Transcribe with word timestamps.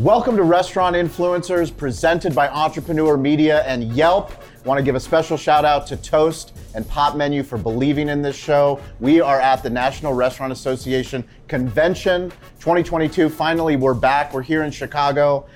Welcome 0.00 0.36
to 0.38 0.42
Restaurant 0.42 0.96
Influencers, 0.96 1.74
presented 1.74 2.34
by 2.34 2.48
Entrepreneur 2.48 3.16
Media 3.16 3.62
and 3.62 3.92
Yelp. 3.92 4.32
Want 4.64 4.76
to 4.76 4.82
give 4.82 4.96
a 4.96 5.00
special 5.00 5.36
shout 5.36 5.64
out 5.64 5.86
to 5.86 5.96
Toast 5.96 6.52
and 6.74 6.88
Pop 6.88 7.14
Menu 7.14 7.44
for 7.44 7.58
believing 7.58 8.08
in 8.08 8.20
this 8.20 8.34
show. 8.34 8.80
We 8.98 9.20
are 9.20 9.38
at 9.38 9.62
the 9.62 9.70
National 9.70 10.12
Restaurant 10.12 10.52
Association 10.52 11.22
Convention 11.46 12.30
2022. 12.58 13.28
Finally, 13.28 13.76
we're 13.76 13.94
back. 13.94 14.34
We're 14.34 14.42
here 14.42 14.64
in 14.64 14.72
Chicago. 14.72 15.46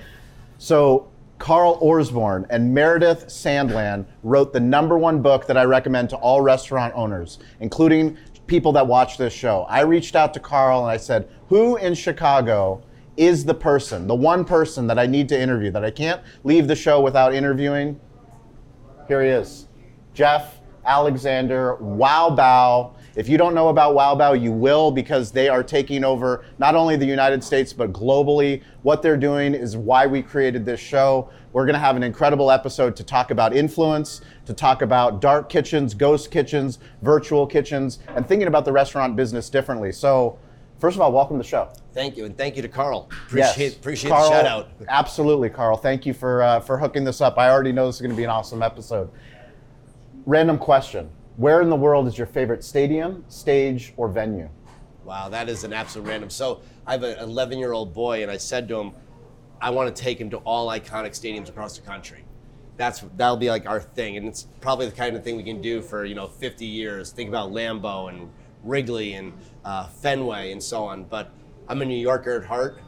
So, 0.57 1.11
Carl 1.37 1.77
Orsbourn 1.81 2.45
and 2.49 2.73
Meredith 2.73 3.27
Sandland 3.27 4.05
wrote 4.23 4.53
the 4.53 4.59
number 4.61 4.97
one 4.97 5.21
book 5.21 5.47
that 5.47 5.57
I 5.57 5.65
recommend 5.65 6.09
to 6.11 6.15
all 6.15 6.39
restaurant 6.39 6.93
owners, 6.95 7.39
including 7.59 8.17
people 8.47 8.71
that 8.71 8.87
watch 8.87 9.17
this 9.17 9.33
show. 9.33 9.65
I 9.67 9.81
reached 9.81 10.15
out 10.15 10.33
to 10.35 10.39
Carl 10.39 10.83
and 10.83 10.91
I 10.91 10.97
said, 10.97 11.27
Who 11.49 11.75
in 11.75 11.93
Chicago 11.93 12.83
is 13.19 13.43
the 13.43 13.53
person, 13.53 14.07
the 14.07 14.15
one 14.15 14.45
person 14.45 14.87
that 14.87 14.97
I 14.97 15.05
need 15.05 15.27
to 15.29 15.39
interview, 15.39 15.69
that 15.71 15.83
I 15.83 15.91
can't 15.91 16.21
leave 16.45 16.69
the 16.69 16.75
show 16.75 17.01
without 17.01 17.33
interviewing? 17.33 17.99
Here 19.09 19.21
he 19.21 19.27
is 19.27 19.67
Jeff 20.13 20.61
Alexander, 20.85 21.75
Wow 21.75 22.33
Bao. 22.33 22.95
If 23.17 23.27
you 23.27 23.37
don't 23.37 23.53
know 23.53 23.67
about 23.67 23.93
Wow 23.93 24.15
Bao, 24.15 24.41
you 24.41 24.53
will 24.53 24.89
because 24.89 25.33
they 25.33 25.49
are 25.49 25.61
taking 25.61 26.05
over 26.05 26.45
not 26.59 26.75
only 26.75 26.95
the 26.95 27.05
United 27.05 27.43
States 27.43 27.73
but 27.73 27.91
globally. 27.91 28.63
What 28.83 29.01
they're 29.01 29.17
doing 29.17 29.53
is 29.53 29.75
why 29.75 30.07
we 30.07 30.21
created 30.21 30.63
this 30.63 30.79
show. 30.79 31.29
We're 31.51 31.65
going 31.65 31.73
to 31.73 31.79
have 31.79 31.97
an 31.97 32.03
incredible 32.03 32.49
episode 32.51 32.95
to 32.95 33.03
talk 33.03 33.31
about 33.31 33.53
influence, 33.53 34.21
to 34.45 34.53
talk 34.53 34.81
about 34.81 35.19
dark 35.19 35.49
kitchens, 35.49 35.93
ghost 35.93 36.31
kitchens, 36.31 36.79
virtual 37.01 37.45
kitchens, 37.45 37.99
and 38.15 38.25
thinking 38.25 38.47
about 38.47 38.63
the 38.63 38.71
restaurant 38.71 39.17
business 39.17 39.49
differently. 39.49 39.91
So, 39.91 40.39
first 40.79 40.95
of 40.95 41.01
all, 41.01 41.11
welcome 41.11 41.37
to 41.37 41.43
the 41.43 41.47
show. 41.47 41.69
Thank 41.93 42.17
you, 42.17 42.25
and 42.25 42.37
thank 42.37 42.55
you 42.55 42.61
to 42.61 42.67
Carl. 42.67 43.09
Appreciate, 43.27 43.57
Yes. 43.65 43.75
appreciate 43.75 44.09
Carl, 44.11 44.29
the 44.29 44.35
shout 44.35 44.45
out. 44.45 44.69
Absolutely, 44.87 45.49
Carl. 45.49 45.77
Thank 45.77 46.05
you 46.05 46.13
for 46.13 46.41
uh, 46.41 46.59
for 46.59 46.77
hooking 46.77 47.03
this 47.03 47.21
up. 47.21 47.37
I 47.37 47.49
already 47.49 47.71
know 47.71 47.85
this 47.87 47.95
is 47.95 48.01
going 48.01 48.11
to 48.11 48.17
be 48.17 48.23
an 48.23 48.29
awesome 48.29 48.61
episode. 48.61 49.09
Random 50.25 50.57
question: 50.57 51.09
Where 51.37 51.61
in 51.61 51.69
the 51.69 51.75
world 51.75 52.07
is 52.07 52.17
your 52.17 52.27
favorite 52.27 52.63
stadium, 52.63 53.23
stage, 53.27 53.93
or 53.97 54.07
venue? 54.07 54.49
Wow, 55.05 55.29
that 55.29 55.49
is 55.49 55.63
an 55.63 55.73
absolute 55.73 56.07
random. 56.07 56.29
So 56.29 56.61
I 56.85 56.91
have 56.91 57.03
an 57.03 57.17
11 57.17 57.57
year 57.57 57.71
old 57.71 57.93
boy, 57.93 58.21
and 58.21 58.29
I 58.31 58.37
said 58.37 58.67
to 58.67 58.79
him, 58.79 58.91
I 59.59 59.71
want 59.71 59.93
to 59.95 60.01
take 60.03 60.19
him 60.21 60.29
to 60.29 60.37
all 60.37 60.67
iconic 60.67 61.11
stadiums 61.11 61.49
across 61.49 61.77
the 61.77 61.85
country. 61.85 62.25
That's 62.77 63.03
that'll 63.17 63.37
be 63.37 63.49
like 63.49 63.67
our 63.67 63.81
thing, 63.81 64.17
and 64.17 64.27
it's 64.27 64.43
probably 64.61 64.85
the 64.85 64.95
kind 64.95 65.15
of 65.15 65.23
thing 65.23 65.35
we 65.35 65.43
can 65.43 65.61
do 65.61 65.81
for 65.81 66.05
you 66.05 66.15
know 66.15 66.27
50 66.27 66.65
years. 66.65 67.11
Think 67.11 67.27
about 67.27 67.51
Lambeau 67.51 68.09
and 68.09 68.29
Wrigley 68.63 69.13
and 69.13 69.33
uh, 69.65 69.87
Fenway 69.87 70.51
and 70.51 70.61
so 70.61 70.83
on. 70.83 71.03
But 71.03 71.31
I'm 71.67 71.81
a 71.81 71.85
New 71.85 71.97
Yorker 71.97 72.41
at 72.41 72.45
heart, 72.45 72.81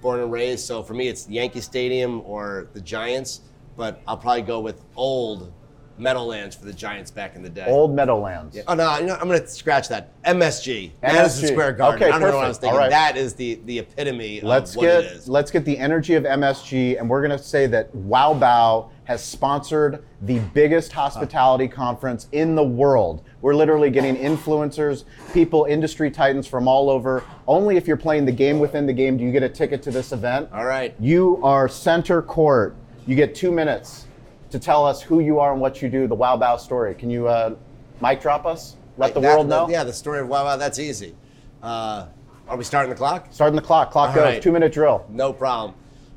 born 0.00 0.20
and 0.20 0.30
raised. 0.32 0.64
So 0.64 0.82
for 0.82 0.94
me, 0.94 1.08
it's 1.08 1.28
Yankee 1.28 1.60
Stadium 1.60 2.22
or 2.22 2.68
the 2.72 2.80
Giants. 2.80 3.40
But 3.76 4.02
I'll 4.06 4.16
probably 4.16 4.42
go 4.42 4.60
with 4.60 4.82
old 4.96 5.52
Meadowlands 5.98 6.54
for 6.56 6.66
the 6.66 6.72
Giants 6.72 7.10
back 7.10 7.36
in 7.36 7.42
the 7.42 7.48
day. 7.48 7.66
Old 7.66 7.94
Meadowlands. 7.94 8.58
Oh 8.66 8.74
no, 8.74 8.98
you 8.98 9.06
know, 9.06 9.14
I'm 9.14 9.28
gonna 9.28 9.46
scratch 9.46 9.88
that. 9.88 10.20
MSG, 10.24 10.92
Madison 11.02 11.48
Square 11.48 11.72
Garden. 11.74 12.02
Okay, 12.02 12.10
I 12.12 12.18
don't 12.18 12.28
know 12.28 12.36
what 12.36 12.44
I 12.44 12.48
was 12.48 12.58
perfect. 12.58 12.60
thinking. 12.62 12.78
Right. 12.78 12.90
That 12.90 13.16
is 13.16 13.34
the 13.34 13.60
the 13.64 13.78
epitome 13.78 14.40
Let's 14.42 14.72
of 14.72 14.76
what 14.78 14.86
it 14.86 15.02
get 15.02 15.12
is. 15.12 15.28
let's 15.28 15.50
get 15.50 15.64
the 15.64 15.78
energy 15.78 16.14
of 16.14 16.24
MSG, 16.24 16.98
and 16.98 17.08
we're 17.08 17.26
going 17.26 17.36
to 17.36 17.42
say 17.42 17.66
that 17.68 17.94
Wow 17.94 18.34
Bao 18.34 18.90
has 19.06 19.24
sponsored 19.24 20.02
the 20.22 20.40
biggest 20.52 20.92
hospitality 20.92 21.68
conference 21.68 22.26
in 22.32 22.56
the 22.56 22.62
world. 22.62 23.22
We're 23.40 23.54
literally 23.54 23.88
getting 23.88 24.16
influencers, 24.16 25.04
people, 25.32 25.64
industry 25.64 26.10
titans 26.10 26.46
from 26.48 26.66
all 26.66 26.90
over. 26.90 27.22
Only 27.46 27.76
if 27.76 27.86
you're 27.86 27.96
playing 27.96 28.24
the 28.26 28.32
game 28.32 28.58
within 28.58 28.84
the 28.84 28.92
game 28.92 29.16
do 29.16 29.22
you 29.24 29.30
get 29.30 29.44
a 29.44 29.48
ticket 29.48 29.80
to 29.84 29.92
this 29.92 30.10
event. 30.10 30.48
All 30.52 30.66
right. 30.66 30.92
You 30.98 31.40
are 31.44 31.68
center 31.68 32.20
court. 32.20 32.74
You 33.06 33.14
get 33.14 33.34
two 33.36 33.52
minutes 33.52 34.06
to 34.50 34.58
tell 34.58 34.84
us 34.84 35.00
who 35.00 35.20
you 35.20 35.38
are 35.38 35.52
and 35.52 35.60
what 35.60 35.80
you 35.80 35.88
do. 35.88 36.08
The 36.08 36.14
Wow 36.14 36.36
Bao 36.36 36.58
story. 36.58 36.92
Can 36.96 37.08
you 37.08 37.28
uh, 37.28 37.54
mic 38.02 38.20
drop 38.20 38.44
us? 38.44 38.76
Let 38.98 39.14
the 39.14 39.20
That- 39.20 39.34
world 39.34 39.48
know. 39.48 39.68
Yeah, 39.68 39.84
the 39.84 39.92
story 39.92 40.18
of 40.18 40.26
Wow 40.28 40.44
Wow. 40.46 40.56
That's 40.56 40.80
easy. 40.80 41.14
Uh, 41.62 42.06
are 42.48 42.56
we 42.56 42.64
starting 42.64 42.90
the 42.90 42.96
clock? 42.96 43.28
Starting 43.30 43.54
the 43.56 43.62
clock. 43.62 43.92
Clock 43.92 44.08
All 44.10 44.14
goes. 44.16 44.24
right. 44.24 44.42
Two 44.42 44.50
minute 44.50 44.72
drill. 44.72 45.06
No 45.08 45.32
problem. 45.32 45.74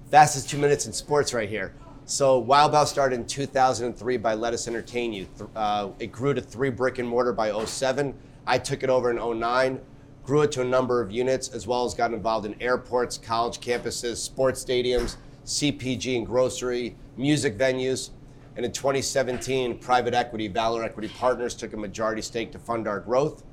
Fastest 0.09 0.49
two 0.49 0.57
minutes 0.57 0.87
in 0.87 0.93
sports 0.93 1.35
right 1.35 1.47
here. 1.49 1.71
So 2.09 2.43
Bao 2.43 2.87
started 2.87 3.19
in 3.19 3.27
2003 3.27 4.17
by 4.17 4.33
Lettuce 4.33 4.67
Entertain 4.67 5.13
You. 5.13 5.27
Uh, 5.55 5.91
it 5.99 6.11
grew 6.11 6.33
to 6.33 6.41
three 6.41 6.71
brick 6.71 6.97
and 6.97 7.07
mortar 7.07 7.31
by 7.33 7.51
07. 7.63 8.15
I 8.47 8.57
took 8.57 8.81
it 8.81 8.89
over 8.89 9.11
in 9.11 9.39
09, 9.39 9.79
grew 10.23 10.41
it 10.41 10.51
to 10.53 10.61
a 10.61 10.65
number 10.65 11.01
of 11.01 11.11
units, 11.11 11.49
as 11.49 11.67
well 11.67 11.85
as 11.85 11.93
got 11.93 12.11
involved 12.11 12.47
in 12.47 12.59
airports, 12.59 13.19
college 13.19 13.59
campuses, 13.59 14.15
sports 14.17 14.65
stadiums, 14.65 15.17
CPG 15.45 16.17
and 16.17 16.25
grocery, 16.25 16.95
music 17.15 17.59
venues. 17.59 18.09
And 18.55 18.65
in 18.65 18.71
2017, 18.71 19.77
private 19.77 20.15
equity, 20.15 20.47
Valor 20.47 20.83
Equity 20.83 21.09
Partners, 21.09 21.53
took 21.53 21.73
a 21.73 21.77
majority 21.77 22.23
stake 22.23 22.51
to 22.53 22.57
fund 22.57 22.87
our 22.87 22.99
growth. 22.99 23.43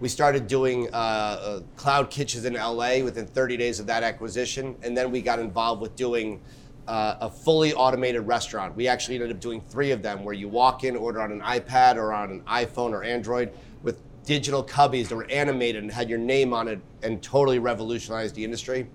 We 0.00 0.08
started 0.08 0.46
doing 0.46 0.88
uh, 0.94 0.96
uh, 0.96 1.60
cloud 1.76 2.08
kitchens 2.08 2.46
in 2.46 2.54
LA 2.54 3.00
within 3.04 3.26
30 3.26 3.58
days 3.58 3.78
of 3.78 3.86
that 3.88 4.02
acquisition, 4.02 4.74
and 4.82 4.96
then 4.96 5.10
we 5.10 5.20
got 5.20 5.38
involved 5.38 5.82
with 5.82 5.96
doing 5.96 6.40
uh, 6.88 7.18
a 7.20 7.30
fully 7.30 7.74
automated 7.74 8.26
restaurant. 8.26 8.74
We 8.74 8.88
actually 8.88 9.16
ended 9.16 9.30
up 9.30 9.40
doing 9.40 9.60
three 9.60 9.90
of 9.90 10.02
them, 10.02 10.24
where 10.24 10.34
you 10.34 10.48
walk 10.48 10.84
in, 10.84 10.96
order 10.96 11.20
on 11.20 11.30
an 11.30 11.42
iPad 11.42 11.96
or 11.96 12.14
on 12.14 12.30
an 12.30 12.40
iPhone 12.40 12.92
or 12.92 13.04
Android 13.04 13.52
with 13.82 14.00
digital 14.24 14.64
cubbies 14.64 15.08
that 15.08 15.16
were 15.16 15.30
animated 15.30 15.82
and 15.82 15.92
had 15.92 16.08
your 16.08 16.18
name 16.18 16.54
on 16.54 16.66
it, 16.66 16.80
and 17.02 17.22
totally 17.22 17.58
revolutionized 17.58 18.34
the 18.34 18.42
industry. 18.42 18.88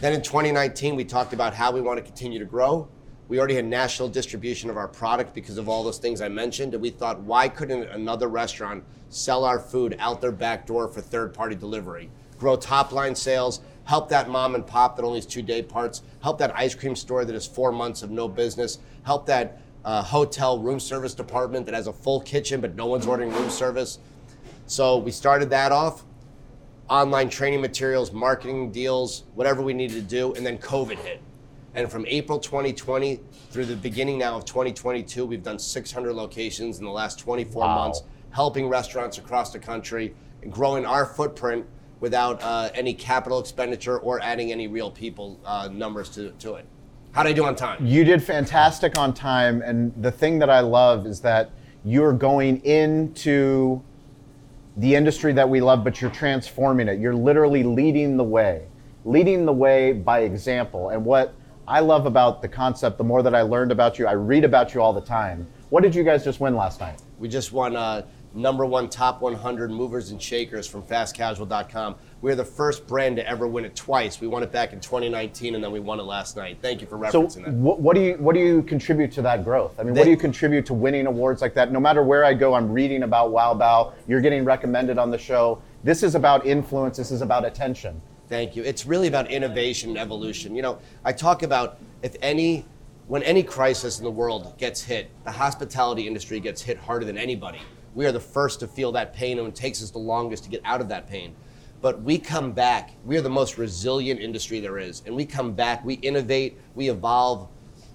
Then 0.00 0.14
in 0.14 0.22
2019, 0.22 0.96
we 0.96 1.04
talked 1.04 1.34
about 1.34 1.54
how 1.54 1.70
we 1.70 1.82
want 1.82 1.98
to 1.98 2.02
continue 2.02 2.38
to 2.38 2.46
grow. 2.46 2.88
We 3.28 3.38
already 3.38 3.56
had 3.56 3.66
national 3.66 4.08
distribution 4.08 4.70
of 4.70 4.76
our 4.76 4.88
product 4.88 5.34
because 5.34 5.58
of 5.58 5.68
all 5.68 5.84
those 5.84 5.98
things 5.98 6.20
I 6.20 6.28
mentioned. 6.28 6.72
And 6.74 6.82
we 6.82 6.90
thought, 6.90 7.20
why 7.20 7.48
couldn't 7.48 7.84
another 7.90 8.28
restaurant 8.28 8.84
sell 9.10 9.44
our 9.44 9.58
food 9.58 9.96
out 9.98 10.20
their 10.20 10.32
back 10.32 10.66
door 10.66 10.88
for 10.88 11.00
third 11.00 11.34
party 11.34 11.56
delivery? 11.56 12.10
Grow 12.38 12.56
top 12.56 12.92
line 12.92 13.14
sales, 13.14 13.60
help 13.86 14.08
that 14.10 14.28
mom 14.28 14.54
and 14.54 14.66
pop 14.66 14.96
that 14.96 15.04
only 15.04 15.18
has 15.18 15.26
two 15.26 15.42
day 15.42 15.62
parts, 15.62 16.02
help 16.22 16.38
that 16.38 16.54
ice 16.56 16.74
cream 16.74 16.94
store 16.94 17.24
that 17.24 17.32
has 17.32 17.46
four 17.46 17.72
months 17.72 18.02
of 18.02 18.10
no 18.10 18.28
business, 18.28 18.78
help 19.04 19.26
that 19.26 19.60
uh, 19.84 20.02
hotel 20.02 20.58
room 20.58 20.78
service 20.78 21.14
department 21.14 21.64
that 21.64 21.74
has 21.74 21.86
a 21.86 21.92
full 21.92 22.20
kitchen 22.20 22.60
but 22.60 22.74
no 22.74 22.86
one's 22.86 23.06
ordering 23.06 23.32
room 23.32 23.48
service. 23.48 23.98
So 24.66 24.98
we 24.98 25.12
started 25.12 25.48
that 25.50 25.72
off 25.72 26.04
online 26.88 27.28
training 27.28 27.60
materials, 27.60 28.12
marketing 28.12 28.70
deals, 28.72 29.24
whatever 29.34 29.62
we 29.62 29.72
needed 29.72 29.94
to 29.94 30.02
do, 30.02 30.34
and 30.34 30.44
then 30.44 30.58
COVID 30.58 30.98
hit. 30.98 31.20
And 31.74 31.90
from 31.90 32.06
April 32.08 32.38
2020 32.38 33.20
through 33.50 33.66
the 33.66 33.76
beginning 33.76 34.18
now 34.18 34.36
of 34.36 34.44
2022, 34.44 35.24
we've 35.24 35.42
done 35.42 35.58
600 35.58 36.12
locations 36.12 36.78
in 36.78 36.84
the 36.84 36.90
last 36.90 37.18
24 37.18 37.62
Wow. 37.62 37.74
months, 37.74 38.02
helping 38.30 38.68
restaurants 38.68 39.18
across 39.18 39.52
the 39.52 39.58
country 39.58 40.14
and 40.42 40.52
growing 40.52 40.86
our 40.86 41.04
footprint 41.04 41.66
without 42.00 42.42
uh, 42.42 42.70
any 42.74 42.94
capital 42.94 43.38
expenditure 43.38 43.98
or 43.98 44.20
adding 44.22 44.52
any 44.52 44.68
real 44.68 44.90
people 44.90 45.40
uh, 45.44 45.68
numbers 45.72 46.08
to, 46.10 46.30
to 46.32 46.54
it. 46.54 46.66
How'd 47.12 47.26
I 47.26 47.32
do 47.32 47.44
on 47.44 47.56
time? 47.56 47.84
You 47.86 48.04
did 48.04 48.22
fantastic 48.22 48.98
on 48.98 49.14
time, 49.14 49.62
and 49.62 49.92
the 50.02 50.12
thing 50.12 50.38
that 50.40 50.50
I 50.50 50.60
love 50.60 51.06
is 51.06 51.20
that 51.22 51.50
you're 51.84 52.12
going 52.12 52.62
into 52.64 53.82
the 54.76 54.94
industry 54.94 55.32
that 55.32 55.48
we 55.48 55.60
love, 55.60 55.82
but 55.82 56.02
you're 56.02 56.10
transforming 56.10 56.88
it. 56.88 57.00
You're 57.00 57.14
literally 57.14 57.62
leading 57.62 58.18
the 58.18 58.24
way, 58.24 58.66
leading 59.06 59.46
the 59.46 59.52
way 59.52 59.92
by 59.92 60.20
example. 60.20 60.90
And 60.90 61.04
what 61.04 61.34
I 61.66 61.80
love 61.80 62.04
about 62.04 62.42
the 62.42 62.48
concept, 62.48 62.98
the 62.98 63.04
more 63.04 63.22
that 63.22 63.34
I 63.34 63.40
learned 63.40 63.72
about 63.72 63.98
you, 63.98 64.06
I 64.06 64.12
read 64.12 64.44
about 64.44 64.74
you 64.74 64.82
all 64.82 64.92
the 64.92 65.00
time. 65.00 65.46
What 65.70 65.82
did 65.82 65.94
you 65.94 66.04
guys 66.04 66.22
just 66.22 66.38
win 66.38 66.54
last 66.54 66.80
night? 66.80 67.00
We 67.18 67.28
just 67.28 67.52
won 67.52 67.74
uh, 67.74 68.06
number 68.36 68.66
one 68.66 68.88
top 68.88 69.20
100 69.22 69.70
movers 69.70 70.10
and 70.10 70.20
shakers 70.20 70.66
from 70.66 70.82
fastcasual.com. 70.82 71.96
We're 72.20 72.34
the 72.34 72.44
first 72.44 72.86
brand 72.86 73.16
to 73.16 73.26
ever 73.28 73.46
win 73.46 73.64
it 73.64 73.74
twice. 73.74 74.20
We 74.20 74.26
won 74.26 74.42
it 74.42 74.52
back 74.52 74.72
in 74.72 74.80
2019 74.80 75.54
and 75.54 75.64
then 75.64 75.72
we 75.72 75.80
won 75.80 75.98
it 75.98 76.04
last 76.04 76.36
night. 76.36 76.58
Thank 76.60 76.80
you 76.80 76.86
for 76.86 76.98
So, 77.10 77.22
referencing 77.24 77.44
that. 77.44 77.54
what, 77.54 77.80
what 77.80 77.94
do 77.94 78.02
you 78.02 78.14
what 78.14 78.34
do 78.34 78.40
you 78.40 78.62
contribute 78.62 79.10
to 79.12 79.22
that 79.22 79.42
growth? 79.44 79.72
I 79.78 79.82
mean, 79.82 79.94
what 79.94 80.04
do 80.04 80.10
you 80.10 80.16
contribute 80.16 80.66
to 80.66 80.74
winning 80.74 81.06
awards 81.06 81.40
like 81.42 81.54
that? 81.54 81.72
No 81.72 81.80
matter 81.80 82.02
where 82.02 82.24
I 82.24 82.34
go, 82.34 82.54
I'm 82.54 82.70
reading 82.70 83.02
about 83.02 83.30
Wow 83.32 83.54
Bao. 83.54 83.92
You're 84.06 84.20
getting 84.20 84.44
recommended 84.44 84.98
on 84.98 85.10
the 85.10 85.18
show. 85.18 85.60
This 85.82 86.02
is 86.02 86.14
about 86.14 86.46
influence. 86.46 86.96
This 86.96 87.10
is 87.10 87.22
about 87.22 87.44
attention. 87.44 88.00
Thank 88.28 88.56
you. 88.56 88.64
It's 88.64 88.86
really 88.86 89.08
about 89.08 89.30
innovation 89.30 89.90
and 89.90 89.98
evolution. 89.98 90.54
You 90.56 90.62
know, 90.62 90.78
I 91.04 91.12
talk 91.12 91.42
about 91.42 91.78
if 92.02 92.16
any, 92.22 92.64
when 93.06 93.22
any 93.22 93.42
crisis 93.44 93.98
in 93.98 94.04
the 94.04 94.10
world 94.10 94.58
gets 94.58 94.82
hit, 94.82 95.10
the 95.24 95.30
hospitality 95.30 96.08
industry 96.08 96.40
gets 96.40 96.60
hit 96.60 96.76
harder 96.76 97.04
than 97.04 97.16
anybody. 97.16 97.60
We 97.96 98.04
are 98.04 98.12
the 98.12 98.20
first 98.20 98.60
to 98.60 98.68
feel 98.68 98.92
that 98.92 99.14
pain, 99.14 99.38
and 99.38 99.48
it 99.48 99.54
takes 99.54 99.82
us 99.82 99.90
the 99.90 99.98
longest 99.98 100.44
to 100.44 100.50
get 100.50 100.60
out 100.66 100.82
of 100.82 100.88
that 100.90 101.08
pain. 101.08 101.34
But 101.80 102.02
we 102.02 102.18
come 102.18 102.52
back. 102.52 102.90
We 103.06 103.16
are 103.16 103.22
the 103.22 103.30
most 103.30 103.56
resilient 103.56 104.20
industry 104.20 104.60
there 104.60 104.78
is, 104.78 105.02
and 105.06 105.16
we 105.16 105.24
come 105.24 105.54
back. 105.54 105.82
We 105.82 105.94
innovate. 105.94 106.58
We 106.74 106.90
evolve. 106.90 107.48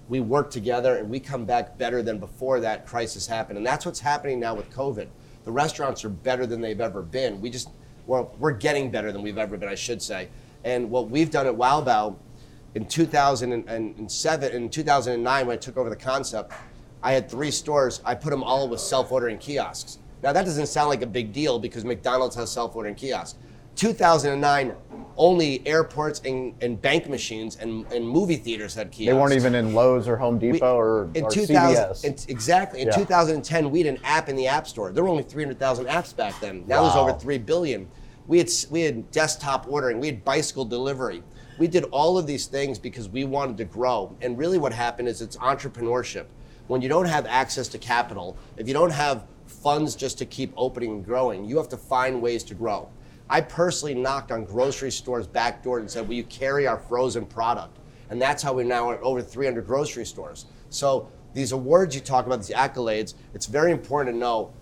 We 0.08 0.18
work 0.18 0.50
together, 0.50 0.96
and 0.96 1.08
we 1.08 1.20
come 1.20 1.44
back 1.44 1.78
better 1.78 2.02
than 2.02 2.18
before 2.18 2.58
that 2.60 2.84
crisis 2.84 3.28
happened. 3.28 3.58
And 3.58 3.66
that's 3.66 3.86
what's 3.86 4.00
happening 4.00 4.40
now 4.40 4.56
with 4.56 4.68
COVID. 4.72 5.06
The 5.44 5.52
restaurants 5.52 6.04
are 6.04 6.08
better 6.08 6.46
than 6.46 6.60
they've 6.60 6.80
ever 6.80 7.02
been. 7.02 7.40
We 7.40 7.48
just, 7.48 7.68
well, 8.08 8.34
we're 8.40 8.50
getting 8.50 8.90
better 8.90 9.12
than 9.12 9.22
we've 9.22 9.38
ever 9.38 9.56
been, 9.56 9.68
I 9.68 9.76
should 9.76 10.02
say. 10.02 10.28
And 10.64 10.90
what 10.90 11.10
we've 11.10 11.30
done 11.30 11.46
at 11.46 11.54
Wow 11.54 11.80
Bao, 11.80 12.16
In 12.74 12.86
2007, 12.86 14.52
in 14.52 14.68
2009, 14.70 15.46
when 15.46 15.54
I 15.54 15.56
took 15.58 15.76
over 15.76 15.90
the 15.90 15.96
concept, 15.96 16.52
I 17.02 17.12
had 17.12 17.28
three 17.30 17.50
stores. 17.50 18.00
I 18.04 18.14
put 18.14 18.30
them 18.30 18.42
all 18.42 18.68
with 18.68 18.80
self-ordering 18.80 19.38
kiosks. 19.38 19.98
Now 20.22 20.32
that 20.32 20.44
doesn't 20.44 20.66
sound 20.66 20.88
like 20.88 21.02
a 21.02 21.06
big 21.06 21.32
deal 21.32 21.58
because 21.58 21.84
McDonald's 21.84 22.36
has 22.36 22.50
self-ordering 22.50 22.94
kiosks. 22.94 23.38
2009, 23.74 24.74
only 25.16 25.66
airports 25.66 26.20
and, 26.24 26.54
and 26.62 26.80
bank 26.80 27.08
machines 27.08 27.56
and, 27.56 27.90
and 27.92 28.06
movie 28.06 28.36
theaters 28.36 28.74
had 28.74 28.90
kiosks. 28.92 29.12
They 29.14 29.18
weren't 29.18 29.32
even 29.34 29.54
in 29.54 29.74
Lowe's 29.74 30.06
or 30.06 30.16
Home 30.16 30.38
Depot 30.38 30.74
We- 30.74 30.80
or, 30.80 31.10
in 31.14 31.24
or 31.24 31.30
2000 31.30 31.76
CVS. 31.84 32.04
in- 32.04 32.30
exactly. 32.30 32.82
In 32.82 32.88
Yeah. 32.88 32.96
2010, 32.96 33.70
we 33.70 33.82
had 33.82 33.94
an 33.94 34.00
app 34.04 34.28
in 34.28 34.36
the 34.36 34.46
App 34.46 34.68
Store. 34.68 34.92
There 34.92 35.02
were 35.02 35.08
only 35.10 35.22
300,000 35.22 35.86
apps 35.86 36.14
back 36.14 36.38
then. 36.40 36.64
Now 36.66 36.82
there's 36.82 36.94
over 36.96 37.12
3 37.18 37.38
billion. 37.38 37.88
We 38.28 38.38
had 38.38 38.50
we 38.70 38.82
had 38.82 39.10
desktop 39.10 39.66
ordering. 39.68 39.98
We 39.98 40.06
had 40.06 40.24
bicycle 40.24 40.64
delivery. 40.64 41.22
We 41.58 41.66
did 41.66 41.84
all 41.90 42.16
of 42.18 42.26
these 42.26 42.46
things 42.46 42.78
because 42.78 43.08
we 43.08 43.24
wanted 43.24 43.56
to 43.58 43.64
grow. 43.64 44.14
And 44.22 44.38
really, 44.38 44.58
what 44.58 44.72
happened 44.72 45.08
is 45.08 45.20
it's 45.20 45.36
entrepreneurship. 45.38 46.26
When 46.72 46.80
you 46.80 46.88
don't 46.88 47.04
have 47.04 47.26
access 47.26 47.68
to 47.68 47.76
capital, 47.76 48.34
if 48.56 48.66
you 48.66 48.72
don't 48.72 48.92
have 48.92 49.26
funds 49.44 49.94
just 49.94 50.16
to 50.16 50.24
keep 50.24 50.54
opening 50.56 50.92
and 50.92 51.04
growing, 51.04 51.44
you 51.44 51.58
have 51.58 51.68
to 51.68 51.76
find 51.76 52.22
ways 52.22 52.42
to 52.44 52.54
grow. 52.54 52.88
I 53.28 53.42
personally 53.42 53.92
knocked 53.92 54.32
on 54.32 54.46
grocery 54.46 54.90
stores' 54.90 55.26
back 55.26 55.62
doors 55.62 55.80
and 55.82 55.90
said, 55.90 56.08
"Will 56.08 56.14
you 56.14 56.24
carry 56.24 56.66
our 56.66 56.78
frozen 56.78 57.26
product?" 57.26 57.76
And 58.08 58.22
that's 58.22 58.42
how 58.42 58.54
we're 58.54 58.64
now 58.64 58.90
at 58.90 59.02
over 59.02 59.20
300 59.20 59.66
grocery 59.66 60.06
stores. 60.06 60.46
So 60.70 61.08
these 61.34 61.52
awards 61.52 61.94
you 61.94 62.00
talk 62.00 62.24
about, 62.24 62.38
these 62.38 62.56
accolades, 62.56 63.12
it's 63.34 63.44
very 63.44 63.70
important 63.70 64.16
to 64.16 64.18
know. 64.18 64.52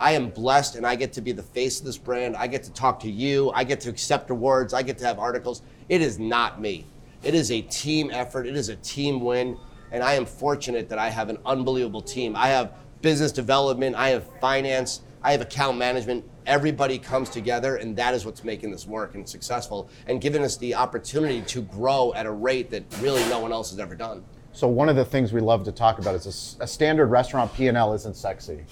I 0.00 0.14
am 0.14 0.30
blessed 0.30 0.74
and 0.74 0.84
I 0.84 0.96
get 0.96 1.12
to 1.12 1.20
be 1.20 1.30
the 1.30 1.44
face 1.44 1.78
of 1.78 1.86
this 1.86 1.98
brand. 1.98 2.34
I 2.34 2.48
get 2.48 2.64
to 2.64 2.72
talk 2.72 2.98
to 3.02 3.08
you. 3.08 3.52
I 3.54 3.62
get 3.62 3.80
to 3.82 3.90
accept 3.90 4.30
awards. 4.30 4.74
I 4.74 4.82
get 4.82 4.98
to 4.98 5.06
have 5.06 5.20
articles. 5.20 5.62
It 5.88 6.02
is 6.02 6.18
not 6.18 6.60
me. 6.60 6.86
It 7.22 7.34
is 7.34 7.52
a 7.52 7.62
team 7.62 8.10
effort. 8.12 8.48
It 8.48 8.56
is 8.56 8.70
a 8.70 8.76
team 8.76 9.20
win. 9.20 9.56
And 9.92 10.02
I 10.02 10.14
am 10.14 10.26
fortunate 10.26 10.88
that 10.88 10.98
I 10.98 11.08
have 11.08 11.28
an 11.28 11.38
unbelievable 11.44 12.02
team. 12.02 12.36
I 12.36 12.48
have 12.48 12.74
business 13.02 13.32
development, 13.32 13.96
I 13.96 14.10
have 14.10 14.24
finance, 14.40 15.00
I 15.22 15.32
have 15.32 15.40
account 15.40 15.78
management. 15.78 16.24
Everybody 16.46 16.98
comes 16.98 17.28
together, 17.28 17.76
and 17.76 17.96
that 17.96 18.14
is 18.14 18.24
what's 18.24 18.42
making 18.42 18.70
this 18.70 18.86
work 18.86 19.14
and 19.14 19.28
successful 19.28 19.90
and 20.06 20.20
giving 20.20 20.42
us 20.42 20.56
the 20.56 20.74
opportunity 20.74 21.42
to 21.42 21.62
grow 21.62 22.12
at 22.14 22.26
a 22.26 22.30
rate 22.30 22.70
that 22.70 22.84
really 23.00 23.22
no 23.28 23.38
one 23.38 23.52
else 23.52 23.70
has 23.70 23.78
ever 23.78 23.94
done. 23.94 24.24
So 24.52 24.66
one 24.66 24.88
of 24.88 24.96
the 24.96 25.04
things 25.04 25.32
we 25.32 25.40
love 25.40 25.64
to 25.64 25.72
talk 25.72 25.98
about 25.98 26.14
is 26.14 26.56
a 26.60 26.66
standard 26.66 27.06
restaurant 27.06 27.54
P&L 27.54 27.92
isn't 27.92 28.16
sexy. 28.16 28.64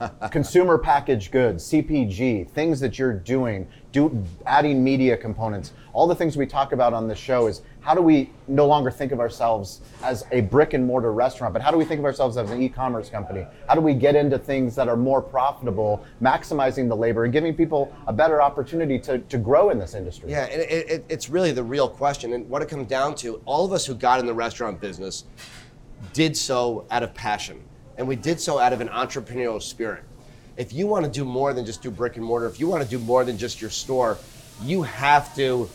Consumer 0.30 0.78
packaged 0.78 1.30
goods, 1.32 1.64
CPG, 1.70 2.48
things 2.50 2.80
that 2.80 2.98
you're 2.98 3.12
doing, 3.12 3.66
do 3.92 4.24
adding 4.44 4.82
media 4.82 5.16
components. 5.16 5.72
All 5.92 6.06
the 6.06 6.14
things 6.14 6.36
we 6.36 6.46
talk 6.46 6.72
about 6.72 6.92
on 6.92 7.08
the 7.08 7.14
show 7.14 7.46
is 7.46 7.62
how 7.80 7.94
do 7.94 8.02
we 8.02 8.30
no 8.48 8.66
longer 8.66 8.90
think 8.90 9.12
of 9.12 9.20
ourselves 9.20 9.80
as 10.02 10.24
a 10.32 10.42
brick 10.42 10.74
and 10.74 10.84
mortar 10.84 11.12
restaurant, 11.12 11.52
but 11.52 11.62
how 11.62 11.70
do 11.70 11.78
we 11.78 11.84
think 11.84 12.00
of 12.00 12.04
ourselves 12.04 12.36
as 12.36 12.50
an 12.50 12.60
e-commerce 12.60 13.08
company? 13.08 13.46
How 13.68 13.74
do 13.74 13.80
we 13.80 13.94
get 13.94 14.16
into 14.16 14.38
things 14.38 14.74
that 14.74 14.88
are 14.88 14.96
more 14.96 15.22
profitable, 15.22 16.04
maximizing 16.20 16.88
the 16.88 16.96
labor 16.96 17.24
and 17.24 17.32
giving 17.32 17.54
people 17.54 17.94
a 18.06 18.12
better 18.12 18.42
opportunity 18.42 18.98
to, 19.00 19.18
to 19.18 19.38
grow 19.38 19.70
in 19.70 19.78
this 19.78 19.94
industry? 19.94 20.30
Yeah, 20.30 20.44
it, 20.46 20.90
it, 20.90 21.04
it's 21.08 21.30
really 21.30 21.52
the 21.52 21.62
real 21.62 21.88
question. 21.88 22.32
And 22.32 22.48
what 22.50 22.60
it 22.60 22.68
comes 22.68 22.88
down 22.88 23.14
to, 23.16 23.40
all 23.44 23.64
of 23.64 23.72
us 23.72 23.86
who 23.86 23.94
got 23.94 24.20
in 24.20 24.26
the 24.26 24.34
restaurant 24.34 24.80
business 24.80 25.24
did 26.12 26.36
so 26.36 26.86
out 26.90 27.02
of 27.02 27.14
passion. 27.14 27.62
And 27.98 28.06
we 28.06 28.16
did 28.16 28.40
so 28.40 28.58
out 28.58 28.72
of 28.72 28.80
an 28.80 28.88
entrepreneurial 28.88 29.62
spirit. 29.62 30.04
If 30.56 30.72
you 30.72 30.86
want 30.86 31.04
to 31.04 31.10
do 31.10 31.24
more 31.24 31.52
than 31.52 31.66
just 31.66 31.82
do 31.82 31.90
brick 31.90 32.16
and 32.16 32.24
mortar, 32.24 32.46
if 32.46 32.58
you 32.60 32.68
want 32.68 32.82
to 32.82 32.88
do 32.88 32.98
more 32.98 33.24
than 33.24 33.36
just 33.36 33.60
your 33.60 33.70
store, 33.70 34.18
you 34.62 34.82
have 34.82 35.34
to 35.36 35.68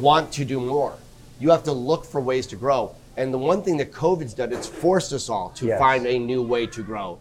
want 0.00 0.32
to 0.32 0.44
do 0.44 0.60
more. 0.60 0.94
You 1.40 1.50
have 1.50 1.64
to 1.64 1.72
look 1.72 2.04
for 2.04 2.20
ways 2.20 2.46
to 2.48 2.56
grow. 2.56 2.94
And 3.16 3.32
the 3.32 3.38
one 3.38 3.62
thing 3.62 3.76
that 3.78 3.92
COVID's 3.92 4.34
done, 4.34 4.52
it's 4.52 4.66
forced 4.66 5.12
us 5.12 5.28
all 5.28 5.50
to 5.50 5.66
Yes. 5.66 5.78
find 5.78 6.06
a 6.06 6.18
new 6.18 6.42
way 6.42 6.66
to 6.66 6.82
grow 6.82 7.18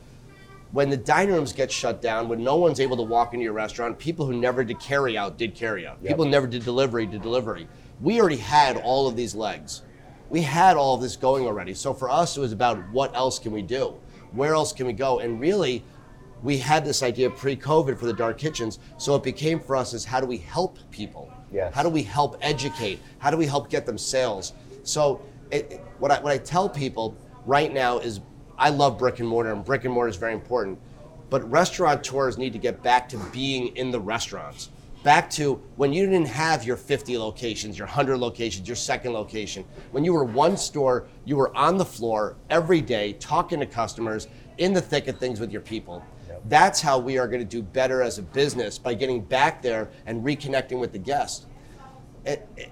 when 0.73 0.89
the 0.89 0.97
dining 0.97 1.35
rooms 1.35 1.53
get 1.53 1.71
shut 1.71 2.01
down, 2.01 2.27
when 2.27 2.43
no 2.43 2.55
one's 2.55 2.79
able 2.79 2.97
to 2.97 3.03
walk 3.03 3.33
into 3.33 3.43
your 3.43 3.53
restaurant, 3.53 3.97
people 3.99 4.25
who 4.25 4.33
never 4.33 4.63
did 4.63 4.79
carry 4.79 5.15
out 5.15 5.37
did 5.37 5.53
carry 5.53 5.85
out. 5.85 5.99
Yep. 6.01 6.09
People 6.09 6.25
who 6.25 6.31
never 6.31 6.47
did 6.47 6.65
delivery 6.65 7.05
did 7.05 7.21
delivery. 7.21 7.67
We 8.01 8.19
already 8.19 8.37
had 8.37 8.77
all 8.77 9.07
of 9.07 9.15
these 9.15 9.35
legs. 9.35 9.83
We 10.31 10.41
had 10.41 10.75
all 10.75 10.95
of 10.95 11.01
this 11.01 11.15
going 11.15 11.45
already. 11.45 11.75
So 11.75 11.93
for 11.93 12.09
us, 12.09 12.35
it 12.37 12.39
was 12.39 12.51
about 12.51 12.79
what 12.91 13.15
else 13.15 13.37
can 13.37 13.51
we 13.51 13.61
do? 13.61 13.93
Where 14.33 14.53
else 14.53 14.73
can 14.73 14.85
we 14.85 14.93
go? 14.93 15.19
And 15.19 15.39
really, 15.39 15.83
we 16.41 16.57
had 16.57 16.83
this 16.83 17.01
idea 17.01 17.29
pre-COVID 17.29 17.97
for 17.97 18.05
the 18.05 18.13
dark 18.13 18.37
kitchens. 18.37 18.79
So 18.97 19.15
it 19.15 19.23
became 19.23 19.59
for 19.59 19.75
us 19.75 19.93
is 19.93 20.03
how 20.03 20.19
do 20.19 20.27
we 20.27 20.37
help 20.37 20.77
people? 20.91 21.31
Yes. 21.51 21.73
How 21.73 21.83
do 21.83 21.89
we 21.89 22.03
help 22.03 22.37
educate? 22.41 22.99
How 23.19 23.31
do 23.31 23.37
we 23.37 23.45
help 23.45 23.69
get 23.69 23.85
them 23.85 23.97
sales? 23.97 24.53
So 24.83 25.21
it, 25.51 25.81
what 25.99 26.11
I 26.11 26.19
what 26.19 26.33
I 26.33 26.37
tell 26.37 26.67
people 26.67 27.15
right 27.45 27.71
now 27.71 27.99
is 27.99 28.19
I 28.57 28.69
love 28.69 28.97
brick 28.97 29.19
and 29.19 29.27
mortar, 29.27 29.51
and 29.51 29.63
brick 29.63 29.85
and 29.85 29.93
mortar 29.93 30.09
is 30.09 30.15
very 30.15 30.33
important. 30.33 30.79
But 31.29 31.49
restaurateurs 31.49 32.37
need 32.37 32.53
to 32.53 32.59
get 32.59 32.83
back 32.83 33.07
to 33.09 33.17
being 33.31 33.75
in 33.75 33.91
the 33.91 33.99
restaurants. 33.99 34.69
Back 35.03 35.29
to 35.31 35.61
when 35.75 35.91
you 35.91 36.05
didn't 36.05 36.29
have 36.29 36.63
your 36.63 36.77
50 36.77 37.17
locations, 37.17 37.77
your 37.77 37.87
100 37.87 38.17
locations, 38.17 38.67
your 38.67 38.77
second 38.77 39.11
location. 39.11 39.65
When 39.91 40.05
you 40.05 40.13
were 40.13 40.23
one 40.23 40.55
store, 40.55 41.07
you 41.25 41.35
were 41.35 41.55
on 41.57 41.77
the 41.77 41.85
floor 41.85 42.37
every 42.49 42.79
day 42.79 43.13
talking 43.13 43.59
to 43.59 43.65
customers 43.65 44.29
in 44.57 44.71
the 44.71 44.81
thick 44.81 45.09
of 45.09 45.17
things 45.17 45.41
with 45.41 45.51
your 45.51 45.61
people. 45.61 46.01
That's 46.45 46.79
how 46.79 46.99
we 46.99 47.17
are 47.17 47.27
going 47.27 47.41
to 47.41 47.45
do 47.45 47.61
better 47.61 48.01
as 48.01 48.17
a 48.17 48.21
business 48.21 48.77
by 48.77 48.93
getting 48.93 49.21
back 49.21 49.61
there 49.61 49.89
and 50.05 50.23
reconnecting 50.23 50.79
with 50.79 50.93
the 50.93 50.99
guest. 50.99 51.47
It- 52.25 52.47
it- 52.55 52.71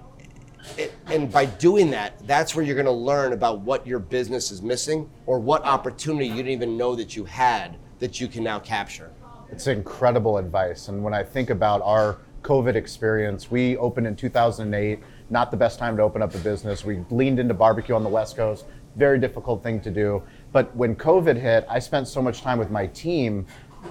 it- 0.77 0.93
and 1.07 1.31
by 1.31 1.45
doing 1.45 1.91
that, 1.91 2.13
that's 2.27 2.55
where 2.55 2.63
you're 2.63 2.75
going 2.75 2.85
to 2.85 2.91
learn 2.91 3.33
about 3.33 3.59
what 3.61 3.85
your 3.85 3.99
business 3.99 4.51
is 4.51 4.61
missing 4.61 5.09
or 5.25 5.39
what 5.39 5.65
opportunity 5.65 6.27
you 6.27 6.35
didn't 6.35 6.51
even 6.51 6.77
know 6.77 6.95
that 6.95 7.15
you 7.15 7.25
had 7.25 7.77
that 7.99 8.21
you 8.21 8.27
can 8.27 8.43
now 8.43 8.59
capture. 8.59 9.11
It's 9.51 9.67
incredible 9.67 10.37
advice. 10.37 10.87
And 10.87 11.03
when 11.03 11.13
I 11.13 11.23
think 11.23 11.49
about 11.49 11.81
our 11.83 12.17
COVID 12.41 12.75
experience, 12.75 13.51
we 13.51 13.75
opened 13.77 14.07
in 14.07 14.15
2008, 14.15 14.99
not 15.29 15.51
the 15.51 15.57
best 15.57 15.77
time 15.77 15.97
to 15.97 16.03
open 16.03 16.21
up 16.21 16.33
a 16.33 16.37
business. 16.37 16.85
We 16.85 17.03
leaned 17.09 17.37
into 17.37 17.53
barbecue 17.53 17.93
on 17.93 18.03
the 18.03 18.09
West 18.09 18.37
Coast, 18.37 18.65
very 18.95 19.19
difficult 19.19 19.61
thing 19.61 19.81
to 19.81 19.91
do. 19.91 20.23
But 20.53 20.73
when 20.75 20.95
COVID 20.95 21.35
hit, 21.35 21.65
I 21.69 21.79
spent 21.79 22.07
so 22.07 22.21
much 22.21 22.41
time 22.41 22.57
with 22.57 22.71
my 22.71 22.87
team 22.87 23.45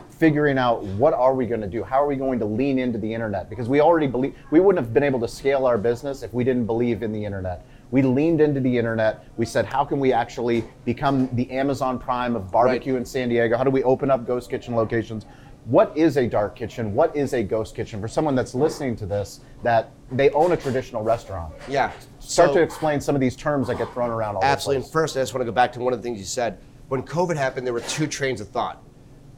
figuring 0.08 0.58
out 0.58 0.82
what 0.82 1.12
are 1.14 1.34
we 1.34 1.46
going 1.46 1.60
to 1.60 1.66
do? 1.66 1.82
How 1.82 2.02
are 2.02 2.06
we 2.06 2.16
going 2.16 2.38
to 2.38 2.44
lean 2.44 2.78
into 2.78 2.98
the 2.98 3.12
internet? 3.12 3.50
Because 3.50 3.68
we 3.68 3.80
already 3.80 4.06
believe 4.06 4.34
we 4.50 4.60
wouldn't 4.60 4.84
have 4.84 4.94
been 4.94 5.02
able 5.02 5.20
to 5.20 5.28
scale 5.28 5.66
our 5.66 5.78
business 5.78 6.22
if 6.22 6.32
we 6.32 6.44
didn't 6.44 6.66
believe 6.66 7.02
in 7.02 7.12
the 7.12 7.24
internet. 7.24 7.66
We 7.90 8.02
leaned 8.02 8.40
into 8.40 8.60
the 8.60 8.78
internet. 8.78 9.24
We 9.36 9.46
said, 9.46 9.66
how 9.66 9.84
can 9.84 9.98
we 9.98 10.12
actually 10.12 10.64
become 10.84 11.29
the 11.32 11.50
Amazon 11.50 11.98
Prime 11.98 12.36
of 12.36 12.50
barbecue 12.52 12.96
in 12.96 13.05
San 13.05 13.29
Diego? 13.29 13.56
How 13.56 13.64
do 13.64 13.70
we 13.70 13.82
open 13.82 14.10
up 14.10 14.26
ghost 14.26 14.48
kitchen 14.48 14.76
locations? 14.76 15.24
What 15.70 15.96
is 15.96 16.17
a 16.17 16.27
dark 16.27 16.56
kitchen? 16.56 16.94
What 16.96 17.15
is 17.15 17.32
a 17.32 17.44
ghost 17.44 17.77
kitchen? 17.77 18.00
For 18.00 18.08
someone 18.08 18.34
that's 18.34 18.56
listening 18.56 18.96
to 18.96 19.06
this, 19.06 19.39
that 19.62 19.91
they 20.10 20.29
own 20.31 20.50
a 20.50 20.56
traditional 20.56 21.05
restaurant. 21.05 21.55
Yeah. 21.69 21.93
Start 22.19 22.50
So- 22.50 22.55
to 22.56 22.60
explain 22.60 23.00
some 23.00 23.15
of 23.15 23.20
these 23.20 23.36
terms 23.36 23.69
that 23.69 23.79
get 23.79 23.93
thrown 23.94 24.10
around 24.10 24.34
all 24.34 24.43
Absolutely. 24.43 24.81
the 24.81 24.84
And 24.86 24.93
first, 24.93 25.17
I 25.17 25.20
just 25.20 25.32
want 25.32 25.43
to 25.43 25.44
go 25.44 25.53
back 25.55 25.72
to 25.74 25.79
one 25.81 25.93
of 25.93 26.00
the 26.00 26.03
things 26.03 26.19
you 26.19 26.24
said. 26.24 26.58
When 26.89 27.05
COVID 27.05 27.36
happened, 27.36 27.69
there 27.69 27.72
were 27.72 27.81
two 27.82 28.08
trains 28.08 28.41
of 28.41 28.48
thought 28.48 28.82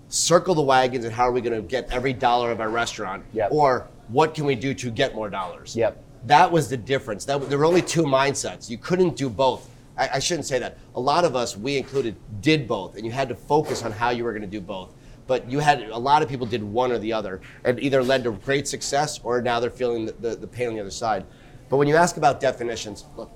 circle 0.08 0.54
the 0.54 0.62
wagons 0.62 1.06
and 1.06 1.14
how 1.14 1.26
are 1.26 1.32
we 1.32 1.40
going 1.40 1.56
to 1.56 1.66
get 1.66 1.90
every 1.90 2.12
dollar 2.12 2.50
of 2.50 2.60
our 2.60 2.68
restaurant? 2.68 3.24
Yep. 3.32 3.48
Or 3.50 3.88
what 4.08 4.34
can 4.34 4.44
we 4.44 4.54
do 4.54 4.74
to 4.74 4.90
get 4.90 5.14
more 5.14 5.30
dollars? 5.30 5.74
Yep. 5.74 6.02
That 6.26 6.52
was 6.52 6.68
the 6.68 6.76
difference. 6.76 7.24
That, 7.24 7.48
there 7.48 7.58
were 7.58 7.64
only 7.64 7.80
two 7.80 8.02
mindsets. 8.02 8.68
You 8.68 8.76
couldn't 8.76 9.16
do 9.16 9.30
both. 9.30 9.70
I, 9.96 10.10
I 10.14 10.18
shouldn't 10.18 10.46
say 10.46 10.58
that. 10.58 10.76
A 10.96 11.00
lot 11.00 11.24
of 11.24 11.34
us, 11.34 11.56
we 11.56 11.78
included, 11.78 12.16
did 12.42 12.68
both, 12.68 12.96
and 12.96 13.06
you 13.06 13.10
had 13.12 13.28
to 13.30 13.34
focus 13.34 13.82
on 13.82 13.90
how 13.92 14.10
you 14.10 14.24
were 14.24 14.32
going 14.32 14.42
to 14.42 14.48
do 14.48 14.60
both. 14.60 14.90
But 15.26 15.50
you 15.50 15.60
had 15.60 15.82
a 15.82 15.98
lot 15.98 16.22
of 16.22 16.28
people 16.28 16.46
did 16.46 16.62
one 16.62 16.92
or 16.92 16.98
the 16.98 17.12
other, 17.12 17.40
and 17.64 17.78
either 17.80 18.02
led 18.02 18.24
to 18.24 18.32
great 18.32 18.66
success 18.66 19.20
or 19.22 19.40
now 19.40 19.60
they're 19.60 19.70
feeling 19.70 20.06
the, 20.06 20.12
the, 20.12 20.36
the 20.36 20.46
pain 20.46 20.68
on 20.68 20.74
the 20.74 20.80
other 20.80 20.90
side. 20.90 21.24
But 21.68 21.76
when 21.76 21.88
you 21.88 21.96
ask 21.96 22.16
about 22.16 22.40
definitions, 22.40 23.04
look, 23.16 23.30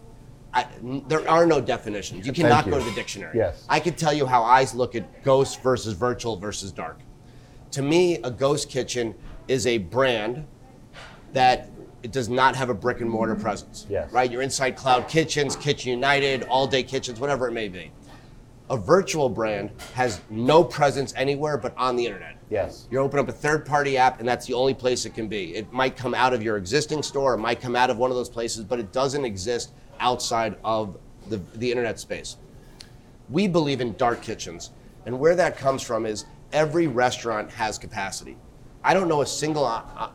I, 0.52 0.66
there 1.08 1.28
are 1.28 1.46
no 1.46 1.60
definitions. 1.60 2.26
You 2.26 2.32
cannot 2.32 2.66
you. 2.66 2.72
go 2.72 2.78
to 2.78 2.84
the 2.84 2.94
dictionary. 2.94 3.36
Yes. 3.36 3.64
I 3.68 3.78
can 3.78 3.94
tell 3.94 4.12
you 4.12 4.26
how 4.26 4.42
I 4.42 4.66
look 4.74 4.94
at 4.94 5.22
ghost 5.22 5.62
versus 5.62 5.92
virtual 5.94 6.36
versus 6.36 6.72
dark. 6.72 6.98
To 7.72 7.82
me, 7.82 8.16
a 8.16 8.30
ghost 8.30 8.70
kitchen 8.70 9.14
is 9.48 9.66
a 9.66 9.78
brand 9.78 10.46
that 11.32 11.70
it 12.02 12.12
does 12.12 12.28
not 12.28 12.56
have 12.56 12.70
a 12.70 12.74
brick 12.74 13.00
and 13.00 13.10
mortar 13.10 13.34
presence. 13.34 13.86
Yes. 13.90 14.10
Right? 14.12 14.30
You're 14.30 14.42
inside 14.42 14.76
Cloud 14.76 15.08
Kitchens, 15.08 15.56
Kitchen 15.56 15.90
United, 15.90 16.44
All 16.44 16.66
Day 16.66 16.82
Kitchens, 16.82 17.20
whatever 17.20 17.48
it 17.48 17.52
may 17.52 17.68
be. 17.68 17.90
A 18.68 18.76
virtual 18.76 19.28
brand 19.28 19.70
has 19.94 20.20
no 20.28 20.64
presence 20.64 21.14
anywhere 21.16 21.56
but 21.56 21.76
on 21.76 21.94
the 21.94 22.04
internet. 22.04 22.36
Yes. 22.50 22.88
You 22.90 22.98
open 22.98 23.20
up 23.20 23.28
a 23.28 23.32
third 23.32 23.64
party 23.64 23.96
app, 23.96 24.18
and 24.18 24.28
that's 24.28 24.46
the 24.46 24.54
only 24.54 24.74
place 24.74 25.04
it 25.04 25.14
can 25.14 25.28
be. 25.28 25.54
It 25.54 25.72
might 25.72 25.96
come 25.96 26.14
out 26.14 26.32
of 26.32 26.42
your 26.42 26.56
existing 26.56 27.02
store, 27.02 27.34
it 27.34 27.38
might 27.38 27.60
come 27.60 27.76
out 27.76 27.90
of 27.90 27.96
one 27.98 28.10
of 28.10 28.16
those 28.16 28.28
places, 28.28 28.64
but 28.64 28.80
it 28.80 28.92
doesn't 28.92 29.24
exist 29.24 29.72
outside 30.00 30.56
of 30.64 30.96
the, 31.28 31.40
the 31.54 31.70
internet 31.70 32.00
space. 32.00 32.36
We 33.28 33.46
believe 33.48 33.80
in 33.80 33.94
dark 33.96 34.22
kitchens, 34.22 34.70
and 35.04 35.18
where 35.18 35.36
that 35.36 35.56
comes 35.56 35.82
from 35.82 36.06
is 36.06 36.24
every 36.52 36.86
restaurant 36.86 37.50
has 37.50 37.78
capacity. 37.78 38.36
I 38.82 38.94
don't 38.94 39.08
know 39.08 39.22
a 39.22 39.26
single 39.26 39.64
uh, 39.64 39.82
uh, 39.96 40.10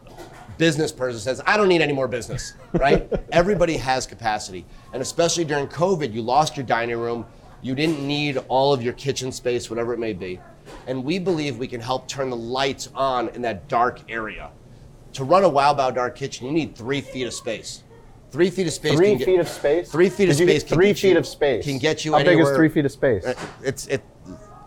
business 0.57 0.91
person 0.91 1.19
says, 1.19 1.41
I 1.45 1.57
don't 1.57 1.67
need 1.67 1.81
any 1.81 1.91
more 1.91 2.07
business, 2.07 2.53
right? 2.73 3.11
Everybody 3.31 3.77
has 3.77 4.05
capacity. 4.05 4.65
And 4.93 5.01
especially 5.01 5.43
during 5.43 5.67
COVID, 5.67 6.13
you 6.13 6.21
lost 6.21 6.55
your 6.55 6.65
dining 6.65 6.97
room, 6.97 7.25
you 7.61 7.75
didn't 7.75 8.05
need 8.05 8.37
all 8.47 8.73
of 8.73 8.81
your 8.81 8.93
kitchen 8.93 9.31
space, 9.31 9.69
whatever 9.69 9.93
it 9.93 9.99
may 9.99 10.13
be. 10.13 10.39
And 10.87 11.03
we 11.03 11.19
believe 11.19 11.57
we 11.57 11.67
can 11.67 11.81
help 11.81 12.07
turn 12.07 12.29
the 12.29 12.35
lights 12.35 12.89
on 12.95 13.29
in 13.29 13.41
that 13.43 13.67
dark 13.67 13.99
area. 14.09 14.51
To 15.13 15.23
run 15.23 15.43
a 15.43 15.49
Wow 15.49 15.73
Bao 15.73 15.93
Dark 15.93 16.15
Kitchen, 16.15 16.45
you 16.47 16.53
need 16.53 16.75
three 16.75 17.01
feet 17.01 17.27
of 17.27 17.33
space. 17.33 17.83
Three 18.31 18.49
feet 18.49 18.67
of 18.67 18.73
space. 18.73 18.95
Three 18.95 19.09
can 19.09 19.17
get- 19.17 19.25
feet 19.25 19.39
of 19.39 19.47
space. 19.49 19.91
Three 19.91 20.09
feet 20.09 20.29
of 20.29 20.35
space. 20.35 20.63
can 20.63 20.75
Three 20.77 20.87
get 20.87 20.99
feet 20.99 21.11
you- 21.11 21.17
of 21.17 21.27
space 21.27 21.65
can 21.65 21.77
get 21.79 22.05
you 22.05 22.13
How 22.13 22.23
big 22.23 22.39
is 22.39 22.49
three 22.51 22.69
feet 22.69 22.85
of 22.85 22.91
space? 22.91 23.25
Uh, 23.25 23.33
It's 23.61 23.87
it 23.87 24.01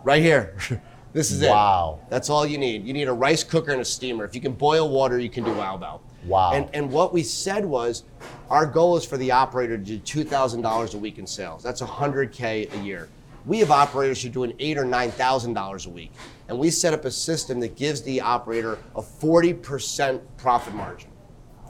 right 0.04 0.20
here. 0.22 0.54
this 1.14 1.30
is 1.30 1.40
it. 1.40 1.48
Wow. 1.48 2.00
That's 2.10 2.28
all 2.28 2.44
you 2.44 2.58
need. 2.58 2.84
You 2.84 2.92
need 2.92 3.08
a 3.08 3.12
rice 3.12 3.42
cooker 3.42 3.72
and 3.72 3.80
a 3.80 3.84
steamer. 3.84 4.24
If 4.26 4.34
you 4.34 4.42
can 4.42 4.52
boil 4.52 4.90
water, 4.90 5.18
you 5.18 5.30
can 5.30 5.44
do 5.44 5.52
Wow 5.54 5.78
Bao. 5.78 6.00
Wow. 6.26 6.52
And 6.52 6.69
and 6.73 6.90
what 6.90 7.12
we 7.12 7.23
said 7.23 7.64
was, 7.64 8.04
our 8.50 8.66
goal 8.66 8.97
is 8.97 9.04
for 9.04 9.16
the 9.16 9.31
operator 9.31 9.76
to 9.76 9.85
do 9.85 9.99
two 9.99 10.25
thousand 10.25 10.62
dollars 10.62 10.95
a 10.95 10.99
week 10.99 11.19
in 11.19 11.26
sales. 11.26 11.62
That's 11.62 11.81
hundred 11.81 12.33
k 12.33 12.66
a 12.73 12.78
year. 12.78 13.09
We 13.47 13.59
have 13.59 13.71
operators 13.71 14.23
who 14.23 14.31
are 14.31 14.33
doing 14.33 14.54
eight 14.59 14.78
or 14.78 14.85
nine 14.85 15.11
thousand 15.11 15.54
dollars 15.54 15.87
a 15.87 15.90
week, 15.90 16.12
and 16.49 16.59
we 16.59 16.71
set 16.71 16.95
up 16.95 17.04
a 17.04 17.11
system 17.11 17.61
that 17.61 17.76
gives 17.76 18.02
the 18.02 18.21
operator 18.21 18.78
a 18.97 19.02
forty 19.02 19.52
percent 19.52 20.23
profit 20.38 20.75
margin. 20.75 21.11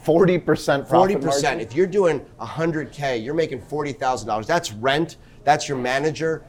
Forty 0.02 0.38
percent 0.38 0.88
profit 0.88 1.18
40%. 1.18 1.24
margin? 1.24 1.60
If 1.60 1.74
you're 1.74 1.86
doing 1.86 2.24
hundred 2.38 2.92
k, 2.92 3.16
you're 3.18 3.34
making 3.34 3.60
forty 3.60 3.92
thousand 3.92 4.28
dollars. 4.28 4.46
That's 4.46 4.72
rent. 4.72 5.16
That's 5.42 5.68
your 5.68 5.78
manager. 5.78 6.44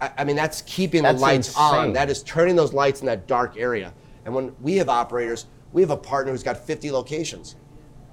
I, 0.00 0.10
I 0.18 0.24
mean, 0.24 0.36
that's 0.36 0.62
keeping 0.62 1.02
That's 1.02 1.18
the 1.18 1.22
lights 1.22 1.48
insane. 1.48 1.64
on. 1.64 1.92
That 1.92 2.10
is 2.10 2.22
turning 2.22 2.56
those 2.56 2.72
lights 2.72 3.00
in 3.00 3.06
that 3.06 3.26
dark 3.26 3.56
area. 3.56 3.92
And 4.24 4.34
when 4.34 4.54
we 4.60 4.76
have 4.76 4.88
operators, 4.88 5.46
we 5.76 5.82
have 5.82 5.90
a 5.90 5.96
partner 5.96 6.32
who's 6.32 6.42
got 6.42 6.56
50 6.56 6.90
locations. 6.90 7.54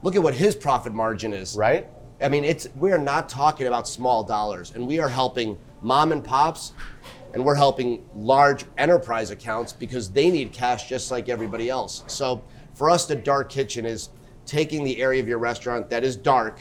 Look 0.01 0.17
at 0.17 0.21
what 0.21 0.33
his 0.33 0.53
profit 0.53 0.93
margin 0.93 1.31
is. 1.31 1.55
Right? 1.55 1.87
I 2.21 2.27
mean, 2.27 2.43
it's 2.43 2.67
we 2.75 2.91
are 2.91 2.97
not 2.97 3.29
talking 3.29 3.67
about 3.67 3.87
small 3.87 4.21
dollars, 4.21 4.73
and 4.75 4.85
we 4.85 4.99
are 4.99 5.07
helping 5.07 5.57
mom 5.81 6.11
and 6.11 6.21
pops, 6.21 6.73
and 7.33 7.45
we're 7.45 7.55
helping 7.55 8.03
large 8.13 8.65
enterprise 8.77 9.31
accounts 9.31 9.71
because 9.71 10.11
they 10.11 10.29
need 10.29 10.51
cash 10.51 10.89
just 10.89 11.09
like 11.09 11.29
everybody 11.29 11.69
else. 11.69 12.03
So 12.07 12.43
for 12.73 12.89
us, 12.89 13.05
the 13.05 13.15
dark 13.15 13.49
kitchen 13.49 13.85
is 13.85 14.09
taking 14.45 14.83
the 14.83 15.01
area 15.01 15.21
of 15.21 15.29
your 15.29 15.39
restaurant 15.39 15.89
that 15.89 16.03
is 16.03 16.17
dark 16.17 16.59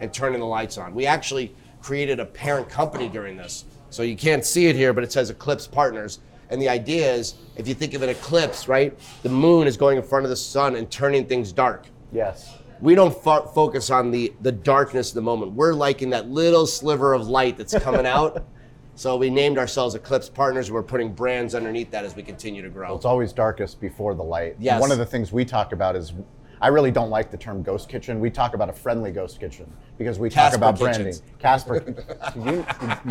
and 0.00 0.14
turning 0.14 0.38
the 0.38 0.46
lights 0.46 0.78
on. 0.78 0.94
We 0.94 1.04
actually 1.04 1.52
created 1.82 2.20
a 2.20 2.26
parent 2.26 2.68
company 2.68 3.08
during 3.08 3.36
this, 3.36 3.64
so 3.90 4.04
you 4.04 4.16
can't 4.16 4.44
see 4.44 4.68
it 4.68 4.76
here, 4.76 4.92
but 4.92 5.02
it 5.02 5.10
says 5.10 5.30
Eclipse 5.30 5.66
Partners. 5.66 6.20
And 6.54 6.62
the 6.62 6.68
idea 6.68 7.12
is, 7.12 7.34
if 7.56 7.66
you 7.66 7.74
think 7.74 7.94
of 7.94 8.02
an 8.02 8.08
eclipse, 8.10 8.68
right, 8.68 8.96
the 9.24 9.28
moon 9.28 9.66
is 9.66 9.76
going 9.76 9.96
in 9.96 10.04
front 10.04 10.24
of 10.24 10.30
the 10.30 10.36
sun 10.36 10.76
and 10.76 10.88
turning 10.88 11.26
things 11.26 11.50
dark 11.50 11.88
Yes. 12.12 12.56
we 12.80 12.94
don't 12.94 13.12
fo- 13.12 13.42
focus 13.46 13.90
on 13.90 14.12
the 14.12 14.32
the 14.40 14.52
darkness 14.52 15.08
of 15.08 15.16
the 15.16 15.22
moment. 15.22 15.50
We're 15.50 15.74
liking 15.74 16.10
that 16.10 16.28
little 16.30 16.64
sliver 16.68 17.12
of 17.12 17.26
light 17.26 17.56
that's 17.58 17.76
coming 17.78 18.06
out. 18.06 18.46
So 18.96 19.16
we 19.16 19.28
named 19.28 19.58
ourselves 19.58 19.96
Eclipse 19.96 20.28
Partners. 20.28 20.70
We're 20.70 20.84
putting 20.84 21.12
brands 21.12 21.56
underneath 21.56 21.90
that 21.90 22.04
as 22.04 22.14
we 22.14 22.22
continue 22.22 22.62
to 22.62 22.68
grow. 22.68 22.94
It's 22.94 23.04
always 23.04 23.32
darkest 23.32 23.80
before 23.80 24.14
the 24.14 24.22
light. 24.22 24.54
Yes. 24.60 24.80
One 24.80 24.92
of 24.92 24.98
the 24.98 25.04
things 25.04 25.32
we 25.32 25.44
talk 25.44 25.72
about 25.72 25.96
is 25.96 26.12
I 26.60 26.68
really 26.68 26.92
don't 26.92 27.10
like 27.10 27.32
the 27.32 27.36
term 27.36 27.64
ghost 27.64 27.88
kitchen. 27.88 28.20
We 28.20 28.30
talk 28.30 28.54
about 28.54 28.68
a 28.70 28.72
friendly 28.72 29.10
ghost 29.10 29.40
kitchen 29.40 29.68
because 29.98 30.18
we 30.18 30.28
Casper 30.30 30.58
talk 30.58 30.76
about 30.76 30.78
Kitchens. 30.94 31.20
branding. 31.20 31.38
Casper, 31.38 31.74
you, 32.36 32.52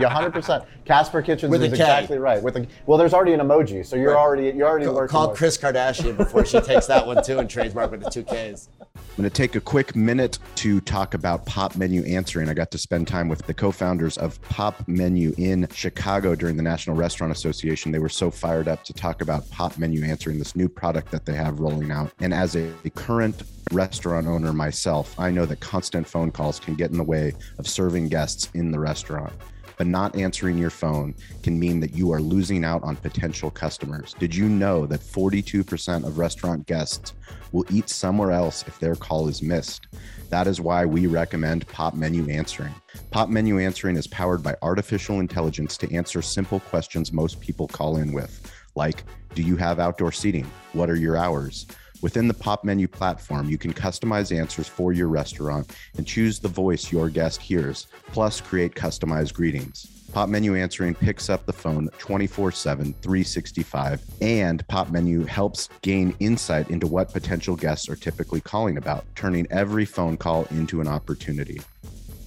you 0.01 0.07
100%. 0.07 0.65
Casper 0.85 1.21
Kitchens 1.21 1.49
With 1.51 1.63
is 1.63 1.71
exactly 1.71 2.17
right. 2.17 2.41
With 2.41 2.57
a, 2.57 2.67
well, 2.85 2.97
there's 2.97 3.13
already 3.13 3.33
an 3.33 3.39
emoji, 3.39 3.85
so 3.85 3.95
you're 3.95 4.13
Right. 4.13 4.19
already 4.19 4.43
you're 4.57 4.67
already 4.67 4.85
Call- 4.85 4.95
working. 4.95 5.11
Call 5.11 5.29
with- 5.29 5.37
Chris 5.37 5.57
Kardashian 5.57 6.17
before 6.17 6.45
she 6.45 6.59
takes 6.61 6.87
that 6.87 7.05
one 7.05 7.23
too 7.23 7.39
and 7.39 7.49
trademark 7.49 7.91
with 7.91 8.01
the 8.03 8.09
two 8.09 8.23
Ks. 8.23 8.69
I'm 8.95 9.17
going 9.17 9.29
to 9.29 9.35
take 9.35 9.55
a 9.55 9.61
quick 9.61 9.95
minute 9.95 10.39
to 10.55 10.81
talk 10.81 11.13
about 11.13 11.45
Pop 11.45 11.75
Menu 11.75 12.03
Answering. 12.03 12.49
I 12.49 12.53
got 12.55 12.71
to 12.71 12.77
spend 12.79 13.07
time 13.07 13.27
with 13.29 13.45
the 13.45 13.53
co 13.53 13.71
founders 13.71 14.17
of 14.17 14.41
Pop 14.41 14.87
Menu 14.87 15.33
in 15.37 15.67
Chicago 15.71 16.33
during 16.35 16.57
the 16.57 16.63
National 16.63 16.95
Restaurant 16.95 17.31
Association. 17.31 17.91
They 17.91 17.99
were 17.99 18.09
so 18.09 18.31
fired 18.31 18.67
up 18.67 18.83
to 18.85 18.93
talk 18.93 19.21
about 19.21 19.47
Pop 19.51 19.77
Menu 19.77 20.03
Answering, 20.03 20.39
this 20.39 20.55
new 20.55 20.67
product 20.67 21.11
that 21.11 21.25
they 21.25 21.33
have 21.35 21.59
rolling 21.59 21.91
out. 21.91 22.11
And 22.21 22.33
as 22.33 22.55
a 22.55 22.71
current 22.95 23.43
restaurant 23.71 24.25
owner 24.27 24.51
myself, 24.51 25.19
I 25.19 25.29
know 25.29 25.45
that 25.45 25.59
constant 25.59 26.07
phone 26.07 26.31
calls 26.31 26.59
can 26.59 26.72
get 26.75 26.91
in 26.91 26.97
the 26.97 27.03
way 27.03 27.33
of 27.57 27.67
serving 27.67 28.09
guests 28.09 28.49
in 28.53 28.71
the 28.71 28.79
restaurant. 28.79 29.33
But 29.77 29.87
not 29.87 30.15
answering 30.15 30.57
your 30.57 30.69
phone 30.69 31.15
can 31.41 31.59
mean 31.59 31.79
that 31.79 31.95
you 31.95 32.11
are 32.11 32.21
losing 32.21 32.63
out 32.63 32.83
on 32.83 32.95
potential 32.95 33.49
customers. 33.49 34.13
Did 34.19 34.35
you 34.35 34.47
know 34.47 34.85
that 34.85 35.01
42% 35.01 36.05
of 36.05 36.17
restaurant 36.17 36.65
guests 36.67 37.13
will 37.51 37.65
eat 37.71 37.89
somewhere 37.89 38.31
else 38.31 38.63
if 38.67 38.79
their 38.79 38.95
call 38.95 39.27
is 39.27 39.41
missed? 39.41 39.87
That 40.29 40.47
is 40.47 40.61
why 40.61 40.85
we 40.85 41.07
recommend 41.07 41.67
Pop 41.67 41.93
Menu 41.95 42.27
Answering. 42.29 42.73
Pop 43.11 43.29
Menu 43.29 43.59
Answering 43.59 43.97
is 43.97 44.07
powered 44.07 44.43
by 44.43 44.55
artificial 44.61 45.19
intelligence 45.19 45.77
to 45.77 45.93
answer 45.93 46.21
simple 46.21 46.59
questions 46.59 47.11
most 47.11 47.39
people 47.39 47.67
call 47.67 47.97
in 47.97 48.13
with, 48.13 48.51
like 48.75 49.03
Do 49.35 49.41
you 49.41 49.55
have 49.57 49.79
outdoor 49.79 50.11
seating? 50.11 50.49
What 50.73 50.89
are 50.89 50.95
your 50.95 51.17
hours? 51.17 51.67
Within 52.03 52.27
the 52.27 52.33
Pop 52.33 52.65
Menu 52.65 52.89
platform, 52.89 53.50
you 53.50 53.57
can 53.57 53.72
customize 53.72 54.38
answers 54.38 54.67
for 54.67 54.91
your 54.91 55.07
restaurant 55.07 55.74
and 55.95 56.05
choose 56.05 56.38
the 56.38 56.50
voice 56.50 56.91
your 56.91 57.10
guest 57.10 57.41
hears, 57.41 57.88
plus 58.07 58.41
create 58.41 58.75
customized 58.75 59.33
greetings. 59.33 59.88
Pop 60.12 60.27
Menu 60.27 60.53
Answering 60.53 60.95
picks 60.95 61.29
up 61.29 61.45
the 61.45 61.53
phone 61.53 61.89
24 62.00 62.51
7, 62.51 62.93
365, 63.01 64.01
and 64.19 64.67
Pop 64.67 64.91
Menu 64.91 65.24
helps 65.24 65.69
gain 65.81 66.13
insight 66.19 66.69
into 66.69 66.88
what 66.88 67.13
potential 67.13 67.55
guests 67.55 67.88
are 67.88 67.95
typically 67.95 68.41
calling 68.41 68.75
about, 68.75 69.05
turning 69.15 69.48
every 69.50 69.86
phone 69.86 70.17
call 70.17 70.45
into 70.51 70.81
an 70.81 70.89
opportunity. 70.89 71.62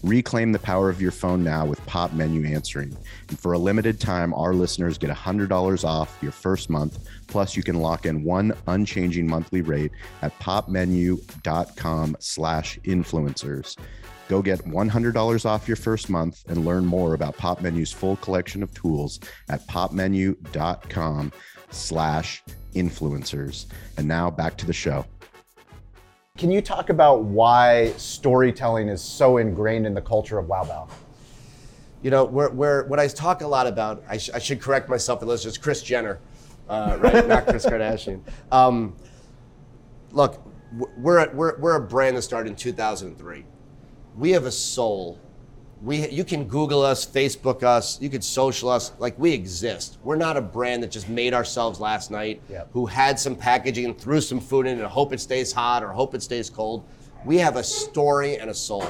Reclaim 0.06 0.52
the 0.52 0.60
power 0.60 0.88
of 0.88 1.02
your 1.02 1.10
phone 1.10 1.42
now 1.42 1.66
with 1.66 1.84
Pop 1.86 2.12
Menu 2.12 2.46
Answering. 2.46 2.96
And 3.28 3.36
for 3.36 3.54
a 3.54 3.58
limited 3.58 3.98
time, 3.98 4.32
our 4.34 4.54
listeners 4.54 4.98
get 4.98 5.10
$100 5.10 5.84
off 5.84 6.16
your 6.22 6.30
first 6.30 6.70
month. 6.70 7.00
Plus, 7.26 7.56
you 7.56 7.64
can 7.64 7.80
lock 7.80 8.06
in 8.06 8.22
one 8.22 8.52
unchanging 8.68 9.26
monthly 9.26 9.62
rate 9.62 9.90
at 10.22 10.38
popmenu.com 10.38 12.16
slash 12.20 12.78
influencers. 12.84 13.76
Go 14.28 14.42
get 14.42 14.60
$100 14.60 15.44
off 15.44 15.66
your 15.66 15.76
first 15.76 16.08
month 16.08 16.44
and 16.46 16.64
learn 16.64 16.86
more 16.86 17.14
about 17.14 17.36
Pop 17.36 17.60
Menu's 17.60 17.90
full 17.90 18.14
collection 18.18 18.62
of 18.62 18.72
tools 18.74 19.18
at 19.48 19.66
popmenu.com 19.66 21.32
slash 21.70 22.44
influencers. 22.76 23.66
And 23.96 24.06
now 24.06 24.30
back 24.30 24.56
to 24.58 24.66
the 24.66 24.72
show. 24.72 25.04
Can 26.36 26.50
you 26.50 26.60
talk 26.60 26.90
about 26.90 27.22
why 27.22 27.92
storytelling 27.96 28.88
is 28.88 29.00
so 29.00 29.38
ingrained 29.38 29.86
in 29.86 29.94
the 29.94 30.02
culture 30.02 30.38
of 30.38 30.48
Wow 30.48 30.64
Bao? 30.64 30.90
You 32.02 32.10
know, 32.10 32.24
we're, 32.26 32.50
we're, 32.50 32.86
what 32.88 33.00
I 33.00 33.08
talk 33.08 33.40
a 33.40 33.46
lot 33.46 33.66
about, 33.66 34.04
I, 34.06 34.18
sh- 34.18 34.30
I 34.34 34.38
should 34.38 34.60
correct 34.60 34.88
myself, 34.90 35.22
it 35.22 35.26
was 35.26 35.42
just 35.42 35.62
Chris 35.62 35.82
Jenner, 35.82 36.20
uh, 36.68 36.98
right? 37.00 37.26
Not 37.26 37.46
Chris 37.46 37.64
Kardashian. 37.66 38.20
Um, 38.52 38.94
look, 40.12 40.42
we're, 40.98 41.32
we're, 41.32 41.58
we're 41.58 41.76
a 41.76 41.80
brand 41.80 42.18
that 42.18 42.22
started 42.22 42.50
in 42.50 42.56
2003. 42.56 43.44
We 44.14 44.30
have 44.32 44.44
a 44.44 44.52
soul. 44.52 45.18
We, 45.86 46.08
you 46.08 46.24
can 46.24 46.48
Google 46.48 46.82
us, 46.82 47.06
Facebook 47.06 47.62
us, 47.62 48.00
you 48.02 48.10
could 48.10 48.24
social 48.24 48.68
us, 48.68 48.90
like 48.98 49.16
we 49.20 49.30
exist. 49.32 49.98
We're 50.02 50.16
not 50.16 50.36
a 50.36 50.40
brand 50.40 50.82
that 50.82 50.90
just 50.90 51.08
made 51.08 51.32
ourselves 51.32 51.78
last 51.78 52.10
night, 52.10 52.42
Yep. 52.50 52.70
who 52.72 52.86
had 52.86 53.20
some 53.20 53.36
packaging 53.36 53.84
and 53.84 53.96
threw 53.96 54.20
some 54.20 54.40
food 54.40 54.66
in 54.66 54.78
and 54.80 54.86
hope 54.88 55.12
it 55.12 55.20
stays 55.20 55.52
hot 55.52 55.84
or 55.84 55.90
hope 55.92 56.12
it 56.16 56.24
stays 56.24 56.50
cold. 56.50 56.82
We 57.24 57.38
have 57.38 57.54
a 57.54 57.62
story 57.62 58.36
and 58.36 58.50
a 58.50 58.54
soul. 58.54 58.84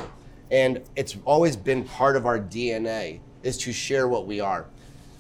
And 0.50 0.81
it's 0.97 1.19
always 1.26 1.55
been 1.55 1.85
part 1.85 2.17
of 2.17 2.25
our 2.25 2.38
DNA 2.41 3.21
is 3.43 3.59
to 3.59 3.75
share 3.75 4.09
what 4.09 4.26
we 4.26 4.41
are. 4.41 4.65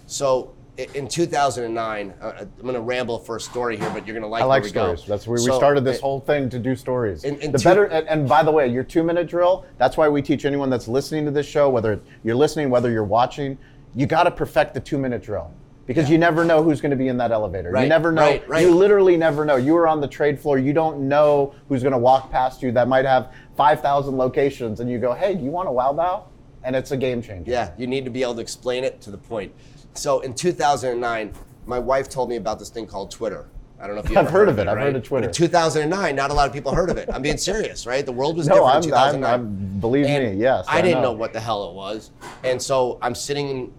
So 0.06 0.54
in 0.78 1.08
2009, 1.08 2.14
uh, 2.20 2.32
I'm 2.40 2.50
going 2.62 2.74
to 2.74 2.80
ramble 2.80 3.18
for 3.18 3.36
a 3.36 3.40
story 3.40 3.76
here, 3.76 3.88
but 3.90 4.06
you're 4.06 4.14
going 4.14 4.22
to 4.22 4.28
like 4.28 4.42
I 4.42 4.46
like 4.46 4.62
where 4.62 4.68
we 4.68 4.68
stories. 4.70 5.00
go. 5.02 5.06
That's 5.08 5.26
where 5.26 5.40
we 5.40 5.50
started 5.50 5.84
this 5.84 5.98
uh, 5.98 6.02
whole 6.02 6.20
thing 6.20 6.48
to 6.50 6.58
do 6.58 6.76
stories. 6.76 7.24
In- 7.24 7.38
in 7.40 7.52
the 7.52 7.58
two- 7.58 7.64
better, 7.64 7.84
and, 7.84 8.06
and 8.08 8.28
by 8.28 8.42
the 8.42 8.52
way, 8.52 8.68
your 8.68 8.84
two-minute 8.84 9.26
drill. 9.26 9.64
That's 9.78 9.96
why 9.96 10.08
we 10.08 10.22
teach 10.22 10.44
anyone 10.44 10.70
that's 10.70 10.88
listening 10.88 11.24
to 11.24 11.30
this 11.30 11.46
show, 11.46 11.70
whether 11.70 12.00
you're 12.24 12.36
listening, 12.36 12.70
whether 12.70 12.90
you're 12.90 13.04
watching, 13.04 13.56
you 13.94 14.06
got 14.06 14.24
to 14.24 14.30
perfect 14.30 14.74
the 14.74 14.80
two-minute 14.80 15.22
drill 15.22 15.50
because 15.86 16.10
you 16.10 16.18
never 16.18 16.44
know 16.44 16.62
who's 16.62 16.80
going 16.80 16.90
to 16.90 16.96
be 16.96 17.08
in 17.08 17.16
that 17.16 17.30
elevator. 17.30 17.68
You 17.80 17.88
never 17.88 18.10
know. 18.12 18.22
right, 18.22 18.48
right. 18.48 18.62
You 18.62 18.74
literally 18.74 19.16
never 19.16 19.44
know. 19.44 19.56
You 19.56 19.76
are 19.76 19.86
on 19.86 20.00
the 20.00 20.08
trade 20.08 20.38
floor. 20.38 20.58
You 20.58 20.72
don't 20.72 21.08
know 21.08 21.54
who's 21.68 21.82
going 21.82 21.92
to 21.92 21.98
walk 21.98 22.30
past 22.30 22.60
you 22.62 22.72
that 22.72 22.88
might 22.88 23.04
have 23.04 23.32
5,000 23.56 24.16
locations, 24.16 24.80
and 24.80 24.90
you 24.90 24.98
go, 24.98 25.14
"Hey, 25.14 25.34
do 25.34 25.44
you 25.44 25.50
want 25.50 25.68
a 25.68 25.72
Wow 25.72 25.92
Bao?" 25.92 26.24
And 26.64 26.74
it's 26.74 26.90
a 26.90 26.96
game 26.96 27.22
changer. 27.22 27.50
Yeah, 27.52 27.70
you 27.78 27.86
need 27.86 28.04
to 28.04 28.10
be 28.10 28.22
able 28.22 28.34
to 28.34 28.40
explain 28.40 28.82
it 28.82 29.00
to 29.02 29.10
the 29.12 29.18
point. 29.18 29.52
So 29.98 30.20
in 30.20 30.34
2009, 30.34 31.32
my 31.66 31.78
wife 31.78 32.08
told 32.08 32.28
me 32.28 32.36
about 32.36 32.58
this 32.58 32.68
thing 32.68 32.86
called 32.86 33.10
Twitter. 33.10 33.48
I 33.78 33.86
don't 33.86 33.96
know 33.96 34.02
if 34.02 34.08
you 34.10 34.16
I've 34.18 34.26
ever 34.26 34.30
heard 34.38 34.48
of 34.48 34.58
it. 34.58 34.68
I've 34.68 34.78
heard 34.78 34.96
of 34.96 35.02
Twitter. 35.02 35.26
In 35.26 35.32
2009, 35.32 36.16
not 36.16 36.30
a 36.30 36.34
lot 36.34 36.46
of 36.46 36.52
people 36.54 36.74
heard 36.74 36.90
of 36.90 36.96
it. 36.96 37.08
I'm 37.12 37.22
being 37.22 37.36
serious, 37.36 37.86
right? 37.86 38.04
The 38.06 38.12
world 38.12 38.36
was 38.36 38.46
No, 38.46 38.54
different 38.54 38.94
I'm- 38.94 39.14
in 39.18 39.24
I'm- 39.24 39.40
2009. 39.42 39.70
I'm- 39.74 39.80
believe 39.80 40.06
me, 40.06 40.34
yes, 40.40 40.64
I, 40.68 40.78
I 40.78 40.82
didn't 40.82 41.02
know. 41.02 41.12
know 41.12 41.18
what 41.18 41.32
the 41.32 41.40
hell 41.40 41.68
it 41.70 41.74
was, 41.74 42.10
and 42.44 42.60
so 42.60 42.98
I'm 43.02 43.14
sitting 43.14 43.72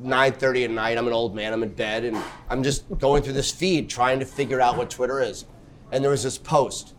9:30 0.00 0.64
at 0.64 0.70
night. 0.70 0.98
I'm 0.98 1.06
an 1.06 1.12
old 1.14 1.34
man. 1.34 1.52
I'm 1.52 1.62
in 1.62 1.70
bed, 1.70 2.04
and 2.04 2.16
I'm 2.50 2.62
just 2.62 2.84
going 2.98 3.22
through 3.22 3.32
this 3.32 3.50
feed 3.50 3.88
trying 3.88 4.18
to 4.20 4.26
figure 4.26 4.60
out 4.60 4.76
what 4.76 4.90
Twitter 4.90 5.20
is. 5.20 5.46
And 5.90 6.02
there 6.04 6.10
was 6.10 6.22
this 6.22 6.36
post 6.38 6.94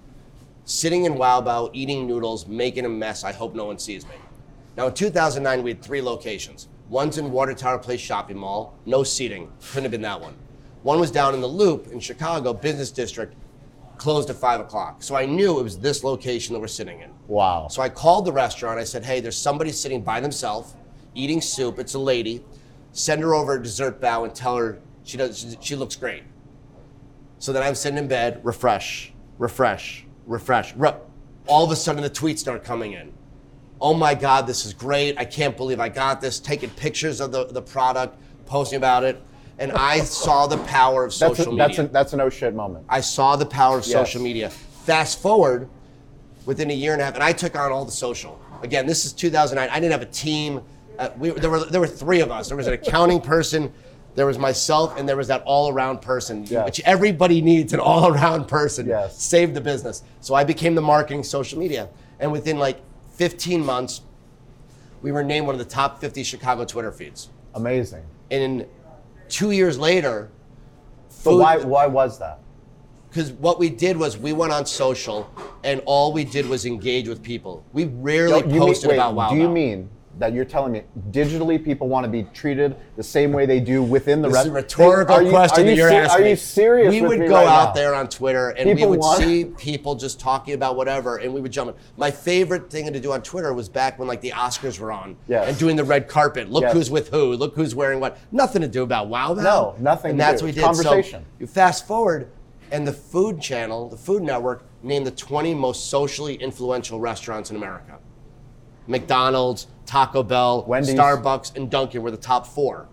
sitting 0.65 1.05
in 1.05 1.15
Wow 1.15 1.41
Bao, 1.41 1.69
eating 1.73 2.07
noodles, 2.07 2.47
making 2.47 2.85
a 2.85 2.89
mess. 2.89 3.23
I 3.23 3.31
hope 3.31 3.53
no 3.55 3.65
one 3.65 3.77
sees 3.79 4.05
me. 4.05 4.15
Now, 4.75 4.87
in 4.87 4.93
2009, 4.93 5.61
we 5.63 5.71
had 5.71 5.81
three 5.83 6.01
locations. 6.01 6.67
One's 6.93 7.17
in 7.17 7.31
Water 7.31 7.55
Tower 7.55 7.79
Place 7.79 7.99
Shopping 7.99 8.37
Mall, 8.37 8.77
no 8.85 9.03
seating, 9.03 9.51
couldn't 9.71 9.85
have 9.85 9.91
been 9.91 10.03
that 10.03 10.21
one. 10.21 10.35
One 10.83 10.99
was 10.99 11.09
down 11.09 11.33
in 11.33 11.41
the 11.41 11.47
Loop 11.47 11.87
in 11.87 11.99
Chicago, 11.99 12.53
Business 12.53 12.91
District, 12.91 13.33
closed 13.97 14.29
at 14.29 14.35
five 14.35 14.59
o'clock. 14.59 15.01
So 15.01 15.15
I 15.15 15.25
knew 15.25 15.59
it 15.59 15.63
was 15.63 15.79
this 15.79 16.03
location 16.03 16.53
that 16.53 16.59
we're 16.59 16.67
sitting 16.67 16.99
in. 16.99 17.09
Wow. 17.27 17.67
So 17.67 17.81
I 17.81 17.89
called 17.89 18.25
the 18.25 18.31
restaurant. 18.31 18.79
I 18.79 18.83
said, 18.83 19.03
hey, 19.03 19.21
there's 19.21 19.35
somebody 19.35 19.71
sitting 19.71 20.03
by 20.03 20.19
themselves 20.19 20.75
eating 21.15 21.41
soup. 21.41 21.79
It's 21.79 21.95
a 21.95 21.99
lady. 21.99 22.45
Send 22.91 23.23
her 23.23 23.33
over 23.33 23.55
a 23.55 23.63
dessert 23.63 23.99
bao 23.99 24.23
and 24.23 24.35
tell 24.35 24.55
her 24.57 24.79
she 25.03 25.17
does. 25.17 25.57
She, 25.61 25.75
looks 25.75 25.95
great. 25.95 26.21
So 27.39 27.51
then 27.51 27.63
I'm 27.63 27.73
sitting 27.73 27.97
in 27.97 28.07
bed, 28.07 28.39
refresh, 28.43 29.11
refresh, 29.39 30.05
refresh. 30.27 30.75
Re- 30.75 30.93
All 31.47 31.65
of 31.65 31.71
a 31.71 31.75
sudden, 31.75 32.03
the 32.03 32.09
tweets 32.11 32.37
start 32.37 32.63
coming 32.63 32.93
in. 32.93 33.13
Oh 33.83 33.93
my 33.93 34.15
God, 34.15 34.47
this 34.47 34.65
is 34.65 34.73
great. 34.73 35.19
I 35.19 35.25
can't 35.25 35.57
believe 35.57 35.81
I 35.81 35.89
got 35.89 36.21
this. 36.21 36.39
Taking 36.39 36.69
pictures 36.69 37.19
of 37.19 37.33
the, 37.33 37.47
the 37.47 37.61
product, 37.61 38.17
posting 38.45 38.77
about 38.77 39.03
it. 39.03 39.21
And 39.59 39.73
I 39.73 39.99
saw 39.99 40.47
the 40.47 40.57
power 40.59 41.03
of 41.03 41.09
that's 41.11 41.17
social 41.37 41.47
a, 41.47 41.51
media. 41.51 41.67
that's 41.67 41.79
a, 41.79 41.87
that's 41.87 42.13
a 42.13 42.17
no 42.17 42.29
shit 42.29 42.55
moment. 42.55 42.85
I 42.87 43.01
saw 43.01 43.35
the 43.35 43.45
power 43.45 43.79
of 43.79 43.83
Yes. 43.85 43.91
social 43.91 44.21
media. 44.21 44.49
Fast 44.49 45.21
forward 45.21 45.67
within 46.45 46.71
a 46.71 46.73
year 46.73 46.93
and 46.93 47.01
a 47.01 47.05
half, 47.05 47.15
and 47.15 47.23
I 47.23 47.33
took 47.33 47.57
on 47.57 47.73
all 47.73 47.83
the 47.83 47.91
social. 47.91 48.39
Again, 48.61 48.87
this 48.87 49.03
is 49.03 49.11
2009. 49.11 49.69
I 49.69 49.79
didn't 49.81 49.91
have 49.91 50.01
a 50.01 50.11
team. 50.11 50.61
Uh, 50.97 51.09
we, 51.17 51.31
there 51.31 51.49
were 51.49 51.65
there 51.65 51.81
were 51.81 51.87
three 51.87 52.21
of 52.21 52.31
us. 52.31 52.47
There 52.47 52.55
was 52.57 52.67
an 52.67 52.73
accounting 52.73 53.19
person, 53.19 53.71
there 54.15 54.25
was 54.25 54.39
myself, 54.39 54.97
and 54.97 55.07
there 55.09 55.17
was 55.17 55.27
that 55.27 55.41
all-around 55.43 56.01
person, 56.01 56.45
Yes. 56.47 56.65
which 56.65 56.81
everybody 56.85 57.41
needs 57.41 57.73
an 57.73 57.79
all-around 57.81 58.47
person. 58.47 58.85
Yes. 58.87 59.21
Save 59.21 59.53
the 59.53 59.61
business. 59.61 60.03
So 60.21 60.35
I 60.35 60.45
became 60.45 60.73
the 60.73 60.81
marketing 60.81 61.23
social 61.23 61.59
media, 61.59 61.89
and 62.21 62.31
within 62.31 62.57
like 62.59 62.79
15 63.13 63.65
months, 63.65 64.01
we 65.01 65.11
were 65.11 65.23
named 65.23 65.45
one 65.47 65.55
of 65.55 65.59
the 65.59 65.65
top 65.65 65.99
50 66.01 66.23
Chicago 66.23 66.65
Twitter 66.65 66.91
feeds. 66.91 67.29
Amazing. 67.55 68.03
And 68.31 68.65
two 69.29 69.51
years 69.51 69.77
later, 69.77 70.29
But 71.23 71.37
why 71.37 71.57
why 71.57 71.85
was 71.87 72.19
that? 72.19 72.39
because 73.09 73.31
what 73.33 73.59
we 73.59 73.69
did 73.69 73.95
was 73.95 74.17
we 74.17 74.33
went 74.33 74.51
on 74.51 74.65
social 74.65 75.29
and 75.63 75.81
all 75.85 76.11
we 76.13 76.23
did 76.23 76.47
was 76.47 76.65
engage 76.65 77.07
with 77.07 77.21
people. 77.21 77.63
We 77.71 77.85
rarely 77.85 78.39
You 78.39 78.45
mean- 78.47 78.59
posted 78.59 78.89
wait, 78.89 78.95
about 78.95 79.13
Wow 79.13 79.29
Do 79.29 79.35
you 79.35 79.47
Wow. 79.47 79.53
mean 79.53 79.89
that 80.19 80.31
you're 80.33 80.45
telling 80.45 80.71
me 80.71 80.83
digitally 81.11 81.63
people 81.63 81.87
want 81.87 82.03
to 82.03 82.09
be 82.09 82.23
treated 82.33 82.75
the 82.95 83.03
same 83.03 83.31
way 83.31 83.45
they 83.45 83.59
do 83.59 83.81
within 83.81 84.21
the 84.21 84.29
This 84.29 84.41
is 84.41 84.45
a 84.47 84.51
rhetorical 84.51 85.15
Are 85.15 85.23
you- 85.23 85.29
question 85.31 85.61
are 85.61 85.65
that 85.65 85.71
you 85.71 85.77
you're 85.77 85.89
ser- 85.89 85.95
asking. 86.03 86.25
Are 86.25 86.29
you 86.29 86.35
serious? 86.35 86.91
We 86.91 87.01
would 87.01 87.19
go 87.27 87.33
right 87.35 87.47
out 87.47 87.69
now? 87.69 87.73
there 87.73 87.95
on 87.95 88.07
Twitter 88.09 88.49
and 88.49 88.77
we 88.79 88.85
would 88.85 88.99
want- 88.99 89.19
see 89.19 89.45
people 89.45 89.95
just 89.95 90.19
talking 90.19 90.53
about 90.53 90.75
whatever, 90.75 91.17
and 91.17 91.33
we 91.33 91.41
would 91.41 91.51
jump 91.51 91.69
in. 91.71 91.75
My 91.97 92.11
favorite 92.11 92.69
thing 92.69 92.91
to 92.93 92.99
do 92.99 93.11
on 93.11 93.21
Twitter 93.23 93.53
was 93.53 93.69
back 93.69 93.97
when 93.97 94.07
like 94.07 94.21
the 94.21 94.31
Oscars 94.31 94.79
were 94.79 94.91
on 94.91 95.15
Yes. 95.27 95.47
and 95.49 95.57
doing 95.57 95.75
the 95.75 95.83
red 95.83 96.07
carpet. 96.07 96.51
Look 96.51 96.63
Yes. 96.63 96.73
who's 96.73 96.91
with 96.91 97.09
who. 97.09 97.33
Look 97.33 97.55
who's 97.55 97.73
wearing 97.73 97.99
what. 97.99 98.17
Nothing 98.31 98.61
to 98.61 98.67
do 98.67 98.83
about 98.83 99.07
Wow. 99.07 99.33
No, 99.33 99.75
nothing 99.79 100.11
And 100.11 100.19
to 100.19 100.23
that's 100.25 100.41
do. 100.41 100.45
what 100.45 100.49
we 100.49 100.51
did. 100.53 100.63
conversation. 100.63 101.21
So 101.21 101.27
you 101.39 101.47
fast 101.47 101.87
forward, 101.87 102.27
and 102.71 102.87
the 102.87 102.93
Food 102.93 103.41
Channel, 103.41 103.89
the 103.89 103.97
Food 103.97 104.21
Network, 104.23 104.63
named 104.83 105.07
the 105.07 105.11
20 105.11 105.53
most 105.55 105.89
socially 105.89 106.35
influential 106.35 106.99
restaurants 106.99 107.49
in 107.49 107.55
America. 107.55 107.93
McDonald's, 108.87 109.67
Taco 109.85 110.23
Bell, 110.23 110.63
Wendy's. 110.67 110.95
Starbucks, 110.95 111.55
and 111.55 111.69
Dunkin' 111.69 112.01
were 112.01 112.11
the 112.11 112.17
top 112.17 112.47
four. 112.47 112.87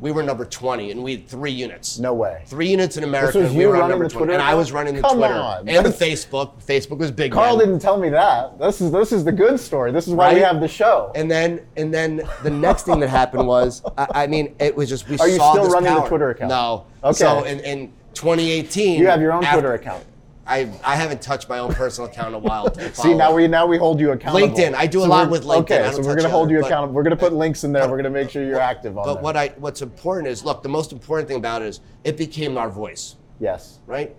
We 0.00 0.12
were 0.12 0.22
number 0.22 0.44
20, 0.44 0.92
and 0.92 1.02
we 1.02 1.16
had 1.16 1.26
three 1.26 1.50
units. 1.50 1.98
No 1.98 2.14
way. 2.14 2.44
Three 2.46 2.68
units 2.70 2.96
in 2.96 3.02
America. 3.02 3.38
was 3.40 3.48
and 3.48 3.56
we 3.56 3.62
you 3.64 3.68
were 3.68 3.74
on 3.74 3.80
running 3.80 3.90
number 3.94 4.04
the 4.04 4.10
20. 4.12 4.26
Twitter 4.26 4.32
And 4.34 4.42
I 4.42 4.46
account? 4.50 4.58
was 4.58 4.70
running 4.72 4.94
the 4.94 5.00
Come 5.00 5.16
Twitter 5.18 5.34
on. 5.34 5.68
and 5.68 5.84
the 5.84 5.90
Facebook. 5.90 6.52
Facebook 6.64 6.98
was 6.98 7.10
big. 7.10 7.32
Carl 7.32 7.56
then. 7.56 7.66
didn't 7.70 7.82
tell 7.82 7.98
me 7.98 8.08
that. 8.10 8.60
This 8.60 8.80
is 8.80 8.92
this 8.92 9.10
is 9.10 9.24
the 9.24 9.32
good 9.32 9.58
story. 9.58 9.90
This 9.90 10.06
is 10.06 10.14
why 10.14 10.34
we 10.34 10.40
Right? 10.40 10.46
have 10.52 10.60
the 10.60 10.68
show. 10.68 11.10
And 11.16 11.28
then, 11.28 11.66
and 11.76 11.92
then 11.92 12.22
the 12.44 12.50
next 12.50 12.84
thing 12.84 13.00
that 13.00 13.08
happened 13.08 13.48
was, 13.48 13.82
I, 13.98 14.06
I 14.14 14.26
mean, 14.28 14.54
it 14.60 14.76
was 14.76 14.88
just 14.88 15.08
we 15.08 15.18
Are 15.18 15.26
you 15.28 15.36
saw 15.36 15.50
still 15.50 15.64
this 15.64 15.72
running 15.74 15.92
the 15.92 15.98
power. 16.00 16.08
Twitter 16.08 16.30
account? 16.30 16.50
No. 16.50 16.86
Okay. 17.02 17.12
So 17.14 17.42
in, 17.42 17.58
in 17.60 17.92
2018, 18.14 19.00
you 19.00 19.08
have 19.08 19.20
your 19.20 19.32
own 19.32 19.42
Twitter 19.44 19.74
account. 19.74 20.04
I 20.48 20.70
I 20.82 20.96
haven't 20.96 21.20
touched 21.20 21.48
my 21.48 21.58
own 21.58 21.72
personal 21.74 22.08
account 22.10 22.28
in 22.28 22.34
a 22.34 22.38
while. 22.38 22.74
See 22.94 23.14
now 23.14 23.34
we 23.34 23.46
now 23.46 23.66
we 23.66 23.76
hold 23.76 24.00
you 24.00 24.12
accountable. 24.12 24.48
LinkedIn. 24.48 24.74
I 24.74 24.86
do 24.86 25.04
a 25.04 25.06
lot 25.06 25.30
with 25.30 25.44
LinkedIn. 25.44 25.58
Okay, 25.58 25.92
so 25.92 26.02
we're 26.02 26.16
gonna 26.16 26.30
hold 26.30 26.50
you 26.50 26.64
accountable. 26.64 26.94
We're 26.94 27.02
gonna 27.02 27.16
put 27.16 27.32
links 27.44 27.64
in 27.64 27.72
there. 27.72 27.88
We're 27.88 27.98
gonna 27.98 28.10
make 28.10 28.30
sure 28.30 28.44
you're 28.44 28.58
active 28.58 28.96
on 28.96 29.04
But 29.04 29.22
what 29.22 29.36
I 29.36 29.48
what's 29.58 29.82
important 29.82 30.28
is 30.28 30.44
look, 30.44 30.62
the 30.62 30.68
most 30.68 30.92
important 30.92 31.28
thing 31.28 31.36
about 31.36 31.62
it 31.62 31.68
is 31.68 31.80
it 32.02 32.16
became 32.16 32.56
our 32.56 32.70
voice, 32.70 33.16
yes. 33.38 33.78
right? 33.86 34.16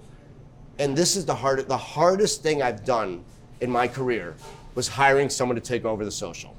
And 0.77 0.95
this 0.95 1.15
is 1.15 1.25
the 1.25 1.35
hard 1.35 1.67
the 1.67 1.77
hardest 1.77 2.43
thing 2.43 2.61
I've 2.61 2.85
done 2.85 3.23
in 3.59 3.71
my 3.71 3.87
career 3.87 4.35
was 4.75 4.87
hiring 4.87 5.29
someone 5.29 5.55
to 5.55 5.61
take 5.61 5.83
over 5.83 6.05
the 6.05 6.11
social. 6.11 6.55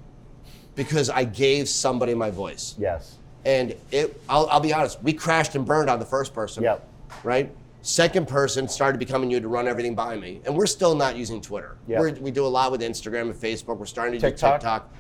Because 0.75 1.11
I 1.11 1.25
gave 1.25 1.69
somebody 1.69 2.15
my 2.15 2.31
voice. 2.31 2.75
Yes. 2.77 3.17
And 3.45 3.75
it 3.93 4.21
I'll, 4.29 4.47
I'll 4.51 4.61
be 4.61 4.73
honest, 4.73 5.01
we 5.03 5.13
crashed 5.13 5.55
and 5.55 5.65
burned 5.65 5.89
on 5.89 6.01
the 6.01 6.05
first 6.05 6.35
person. 6.35 6.65
Yep. 6.65 6.89
Right? 7.23 7.53
Second 7.83 8.29
person 8.29 8.69
started 8.69 8.99
becoming 8.99 9.31
you 9.31 9.41
to 9.41 9.49
run 9.49 9.67
everything 9.67 9.95
by 9.95 10.17
me. 10.17 10.41
And 10.45 10.55
we're 10.55 10.67
still 10.67 10.95
not 10.95 11.17
using 11.17 11.41
Twitter. 11.41 11.79
Yep. 11.89 12.19
We 12.19 12.31
do 12.31 12.47
a 12.47 12.49
lot 12.49 12.71
with 12.71 12.83
Instagram 12.83 13.23
and 13.23 13.35
Facebook. 13.35 13.79
We're 13.79 13.87
starting 13.87 14.21
to 14.21 14.31
TikTok. 14.31 14.61
do 14.61 14.65
TikTok. 14.67 14.95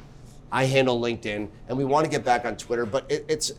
I 0.52 0.64
handle 0.64 1.00
LinkedIn, 1.00 1.48
and 1.68 1.78
we 1.78 1.84
want 1.84 2.04
to 2.04 2.10
get 2.10 2.24
back 2.24 2.44
on 2.44 2.56
Twitter, 2.56 2.84
but 2.84 3.10
it, 3.10 3.24
it's 3.28 3.52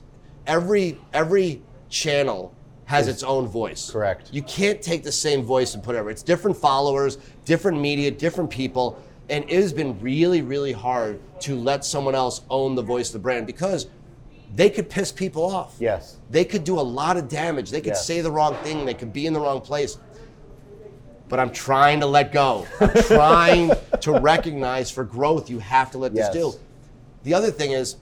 every 0.46 0.98
every 1.14 1.62
channel 1.90 2.54
has 2.86 3.08
its 3.08 3.24
own 3.24 3.48
voice. 3.48 3.90
Correct. 3.90 4.30
You 4.34 4.42
can't 4.44 4.82
take 4.82 5.04
the 5.04 5.12
same 5.12 5.44
voice 5.44 5.76
and 5.76 5.84
put 5.84 5.96
it 5.96 6.00
over. 6.00 6.10
It's 6.10 6.24
different 6.24 6.58
followers, 6.58 7.18
different 7.46 7.80
media, 7.80 8.12
different 8.12 8.50
people, 8.50 9.02
and 9.30 9.46
it 9.46 9.62
has 9.62 9.72
been 9.72 9.98
really, 10.02 10.42
really 10.42 10.74
hard 10.74 11.22
to 11.42 11.56
let 11.56 11.86
someone 11.86 12.16
else 12.16 12.42
own 12.50 12.76
the 12.76 12.82
voice 12.82 13.10
of 13.10 13.14
the 13.14 13.20
brand 13.20 13.48
because 13.48 13.88
they 14.56 14.70
could 14.70 14.90
piss 14.90 15.12
people 15.12 15.46
off. 15.46 15.76
Yes. 15.80 16.18
They 16.30 16.44
could 16.46 16.64
do 16.64 16.80
a 16.80 16.82
lot 16.82 17.18
of 17.18 17.28
damage. 17.30 17.72
They 17.72 17.80
could 17.82 17.94
Yes. 17.94 18.06
say 18.06 18.22
the 18.22 18.32
wrong 18.32 18.56
thing. 18.64 18.86
They 18.86 18.94
could 18.94 19.14
be 19.14 19.26
in 19.26 19.34
the 19.34 19.40
wrong 19.40 19.62
place. 19.62 19.98
But 21.30 21.40
I'm 21.40 21.52
trying 21.52 22.02
to 22.02 22.06
let 22.08 22.34
go. 22.34 22.68
I'm 22.82 22.90
trying 23.04 23.72
to 24.02 24.20
recognize 24.20 24.92
for 24.92 25.04
growth, 25.06 25.50
you 25.50 25.60
have 25.60 25.92
to 25.92 25.98
let 25.98 26.14
Yes. 26.14 26.34
this 26.34 26.54
do. 26.56 26.60
The 27.24 27.34
other 27.34 27.52
thing 27.52 27.72
is, 27.72 27.96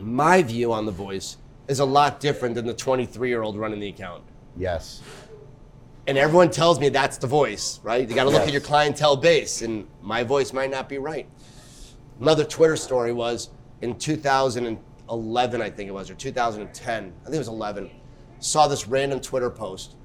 my 0.00 0.42
view 0.42 0.72
on 0.72 0.86
the 0.86 0.92
voice 0.92 1.36
is 1.66 1.80
a 1.80 1.84
lot 1.84 2.20
different 2.20 2.54
than 2.54 2.66
the 2.66 2.74
23 2.74 3.28
year 3.28 3.42
old 3.42 3.56
running 3.56 3.80
the 3.80 3.88
account. 3.88 4.22
Yes. 4.56 5.00
And 6.06 6.18
everyone 6.18 6.50
tells 6.50 6.78
me 6.80 6.88
that's 6.88 7.16
the 7.16 7.26
voice, 7.26 7.80
right? 7.82 8.08
You 8.08 8.14
got 8.14 8.24
to 8.24 8.30
look 8.30 8.40
Yes. 8.40 8.48
at 8.48 8.52
your 8.52 8.60
clientele 8.60 9.16
base, 9.16 9.62
and 9.62 9.86
my 10.00 10.22
voice 10.24 10.52
might 10.52 10.70
not 10.70 10.88
be 10.88 10.98
right. 10.98 11.26
Another 12.20 12.44
Twitter 12.44 12.76
story 12.76 13.12
was 13.12 13.50
in 13.80 13.94
2011, 15.16 15.60
I 15.60 15.70
think 15.70 15.88
it 15.88 15.92
was, 15.92 16.10
or 16.10 16.14
2010, 16.14 17.12
I 17.20 17.24
think 17.24 17.34
it 17.34 17.38
was 17.38 17.48
11, 17.48 17.90
saw 18.40 18.66
this 18.66 18.88
random 18.88 19.20
Twitter 19.20 19.50
post 19.50 19.96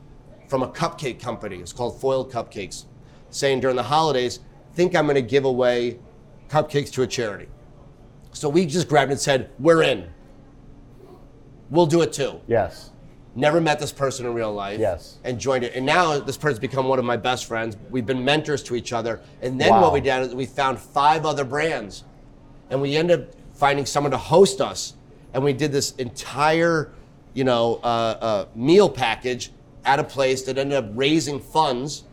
from 0.47 0.63
a 0.63 0.67
cupcake 0.67 1.19
company. 1.19 1.57
It's 1.57 1.73
called 1.73 1.99
Foiled 1.99 2.31
Cupcakes, 2.31 2.85
saying 3.29 3.61
during 3.61 3.75
the 3.75 3.83
holidays, 3.83 4.39
think 4.73 4.95
I'm 4.95 5.05
going 5.05 5.15
to 5.15 5.21
give 5.21 5.45
away 5.45 5.99
cupcakes 6.49 6.91
to 6.93 7.01
a 7.03 7.07
charity. 7.07 7.47
So 8.33 8.49
we 8.49 8.65
just 8.65 8.87
grabbed 8.87 9.09
it 9.09 9.13
and 9.13 9.21
said, 9.21 9.49
we're 9.59 9.83
in. 9.83 10.07
We'll 11.69 11.85
do 11.87 12.01
it 12.01 12.13
too 12.13 12.39
Yes. 12.47 12.91
never 13.35 13.59
met 13.59 13.77
this 13.77 13.91
person 13.91 14.25
in 14.25 14.33
real 14.33 14.53
life 14.53 14.79
Yes. 14.79 15.17
and 15.25 15.37
joined 15.37 15.65
it 15.65 15.75
and 15.75 15.85
now 15.85 16.17
this 16.17 16.37
person's 16.37 16.59
become 16.59 16.87
one 16.87 16.97
of 16.97 17.03
my 17.03 17.17
best 17.17 17.43
friends 17.45 17.75
we've 17.91 18.05
been 18.05 18.23
mentors 18.23 18.63
to 18.63 18.75
each 18.75 18.93
other 18.93 19.19
and 19.41 19.59
then 19.59 19.71
Wow. 19.71 19.81
what 19.81 19.91
we 19.93 19.99
did 19.99 20.21
is 20.21 20.33
we 20.33 20.45
found 20.45 20.79
five 20.79 21.25
other 21.25 21.43
brands 21.43 22.05
and 22.69 22.81
we 22.81 22.95
ended 22.95 23.19
up 23.19 23.27
finding 23.53 23.85
someone 23.85 24.11
to 24.11 24.17
host 24.17 24.61
us 24.61 24.93
and 25.37 25.43
we 25.45 25.53
did 25.53 25.71
this 25.71 25.91
entire 25.97 26.91
you 27.35 27.43
know 27.43 27.79
uh, 27.83 27.87
uh, 27.87 28.45
meal 28.55 28.89
package 28.89 29.51
at 29.85 29.99
a 29.99 30.03
place 30.03 30.41
that 30.41 30.57
ended 30.57 30.75
up 30.83 30.89
raising 30.95 31.39
funds 31.39 32.05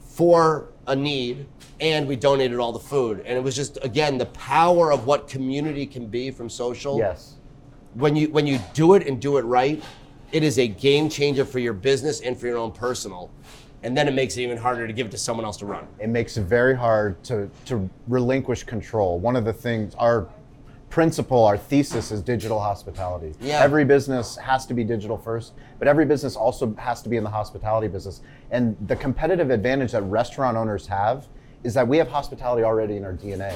for 0.00 0.72
a 0.88 0.96
need 0.96 1.46
and 1.80 2.08
we 2.08 2.16
donated 2.16 2.58
all 2.58 2.72
the 2.72 2.80
food 2.80 3.20
and 3.20 3.38
it 3.38 3.42
was 3.42 3.54
just 3.54 3.78
again 3.82 4.18
the 4.18 4.26
power 4.26 4.92
of 4.92 5.06
what 5.06 5.28
community 5.28 5.86
can 5.86 6.06
be 6.06 6.30
from 6.32 6.50
social 6.50 6.98
Yes. 6.98 7.36
when 7.94 8.16
you 8.16 8.28
when 8.30 8.44
you 8.44 8.58
do 8.74 8.94
it 8.94 9.06
and 9.06 9.20
do 9.20 9.36
it 9.36 9.42
right, 9.42 9.82
it 10.32 10.42
is 10.42 10.58
a 10.58 10.66
game 10.66 11.08
changer 11.08 11.44
for 11.44 11.60
your 11.60 11.72
business 11.74 12.20
and 12.22 12.36
for 12.36 12.46
your 12.48 12.58
own 12.58 12.72
personal. 12.72 13.30
And 13.82 13.96
then 13.96 14.08
it 14.08 14.14
makes 14.14 14.36
it 14.36 14.42
even 14.42 14.56
harder 14.58 14.86
to 14.88 14.92
give 14.92 15.06
it 15.06 15.10
to 15.10 15.18
someone 15.18 15.44
else 15.46 15.58
to 15.58 15.66
run. 15.66 15.86
It 16.00 16.08
makes 16.08 16.36
it 16.36 16.42
very 16.42 16.74
hard 16.74 17.22
to 17.24 17.48
to 17.66 17.88
relinquish 18.08 18.64
control. 18.64 19.20
One 19.20 19.36
of 19.36 19.44
the 19.44 19.52
things 19.52 19.94
our 19.94 20.26
principle, 20.96 21.44
our 21.44 21.58
thesis 21.58 22.10
is 22.10 22.22
digital 22.22 22.58
hospitality. 22.58 23.34
Yeah. 23.38 23.60
Every 23.62 23.84
business 23.84 24.34
has 24.36 24.64
to 24.64 24.72
be 24.72 24.82
digital 24.82 25.18
first, 25.18 25.52
but 25.78 25.88
every 25.88 26.06
business 26.06 26.36
also 26.36 26.74
has 26.76 27.02
to 27.02 27.10
be 27.10 27.18
in 27.18 27.22
the 27.22 27.28
hospitality 27.28 27.86
business. 27.86 28.22
And 28.50 28.74
the 28.88 28.96
competitive 28.96 29.50
advantage 29.50 29.92
that 29.92 30.00
restaurant 30.04 30.56
owners 30.56 30.86
have 30.86 31.26
is 31.64 31.74
that 31.74 31.86
we 31.86 31.98
have 31.98 32.08
hospitality 32.08 32.64
already 32.64 32.96
in 32.96 33.04
our 33.04 33.12
DNA. 33.12 33.54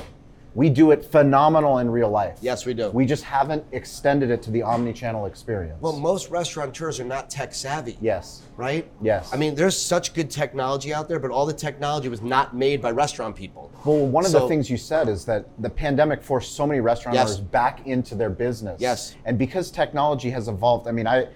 We 0.55 0.69
do 0.69 0.91
it 0.91 1.05
phenomenal 1.05 1.79
in 1.79 1.89
real 1.91 2.11
life. 2.11 2.39
Yes, 2.41 2.67
we 2.67 2.75
do. 2.75 2.91
We 2.91 3.07
just 3.07 3.23
haven't 3.23 3.65
extended 3.71 4.31
it 4.31 4.43
to 4.43 4.51
the 4.51 4.63
omni-channel 4.63 5.27
experience. 5.27 5.81
Well, 5.81 5.93
most 5.97 6.29
restaurateurs 6.31 6.99
are 6.99 7.05
not 7.05 7.31
tech 7.31 7.55
savvy. 7.55 7.97
yes. 8.01 8.43
Right? 8.57 8.91
Yes. 9.01 9.31
I 9.33 9.37
mean, 9.37 9.55
there's 9.55 9.77
such 9.81 10.13
good 10.13 10.29
technology 10.31 10.93
out 10.93 11.09
there, 11.09 11.19
but 11.19 11.31
all 11.31 11.47
the 11.47 11.53
technology 11.53 12.09
was 12.09 12.21
not 12.21 12.55
made 12.55 12.83
by 12.83 12.91
restaurant 12.91 13.37
people. 13.37 13.71
Well, 13.85 14.07
one 14.07 14.27
of 14.27 14.33
the 14.33 14.47
things 14.49 14.69
you 14.69 14.77
said 14.77 15.09
is 15.09 15.25
that 15.27 15.47
the 15.63 15.71
pandemic 15.71 16.23
forced 16.23 16.55
so 16.57 16.67
many 16.67 16.81
restaurant 16.81 17.15
Yes. 17.15 17.29
owners 17.29 17.41
back 17.41 17.87
into 17.87 18.15
their 18.15 18.29
business. 18.31 18.81
Yes. 18.81 19.15
And 19.25 19.39
because 19.39 19.71
technology 19.71 20.31
has 20.31 20.49
evolved, 20.49 20.89
I 20.89 20.93
mean, 20.93 21.07
I 21.07 21.29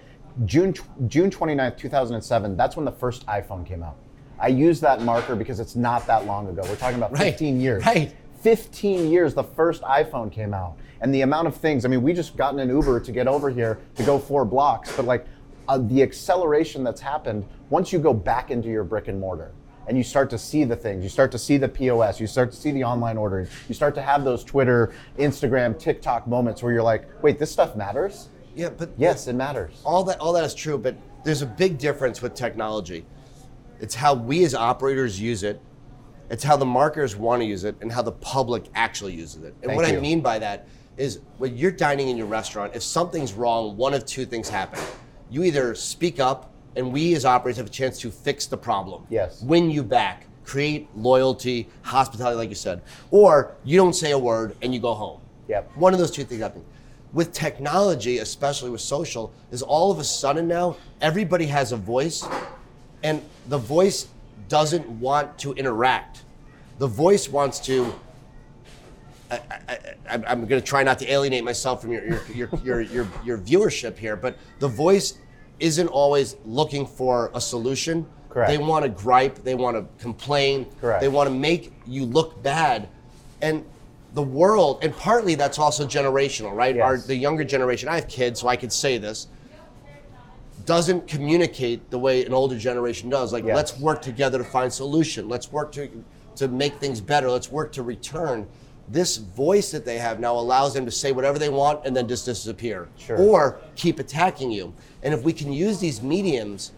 June 0.43 0.73
June 1.07 1.29
29th, 1.31 1.77
2007, 1.77 2.57
that's 2.57 2.75
when 2.75 2.83
the 2.83 2.91
first 2.91 3.25
iPhone 3.27 3.65
came 3.65 3.81
out. 3.81 3.95
I 4.37 4.49
use 4.49 4.81
that 4.81 5.01
marker 5.01 5.33
because 5.35 5.61
it's 5.61 5.77
not 5.77 6.05
that 6.07 6.25
long 6.25 6.49
ago. 6.49 6.61
We're 6.67 6.75
talking 6.75 6.97
about 6.97 7.13
Right. 7.13 7.21
15 7.31 7.61
years. 7.61 7.85
Right. 7.85 8.13
15 8.45 9.09
years 9.09 9.33
the 9.33 9.43
first 9.43 9.81
iPhone 9.81 10.31
came 10.31 10.53
out. 10.53 10.77
And 11.01 11.11
the 11.11 11.21
amount 11.21 11.47
of 11.47 11.55
things, 11.55 11.83
I 11.83 11.87
mean, 11.87 12.03
we 12.03 12.13
just 12.13 12.37
gotten 12.37 12.59
an 12.59 12.69
Uber 12.69 12.99
to 12.99 13.11
get 13.11 13.27
over 13.27 13.49
here 13.49 13.79
to 13.95 14.03
go 14.03 14.19
4 14.19 14.45
blocks, 14.45 14.95
but 14.95 15.05
like 15.05 15.25
uh, 15.67 15.79
the 15.79 16.03
acceleration 16.03 16.83
that's 16.83 17.01
happened 17.01 17.43
once 17.71 17.91
you 17.91 17.97
go 17.97 18.13
back 18.13 18.51
into 18.51 18.69
your 18.69 18.83
brick 18.83 19.07
and 19.07 19.19
mortar 19.19 19.51
and 19.87 19.97
you 19.97 20.03
start 20.03 20.29
to 20.29 20.37
see 20.37 20.63
the 20.63 20.75
things, 20.75 21.01
you 21.03 21.09
start 21.09 21.31
to 21.31 21.39
see 21.39 21.57
the 21.57 21.67
POS, 21.67 22.19
you 22.19 22.27
start 22.27 22.51
to 22.51 22.57
see 22.57 22.69
the 22.69 22.83
online 22.83 23.17
ordering, 23.17 23.47
you 23.67 23.73
start 23.73 23.95
to 23.95 24.01
have 24.03 24.23
those 24.23 24.43
Twitter, 24.43 24.93
Instagram, 25.17 25.77
TikTok 25.79 26.27
moments 26.27 26.61
where 26.61 26.71
you're 26.71 26.83
like, 26.83 27.07
wait, 27.23 27.39
this 27.39 27.51
stuff 27.51 27.75
matters? 27.75 28.29
Yeah, 28.55 28.69
but 28.69 28.91
Yes, 28.95 29.25
it 29.25 29.33
matters. 29.33 29.81
all 29.83 30.03
that 30.03 30.19
all 30.19 30.33
that 30.33 30.43
is 30.43 30.53
true, 30.53 30.77
but 30.77 30.95
there's 31.23 31.41
a 31.41 31.47
big 31.47 31.79
difference 31.79 32.21
with 32.21 32.35
technology. 32.35 33.07
It's 33.79 33.95
how 33.95 34.13
we 34.13 34.45
as 34.45 34.53
operators 34.53 35.19
use 35.19 35.41
it. 35.41 35.59
It's 36.29 36.43
how 36.43 36.57
the 36.57 36.65
marketers 36.65 37.15
want 37.15 37.41
to 37.41 37.45
use 37.45 37.63
it 37.63 37.75
and 37.81 37.91
how 37.91 38.01
the 38.01 38.11
public 38.11 38.65
actually 38.73 39.13
uses 39.13 39.43
it. 39.43 39.53
And 39.61 39.71
Thank 39.71 39.75
what 39.75 39.85
I 39.85 39.99
mean 39.99 40.21
by 40.21 40.39
that 40.39 40.67
is 40.97 41.19
when 41.37 41.55
you're 41.57 41.71
dining 41.71 42.09
in 42.09 42.17
your 42.17 42.27
restaurant, 42.27 42.75
if 42.75 42.83
something's 42.83 43.33
wrong, 43.33 43.77
one 43.77 43.93
of 43.93 44.05
two 44.05 44.25
things 44.25 44.49
happen. 44.49 44.79
You 45.29 45.43
either 45.43 45.75
speak 45.75 46.19
up 46.19 46.51
and 46.75 46.91
we 46.91 47.15
as 47.15 47.25
operators 47.25 47.57
have 47.57 47.67
a 47.67 47.69
chance 47.69 47.99
to 47.99 48.11
fix 48.11 48.47
the 48.47 48.57
problem. 48.57 49.05
Yes. 49.09 49.41
Win 49.41 49.69
you 49.69 49.83
back, 49.83 50.25
create 50.43 50.87
loyalty, 50.95 51.67
hospitality 51.81 52.37
like 52.37 52.49
you 52.49 52.55
said. 52.55 52.81
Or 53.11 53.55
you 53.63 53.77
don't 53.77 53.93
say 53.93 54.11
a 54.11 54.19
word 54.19 54.55
and 54.61 54.73
you 54.73 54.79
go 54.79 54.93
home. 54.93 55.21
Yep. 55.47 55.71
One 55.75 55.93
of 55.93 55.99
those 55.99 56.11
two 56.11 56.23
things 56.23 56.41
happen. 56.41 56.63
With 57.13 57.31
technology, 57.31 58.17
especially 58.17 58.69
with 58.69 58.81
social, 58.81 59.31
is 59.51 59.61
all 59.61 59.91
of 59.91 59.99
a 59.99 60.03
sudden 60.03 60.47
now 60.47 60.75
everybody 60.99 61.45
has 61.45 61.71
a 61.71 61.77
voice, 61.77 62.27
and 63.03 63.21
the 63.47 63.57
voice 63.57 64.07
doesn't 64.47 64.87
want 64.87 65.37
to 65.39 65.53
interact. 65.53 66.23
The 66.77 66.87
voice 66.87 67.29
wants 67.29 67.59
to. 67.61 67.93
I, 69.31 69.39
I, 69.67 69.77
I, 70.09 70.13
I'm 70.27 70.45
going 70.45 70.61
to 70.61 70.61
try 70.61 70.83
not 70.83 70.99
to 70.99 71.11
alienate 71.11 71.43
myself 71.43 71.81
from 71.81 71.91
your 71.91 72.05
your, 72.05 72.21
your, 72.33 72.49
your, 72.63 72.81
your 72.81 73.07
your 73.23 73.37
viewership 73.37 73.97
here, 73.97 74.15
but 74.15 74.37
the 74.59 74.67
voice 74.67 75.17
isn't 75.59 75.87
always 75.87 76.35
looking 76.45 76.85
for 76.85 77.31
a 77.33 77.41
solution. 77.41 78.05
Correct. 78.29 78.49
They 78.49 78.57
want 78.57 78.83
to 78.83 78.89
gripe. 78.89 79.43
They 79.43 79.55
want 79.55 79.77
to 79.77 80.03
complain. 80.03 80.65
Correct. 80.81 81.01
They 81.01 81.07
want 81.07 81.29
to 81.29 81.33
make 81.33 81.73
you 81.87 82.05
look 82.05 82.43
bad, 82.43 82.89
and 83.41 83.65
the 84.13 84.21
world, 84.21 84.79
and 84.81 84.95
partly 84.95 85.35
that's 85.35 85.59
also 85.59 85.85
generational, 85.85 86.53
right? 86.53 86.77
Our 86.79 86.97
the 86.97 87.15
younger 87.15 87.43
generation. 87.43 87.89
I 87.89 87.95
have 87.95 88.07
kids, 88.07 88.41
so 88.41 88.47
I 88.47 88.57
could 88.57 88.73
say 88.73 88.97
this. 88.97 89.27
Doesn't 90.65 91.07
communicate 91.07 91.91
the 91.91 91.99
way 91.99 92.25
an 92.25 92.33
older 92.33 92.57
generation 92.57 93.09
does. 93.09 93.31
Like, 93.31 93.45
Yes. 93.45 93.55
let's 93.55 93.79
work 93.79 94.01
together 94.01 94.37
to 94.39 94.43
find 94.43 94.71
solution. 94.73 95.29
Let's 95.29 95.51
work 95.51 95.71
to 95.73 95.89
to 96.35 96.49
make 96.49 96.73
things 96.79 96.99
better. 96.99 97.31
Let's 97.31 97.49
work 97.49 97.71
to 97.73 97.81
return. 97.83 98.45
This 98.89 99.15
voice 99.15 99.71
that 99.71 99.85
they 99.85 99.97
have 99.99 100.19
now 100.19 100.35
allows 100.37 100.73
them 100.73 100.83
to 100.83 100.91
say 100.91 101.13
whatever 101.13 101.39
they 101.39 101.47
want 101.47 101.85
and 101.85 101.95
then 101.95 102.09
just 102.09 102.25
disappear, 102.25 102.89
Sure. 102.97 103.17
or 103.17 103.57
keep 103.77 103.99
attacking 103.99 104.51
you. 104.51 104.73
And 105.01 105.13
if 105.13 105.23
we 105.23 105.31
can 105.31 105.53
use 105.53 105.79
these 105.79 106.01
mediums 106.03 106.73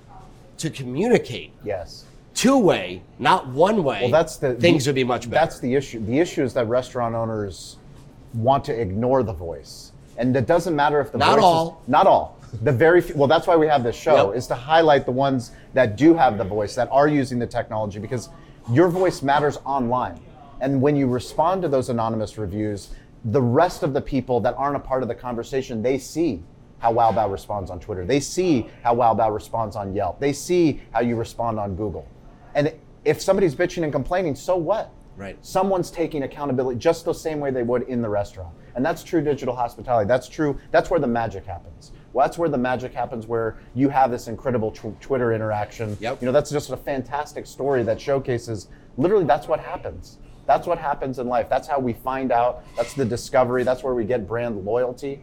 to 0.59 0.69
communicate 0.69 1.53
Yes. 1.65 2.03
two 2.35 2.55
way, 2.57 3.01
not 3.17 3.47
one 3.49 3.83
way, 3.83 4.01
Well, 4.03 4.11
that's 4.11 4.35
the 4.37 4.53
things 4.53 4.85
the- 4.85 4.89
would 4.89 4.95
be 4.95 5.03
much 5.03 5.27
better. 5.27 5.39
That's 5.43 5.59
the 5.59 5.73
issue. 5.73 6.05
The 6.05 6.19
issue 6.19 6.43
is 6.43 6.53
that 6.53 6.67
restaurant 6.69 7.15
owners 7.15 7.77
want 8.35 8.63
to 8.65 8.79
ignore 8.79 9.23
the 9.23 9.33
voice, 9.33 9.91
and 10.19 10.35
it 10.37 10.45
doesn't 10.45 10.75
matter 10.75 11.01
if 11.01 11.11
the 11.11 11.17
Not 11.17 11.35
voice 11.37 11.43
all. 11.43 11.79
Is, 11.83 11.89
not 11.89 12.05
all. 12.05 12.36
The 12.63 12.71
very 12.71 13.01
few, 13.01 13.15
well, 13.15 13.27
that's 13.27 13.45
why 13.47 13.55
we 13.55 13.67
have 13.67 13.83
this 13.83 13.95
show 13.95 14.27
Yep. 14.27 14.37
is 14.37 14.47
to 14.47 14.55
highlight 14.55 15.05
the 15.05 15.11
ones 15.11 15.51
that 15.73 15.95
do 15.97 16.13
have 16.13 16.37
the 16.37 16.43
voice 16.43 16.75
that 16.75 16.87
are 16.91 17.07
using 17.07 17.39
the 17.39 17.47
technology 17.47 17.99
because 17.99 18.29
your 18.71 18.87
voice 18.87 19.21
matters 19.21 19.59
online, 19.65 20.19
and 20.61 20.81
when 20.81 20.95
you 20.95 21.07
respond 21.07 21.61
to 21.61 21.67
those 21.67 21.89
anonymous 21.89 22.37
reviews, 22.37 22.89
the 23.25 23.41
rest 23.41 23.83
of 23.83 23.93
the 23.93 24.01
people 24.01 24.39
that 24.41 24.55
aren't 24.57 24.75
a 24.75 24.79
part 24.79 25.01
of 25.03 25.09
the 25.09 25.15
conversation 25.15 25.81
they 25.81 25.97
see 25.97 26.43
how 26.79 26.91
Wow 26.91 27.11
Bao 27.11 27.31
responds 27.31 27.71
on 27.71 27.79
Twitter. 27.79 28.05
They 28.05 28.19
see 28.19 28.67
how 28.83 28.93
Wow 28.93 29.15
Bao 29.15 29.33
responds 29.33 29.75
on 29.75 29.93
Yelp. 29.95 30.19
They 30.19 30.31
see 30.31 30.79
how 30.91 31.01
you 31.01 31.15
respond 31.15 31.59
on 31.59 31.75
Google. 31.75 32.07
And 32.53 32.73
if 33.03 33.19
somebody's 33.21 33.55
bitching 33.55 33.83
and 33.83 33.91
complaining, 33.91 34.35
so 34.35 34.55
what? 34.55 34.91
Right. 35.15 35.37
Someone's 35.43 35.89
taking 35.89 36.21
accountability 36.23 36.77
just 36.77 37.03
the 37.03 37.13
same 37.13 37.39
way 37.39 37.49
they 37.49 37.63
would 37.63 37.83
in 37.83 38.03
the 38.03 38.09
restaurant. 38.09 38.53
And 38.75 38.85
that's 38.85 39.03
true 39.03 39.21
digital 39.21 39.55
hospitality. 39.55 40.07
That's 40.07 40.27
true. 40.29 40.59
That's 40.69 40.91
where 40.91 40.99
the 40.99 41.07
magic 41.07 41.45
happens. 41.47 41.91
Well, 42.17 42.25
that's 42.25 42.39
where 42.39 42.49
the 42.49 42.57
magic 42.57 42.95
happens 42.95 43.27
where 43.27 43.59
you 43.75 43.89
have 43.89 44.09
this 44.09 44.27
incredible 44.27 44.71
tw- 44.71 44.99
Twitter 44.99 45.33
interaction. 45.33 45.95
Yep. 45.99 46.19
You 46.19 46.25
know, 46.25 46.31
that's 46.31 46.49
just 46.49 46.71
a 46.71 46.77
fantastic 46.77 47.45
story 47.45 47.83
that 47.83 48.01
showcases 48.01 48.69
literally 48.97 49.25
that's 49.25 49.47
what 49.47 49.59
happens. 49.59 50.17
That's 50.47 50.65
what 50.65 50.79
happens 50.79 51.19
in 51.19 51.27
life. 51.27 51.47
That's 51.47 51.67
how 51.67 51.77
we 51.77 51.93
find 51.93 52.31
out. 52.31 52.63
That's 52.75 52.95
the 52.95 53.05
discovery. 53.05 53.61
That's 53.61 53.83
where 53.83 53.93
we 53.93 54.03
get 54.03 54.27
brand 54.27 54.65
loyalty. 54.65 55.21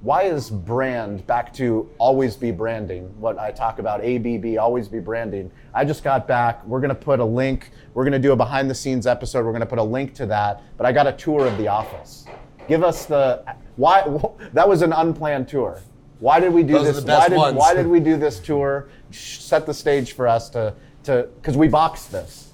Why 0.00 0.24
is 0.24 0.50
brand 0.50 1.24
back 1.28 1.54
to 1.54 1.88
always 1.98 2.34
be 2.34 2.50
branding? 2.50 3.04
What 3.20 3.38
I 3.38 3.52
talk 3.52 3.78
about, 3.78 4.04
ABB, 4.04 4.58
always 4.58 4.88
be 4.88 4.98
branding. 4.98 5.52
I 5.72 5.84
just 5.84 6.02
got 6.02 6.26
back. 6.26 6.66
We're 6.66 6.80
going 6.80 6.88
to 6.88 6.96
put 6.96 7.20
a 7.20 7.24
link. 7.24 7.70
We're 7.94 8.02
going 8.02 8.10
to 8.10 8.18
do 8.18 8.32
a 8.32 8.36
behind 8.36 8.68
the 8.68 8.74
scenes 8.74 9.06
episode. 9.06 9.44
We're 9.44 9.52
going 9.52 9.60
to 9.60 9.66
put 9.66 9.78
a 9.78 9.84
link 9.84 10.14
to 10.14 10.26
that. 10.26 10.64
But 10.76 10.84
I 10.86 10.90
got 10.90 11.06
a 11.06 11.12
tour 11.12 11.46
of 11.46 11.56
the 11.58 11.68
office. 11.68 12.26
Give 12.66 12.82
us 12.82 13.06
the 13.06 13.44
why. 13.76 14.02
That 14.52 14.68
was 14.68 14.82
an 14.82 14.92
unplanned 14.92 15.46
tour. 15.46 15.80
Why 16.24 16.40
did 16.40 16.54
we 16.54 16.62
do 16.62 16.72
Those 16.72 17.04
this? 17.04 17.04
why 17.04 17.28
did 17.28 17.54
why 17.54 17.74
did 17.74 17.86
we 17.86 18.00
do 18.00 18.16
this 18.16 18.40
tour? 18.40 18.88
Set 19.10 19.66
the 19.66 19.74
stage 19.74 20.12
for 20.14 20.26
us 20.26 20.48
to 20.50 20.72
to 21.02 21.28
because 21.36 21.54
we 21.54 21.68
boxed 21.68 22.12
this. 22.12 22.48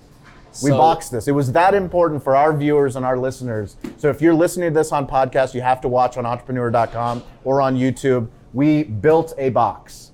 We 0.61 0.71
So- 0.71 0.77
boxed 0.77 1.13
this. 1.13 1.29
It 1.29 1.33
was 1.37 1.53
that 1.53 1.73
important 1.73 2.25
for 2.25 2.35
our 2.35 2.53
viewers 2.53 2.97
and 2.97 3.07
our 3.07 3.17
listeners. 3.17 3.77
So 3.97 4.09
if 4.09 4.21
you're 4.21 4.35
listening 4.35 4.71
to 4.73 4.75
this 4.75 4.91
on 4.91 5.07
podcast, 5.07 5.55
you 5.55 5.61
have 5.61 5.81
to 5.83 5.89
watch 5.89 6.17
on 6.17 6.27
entrepreneur.com 6.27 7.23
or 7.45 7.61
on 7.61 7.77
YouTube. 7.77 8.27
We 8.53 8.83
built 8.83 9.35
a 9.39 9.51
box. 9.51 10.11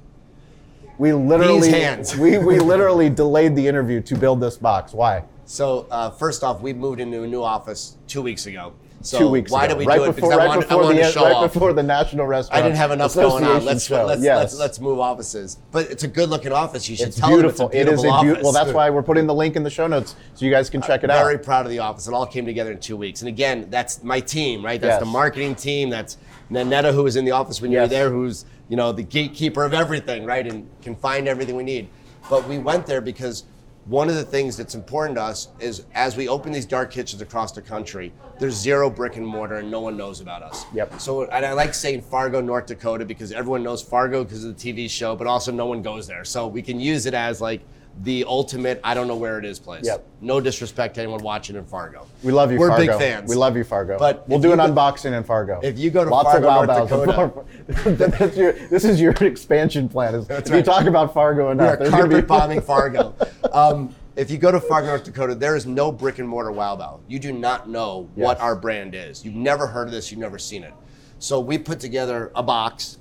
We 0.98 1.14
literally 1.14 1.72
we, 2.18 2.36
we 2.36 2.58
literally 2.58 3.08
delayed 3.08 3.56
the 3.56 3.66
interview 3.66 4.02
to 4.02 4.16
build 4.16 4.38
this 4.38 4.58
box. 4.58 4.92
Why? 4.92 5.22
So 5.46 5.86
uh, 5.90 6.10
first 6.10 6.44
off, 6.44 6.60
we 6.60 6.74
moved 6.74 7.00
into 7.00 7.22
a 7.22 7.26
new 7.26 7.42
office 7.42 7.96
two 8.06 8.20
weeks 8.20 8.44
ago. 8.44 8.74
So 9.06 9.18
Two 9.20 9.28
weeks 9.28 9.52
why 9.52 9.66
ago. 9.66 9.74
did 9.74 9.78
we 9.78 9.86
right 9.86 9.98
do 9.98 10.04
it? 10.04 10.16
before, 10.16 10.30
Because 10.30 10.32
I 10.32 10.36
right 10.46 10.48
wanted, 10.48 10.70
I 10.72 10.74
wanted 10.74 10.98
the 10.98 11.02
to 11.02 11.10
show 11.12 11.22
right 11.24 11.32
off. 11.34 11.52
before 11.52 11.72
the 11.72 11.82
National 11.82 12.26
Restaurant 12.26 12.60
I 12.60 12.66
didn't 12.66 12.76
have 12.78 12.90
enough 12.90 13.14
going 13.14 13.44
on. 13.44 13.64
Let's 13.64 13.86
show. 13.86 14.04
let's, 14.04 14.20
yes. 14.22 14.36
let's 14.38 14.58
let's 14.58 14.80
move 14.80 14.98
offices. 14.98 15.58
But 15.70 15.90
it's 15.90 16.02
a 16.02 16.08
good 16.08 16.28
looking 16.28 16.50
office. 16.50 16.88
You 16.88 16.96
should 16.96 17.08
it's 17.08 17.16
tell 17.18 17.28
beautiful. 17.28 17.68
them 17.68 17.78
it's 17.78 17.88
a 17.90 17.92
beautiful 17.92 17.94
it 17.94 17.98
is 17.98 18.04
a 18.04 18.08
office. 18.08 18.22
beautiful. 18.24 18.42
Well, 18.44 18.64
that's 18.64 18.74
why 18.74 18.90
we're 18.90 19.02
putting 19.04 19.26
the 19.28 19.34
link 19.34 19.54
in 19.54 19.62
the 19.62 19.70
show 19.70 19.86
notes 19.86 20.16
so 20.34 20.44
you 20.44 20.50
guys 20.50 20.68
can 20.68 20.82
check 20.82 21.04
it 21.04 21.10
out. 21.10 21.22
Very 21.22 21.38
proud 21.38 21.66
of 21.66 21.70
the 21.70 21.78
office. 21.78 22.08
It 22.08 22.14
all 22.14 22.26
came 22.26 22.44
together 22.44 22.72
in 22.72 22.80
two 22.80 22.96
weeks. 22.96 23.20
And 23.22 23.28
again, 23.28 23.68
that's 23.70 24.02
my 24.02 24.18
team, 24.18 24.64
right? 24.64 24.80
That's 24.80 24.94
Yes. 24.94 25.00
the 25.00 25.06
marketing 25.06 25.54
team. 25.54 25.88
That's 25.88 26.16
Nanetta, 26.50 26.92
who 26.92 27.04
was 27.04 27.14
in 27.16 27.24
the 27.24 27.30
office 27.32 27.60
when 27.62 27.70
you 27.70 27.78
Yes. 27.78 27.84
were 27.88 27.94
there, 27.96 28.10
who's 28.10 28.44
you 28.68 28.76
know 28.76 28.90
the 28.90 29.02
gatekeeper 29.04 29.64
of 29.64 29.72
everything, 29.72 30.24
right? 30.24 30.46
And 30.46 30.68
can 30.82 30.96
find 30.96 31.28
everything 31.28 31.54
we 31.54 31.62
need. 31.62 31.88
But 32.28 32.48
we 32.48 32.58
went 32.58 32.86
there 32.86 33.00
because 33.00 33.44
one 33.86 34.08
of 34.08 34.16
the 34.16 34.24
things 34.24 34.56
that's 34.56 34.74
important 34.74 35.16
to 35.16 35.22
us 35.22 35.48
is 35.60 35.84
as 35.94 36.16
we 36.16 36.28
open 36.28 36.50
these 36.50 36.66
dark 36.66 36.90
kitchens 36.90 37.22
across 37.22 37.52
the 37.52 37.62
country, 37.62 38.12
there's 38.40 38.54
zero 38.54 38.90
brick 38.90 39.16
and 39.16 39.24
mortar 39.24 39.56
and 39.56 39.70
no 39.70 39.80
one 39.80 39.96
knows 39.96 40.20
about 40.20 40.42
us. 40.42 40.64
Yep. 40.74 41.00
So 41.00 41.24
and 41.26 41.46
I 41.46 41.52
like 41.52 41.72
saying 41.72 42.02
Fargo, 42.02 42.40
North 42.40 42.66
Dakota, 42.66 43.04
because 43.04 43.30
everyone 43.30 43.62
knows 43.62 43.82
Fargo 43.82 44.24
because 44.24 44.44
of 44.44 44.58
the 44.58 44.72
TV 44.72 44.90
show, 44.90 45.14
but 45.14 45.28
also 45.28 45.52
no 45.52 45.66
one 45.66 45.82
goes 45.82 46.08
there. 46.08 46.24
So 46.24 46.48
we 46.48 46.62
can 46.62 46.80
use 46.80 47.06
it 47.06 47.14
as 47.14 47.40
like 47.40 47.62
the 48.02 48.24
ultimate 48.28 48.80
I 48.84 48.94
don't 48.94 49.08
know 49.08 49.16
where 49.16 49.38
it 49.38 49.44
is 49.44 49.58
place. 49.58 49.84
Yep. 49.84 50.04
No 50.20 50.40
disrespect 50.40 50.94
to 50.96 51.00
anyone 51.02 51.22
watching 51.22 51.56
in 51.56 51.64
Fargo. 51.64 52.06
We 52.22 52.32
love 52.32 52.52
you, 52.52 52.58
We're 52.58 52.68
Fargo. 52.68 52.86
big 52.86 52.98
fans. 52.98 53.28
We 53.28 53.36
love 53.36 53.56
you, 53.56 53.64
Fargo. 53.64 53.98
But 53.98 54.28
we'll 54.28 54.38
do 54.38 54.52
an 54.52 54.58
go- 54.58 54.66
unboxing 54.66 55.16
in 55.16 55.24
Fargo. 55.24 55.60
if 55.62 55.78
you 55.78 55.90
go 55.90 56.04
to 56.04 56.10
Lots 56.10 56.30
Fargo, 56.30 56.48
of 56.48 56.90
North 56.90 57.34
Baos. 57.36 57.44
That's 58.18 58.36
your, 58.36 58.52
this 58.52 58.84
is 58.84 59.00
your 59.00 59.12
expansion 59.12 59.88
plan. 59.88 60.14
Is 60.14 60.28
if 60.28 60.48
you 60.48 60.62
talk 60.62 60.86
about 60.86 61.14
Fargo 61.14 61.46
We 61.46 61.52
enough, 61.52 61.74
are 61.74 61.76
there's 61.78 61.90
gonna 61.90 62.02
carpet 62.02 62.24
be- 62.24 62.26
bombing 62.26 62.60
Fargo. 62.60 63.14
Um, 63.52 63.94
if 64.16 64.30
you 64.30 64.38
go 64.38 64.50
to 64.50 64.60
Fargo, 64.60 64.88
North 64.88 65.04
Dakota, 65.04 65.34
there 65.34 65.56
is 65.56 65.66
no 65.66 65.90
brick 65.92 66.18
and 66.18 66.28
mortar 66.28 66.52
Wow 66.52 66.76
Bao. 66.76 67.00
You 67.08 67.18
do 67.18 67.32
not 67.32 67.68
know 67.68 68.08
what 68.14 68.40
our 68.40 68.56
brand 68.56 68.94
is. 68.94 69.24
You've 69.24 69.34
never 69.34 69.66
heard 69.66 69.88
of 69.88 69.92
this. 69.92 70.10
You've 70.10 70.20
never 70.20 70.38
seen 70.38 70.64
it. 70.64 70.72
So 71.18 71.40
we 71.40 71.58
put 71.58 71.80
together 71.80 72.30
a 72.34 72.42
box 72.42 72.98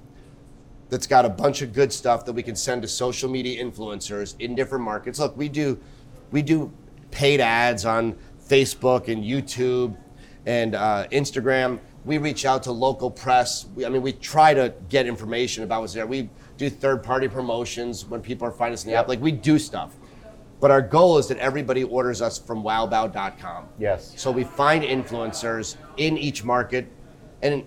that's 0.89 1.07
got 1.07 1.25
a 1.25 1.29
bunch 1.29 1.61
of 1.61 1.73
good 1.73 1.91
stuff 1.91 2.25
that 2.25 2.33
we 2.33 2.43
can 2.43 2.55
send 2.55 2.81
to 2.83 2.87
social 2.87 3.29
media 3.29 3.63
influencers 3.63 4.39
in 4.39 4.55
different 4.55 4.83
markets. 4.83 5.19
Look, 5.19 5.35
we 5.35 5.49
do 5.49 5.79
we 6.31 6.41
do 6.41 6.71
paid 7.11 7.39
ads 7.39 7.85
on 7.85 8.15
Facebook 8.47 9.07
and 9.07 9.23
YouTube 9.23 9.97
and 10.45 10.75
uh, 10.75 11.07
Instagram. 11.11 11.79
We 12.03 12.17
reach 12.19 12.45
out 12.45 12.63
to 12.63 12.71
local 12.71 13.09
press. 13.09 13.67
We, 13.73 13.85
I 13.85 13.89
mean, 13.89 14.01
we 14.01 14.13
try 14.13 14.53
to 14.53 14.73
get 14.89 15.07
information 15.07 15.63
about 15.63 15.81
what's 15.81 15.93
there. 15.93 16.05
We 16.05 16.29
do 16.57 16.69
third-party 16.69 17.29
promotions 17.29 18.05
when 18.05 18.21
people 18.21 18.47
are 18.47 18.51
finding 18.51 18.75
us 18.75 18.85
in 18.85 18.91
the 18.91 18.97
app. 18.97 19.07
Like 19.07 19.21
we 19.21 19.31
do 19.31 19.57
stuff. 19.57 19.95
But 20.59 20.71
our 20.71 20.81
goal 20.81 21.17
is 21.17 21.27
that 21.27 21.37
everybody 21.39 21.83
orders 21.83 22.21
us 22.21 22.37
from 22.37 22.63
wowbao.com. 22.63 23.67
Yes. 23.77 24.13
So 24.15 24.31
we 24.31 24.43
find 24.43 24.83
influencers 24.83 25.77
in 25.97 26.17
each 26.17 26.43
market. 26.43 26.91
And 27.41 27.65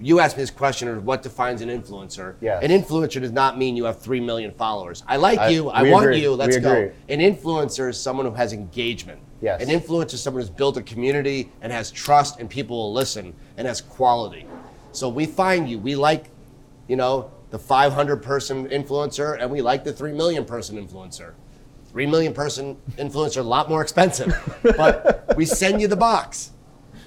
you 0.00 0.20
asked 0.20 0.36
me 0.36 0.42
this 0.42 0.50
question 0.50 0.88
of 0.88 1.04
what 1.04 1.22
defines 1.22 1.62
an 1.62 1.68
influencer. 1.68 2.34
Yes. 2.40 2.62
An 2.62 2.70
influencer 2.70 3.20
does 3.20 3.32
not 3.32 3.58
mean 3.58 3.76
you 3.76 3.84
have 3.84 4.00
3 4.00 4.20
million 4.20 4.52
followers. 4.52 5.02
I 5.06 5.16
like 5.16 5.38
I- 5.38 5.48
you. 5.48 5.70
I 5.70 5.90
want 5.90 6.04
agree. 6.06 6.20
you. 6.22 6.34
Let's 6.34 6.56
We 6.56 6.62
go. 6.62 6.72
agree. 6.72 6.90
An 7.08 7.20
influencer 7.20 7.88
is 7.90 7.98
someone 8.00 8.26
who 8.26 8.32
has 8.32 8.52
engagement. 8.52 9.20
Yes. 9.40 9.62
An 9.62 9.68
influencer 9.68 10.14
is 10.14 10.22
someone 10.22 10.42
who's 10.42 10.50
built 10.50 10.76
a 10.76 10.82
community 10.82 11.50
and 11.60 11.72
has 11.72 11.90
trust 11.90 12.40
and 12.40 12.48
people 12.48 12.76
will 12.76 12.92
listen 12.92 13.34
and 13.56 13.66
has 13.66 13.80
quality. 13.80 14.46
So 14.92 15.08
we 15.08 15.26
find 15.26 15.68
you. 15.68 15.78
We 15.78 15.94
like, 15.96 16.30
you 16.88 16.96
know, 16.96 17.30
the 17.50 17.58
500 17.58 18.22
person 18.22 18.68
influencer 18.68 19.40
and 19.40 19.50
we 19.50 19.60
like 19.62 19.84
the 19.84 19.92
3 19.92 20.12
million 20.12 20.44
person 20.44 20.84
influencer. 20.84 21.32
3 21.90 22.06
million 22.06 22.32
person 22.34 22.76
influencer, 22.98 23.38
a 23.38 23.42
lot 23.42 23.68
more 23.68 23.82
expensive. 23.82 24.34
but 24.76 25.34
we 25.36 25.44
send 25.46 25.80
you 25.80 25.88
the 25.88 25.96
box. 25.96 26.50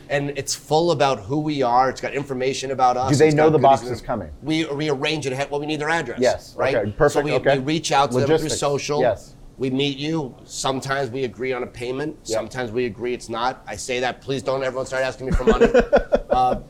And 0.10 0.32
it's 0.32 0.56
full 0.56 0.90
about 0.92 1.20
who 1.20 1.40
we 1.40 1.62
are. 1.62 1.88
It's 1.90 2.02
got 2.02 2.14
information 2.16 2.72
about 2.72 2.98
us. 2.98 3.12
Do 3.12 3.16
they 3.18 3.28
It's 3.28 3.36
know 3.36 3.52
the 3.52 3.60
box 3.60 3.84
is 3.84 4.02
coming? 4.02 4.32
We 4.42 4.66
we 4.66 4.90
arrange 4.90 5.28
it 5.28 5.34
ahead. 5.34 5.52
Well, 5.52 5.60
we 5.60 5.68
need 5.68 5.80
their 5.80 5.90
address. 5.90 6.20
Yes, 6.20 6.56
Right. 6.58 6.76
okay, 6.76 6.92
perfect, 6.92 7.14
So 7.14 7.22
we, 7.22 7.34
okay. 7.34 7.60
we 7.60 7.64
reach 7.64 7.92
out 7.92 8.10
to 8.12 8.18
them 8.18 8.26
through 8.26 8.36
Logistics, 8.38 8.60
social. 8.60 9.02
yes. 9.02 9.36
We 9.60 9.70
meet 9.70 9.98
you. 9.98 10.34
Sometimes 10.46 11.12
we 11.12 11.26
agree 11.26 11.54
on 11.54 11.62
a 11.64 11.68
payment. 11.68 12.18
Yep. 12.24 12.36
Sometimes 12.38 12.72
we 12.72 12.86
agree 12.86 13.14
it's 13.14 13.30
not. 13.30 13.62
I 13.68 13.76
say 13.76 14.00
that. 14.00 14.22
Please 14.22 14.42
don't 14.42 14.64
everyone 14.64 14.88
start 14.88 15.04
asking 15.04 15.28
me 15.28 15.32
for 15.34 15.44
money. 15.44 15.68
uh, 16.32 16.62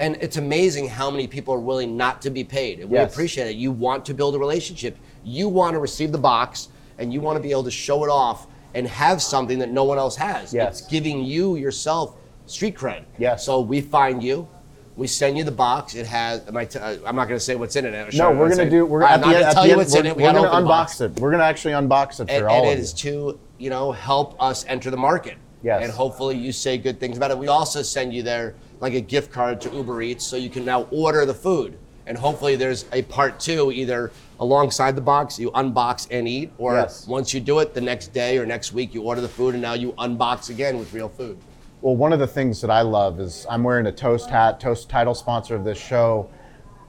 and 0.00 0.16
it's 0.20 0.36
amazing 0.38 0.88
how 0.88 1.10
many 1.10 1.28
people 1.28 1.54
are 1.54 1.60
willing 1.60 1.96
not 1.96 2.20
to 2.22 2.30
be 2.30 2.42
paid. 2.42 2.80
And 2.80 2.90
we 2.90 2.96
Yes. 2.96 3.12
appreciate 3.12 3.48
it. 3.48 3.56
You 3.56 3.70
want 3.70 4.04
to 4.06 4.14
build 4.14 4.34
a 4.34 4.38
relationship. 4.38 4.96
You 5.22 5.48
want 5.48 5.74
to 5.74 5.78
receive 5.78 6.10
the 6.10 6.18
box 6.18 6.68
and 6.98 7.12
you 7.12 7.20
want 7.20 7.36
to 7.36 7.42
be 7.42 7.52
able 7.52 7.64
to 7.64 7.70
show 7.70 8.02
it 8.02 8.10
off 8.10 8.48
and 8.74 8.88
have 8.88 9.22
something 9.22 9.58
that 9.60 9.70
no 9.70 9.84
one 9.84 9.98
else 9.98 10.16
has. 10.16 10.52
Yes. 10.52 10.80
It's 10.80 10.88
giving 10.88 11.22
you 11.22 11.54
yourself 11.56 12.16
street 12.46 12.76
cred. 12.76 13.04
Yeah. 13.18 13.36
So 13.36 13.60
we 13.60 13.80
find 13.80 14.22
you. 14.22 14.48
We 14.96 15.08
send 15.08 15.36
you 15.36 15.42
the 15.42 15.50
box. 15.50 15.94
It 15.96 16.06
has. 16.06 16.46
Am 16.46 16.56
I 16.56 16.64
t- 16.66 16.78
uh, 16.78 16.98
I'm 17.04 17.16
not 17.16 17.26
going 17.26 17.36
to 17.38 17.40
say 17.44 17.56
what's 17.56 17.74
in 17.74 17.84
it. 17.84 17.90
No, 17.92 18.10
Sure, 18.10 18.32
we're 18.32 18.70
do. 18.70 18.86
We're 18.86 19.02
I'm 19.02 19.14
at 19.14 19.20
not 19.22 19.26
the 19.26 19.32
going 19.32 19.44
to 19.46 19.52
tell 19.52 19.66
you 19.66 19.76
what's 19.76 19.94
in 19.96 20.06
it. 20.06 20.16
We 20.16 20.22
we're 20.22 20.32
gonna 20.32 20.46
to 20.46 20.66
box. 20.68 20.98
unbox 20.98 21.04
it. 21.16 21.20
We're 21.20 21.30
gonna 21.32 21.42
actually 21.42 21.74
unbox 21.74 22.20
it 22.20 22.28
for 22.28 22.32
And, 22.34 22.46
all 22.46 22.62
and 22.68 22.78
it 22.78 22.78
is 22.78 22.92
to 22.94 23.38
you 23.58 23.70
know 23.70 23.90
help 23.90 24.40
us 24.40 24.64
enter 24.68 24.90
the 24.92 24.96
market. 24.96 25.36
Yes. 25.64 25.82
And 25.82 25.90
hopefully 25.92 26.36
you 26.36 26.52
say 26.52 26.78
good 26.78 27.00
things 27.00 27.16
about 27.16 27.30
it. 27.32 27.38
We 27.38 27.48
also 27.48 27.82
send 27.82 28.14
you 28.14 28.22
there 28.22 28.54
like 28.80 28.92
a 28.94 29.00
gift 29.00 29.32
card 29.32 29.60
to 29.62 29.70
Uber 29.74 30.00
Eats, 30.02 30.24
so 30.26 30.36
you 30.36 30.50
can 30.50 30.64
now 30.64 30.82
order 30.92 31.24
the 31.26 31.34
food. 31.34 31.76
And 32.06 32.16
hopefully 32.18 32.54
there's 32.54 32.84
a 32.92 33.00
part 33.02 33.40
two, 33.40 33.72
either 33.72 34.12
alongside 34.38 34.94
the 34.94 35.00
box, 35.00 35.38
you 35.38 35.50
unbox 35.52 36.06
and 36.10 36.28
eat, 36.28 36.52
or 36.58 36.74
Yes. 36.74 37.06
once 37.08 37.32
you 37.32 37.40
do 37.40 37.60
it, 37.60 37.72
the 37.72 37.80
next 37.80 38.08
day 38.12 38.36
or 38.36 38.44
next 38.44 38.72
week 38.74 38.92
you 38.94 39.02
order 39.02 39.22
the 39.22 39.28
food, 39.28 39.54
and 39.54 39.62
now 39.62 39.72
you 39.72 39.92
unbox 39.92 40.50
again 40.50 40.78
with 40.78 40.92
real 40.92 41.08
food. 41.08 41.38
Well, 41.84 41.96
one 41.96 42.14
of 42.14 42.18
the 42.18 42.26
things 42.26 42.62
that 42.62 42.70
I 42.70 42.80
love 42.80 43.20
is 43.20 43.46
I'm 43.50 43.62
wearing 43.62 43.84
a 43.84 43.92
Toast 43.92 44.30
hat, 44.30 44.58
Toast 44.58 44.88
title 44.88 45.14
sponsor 45.14 45.54
of 45.54 45.64
this 45.64 45.76
show. 45.76 46.30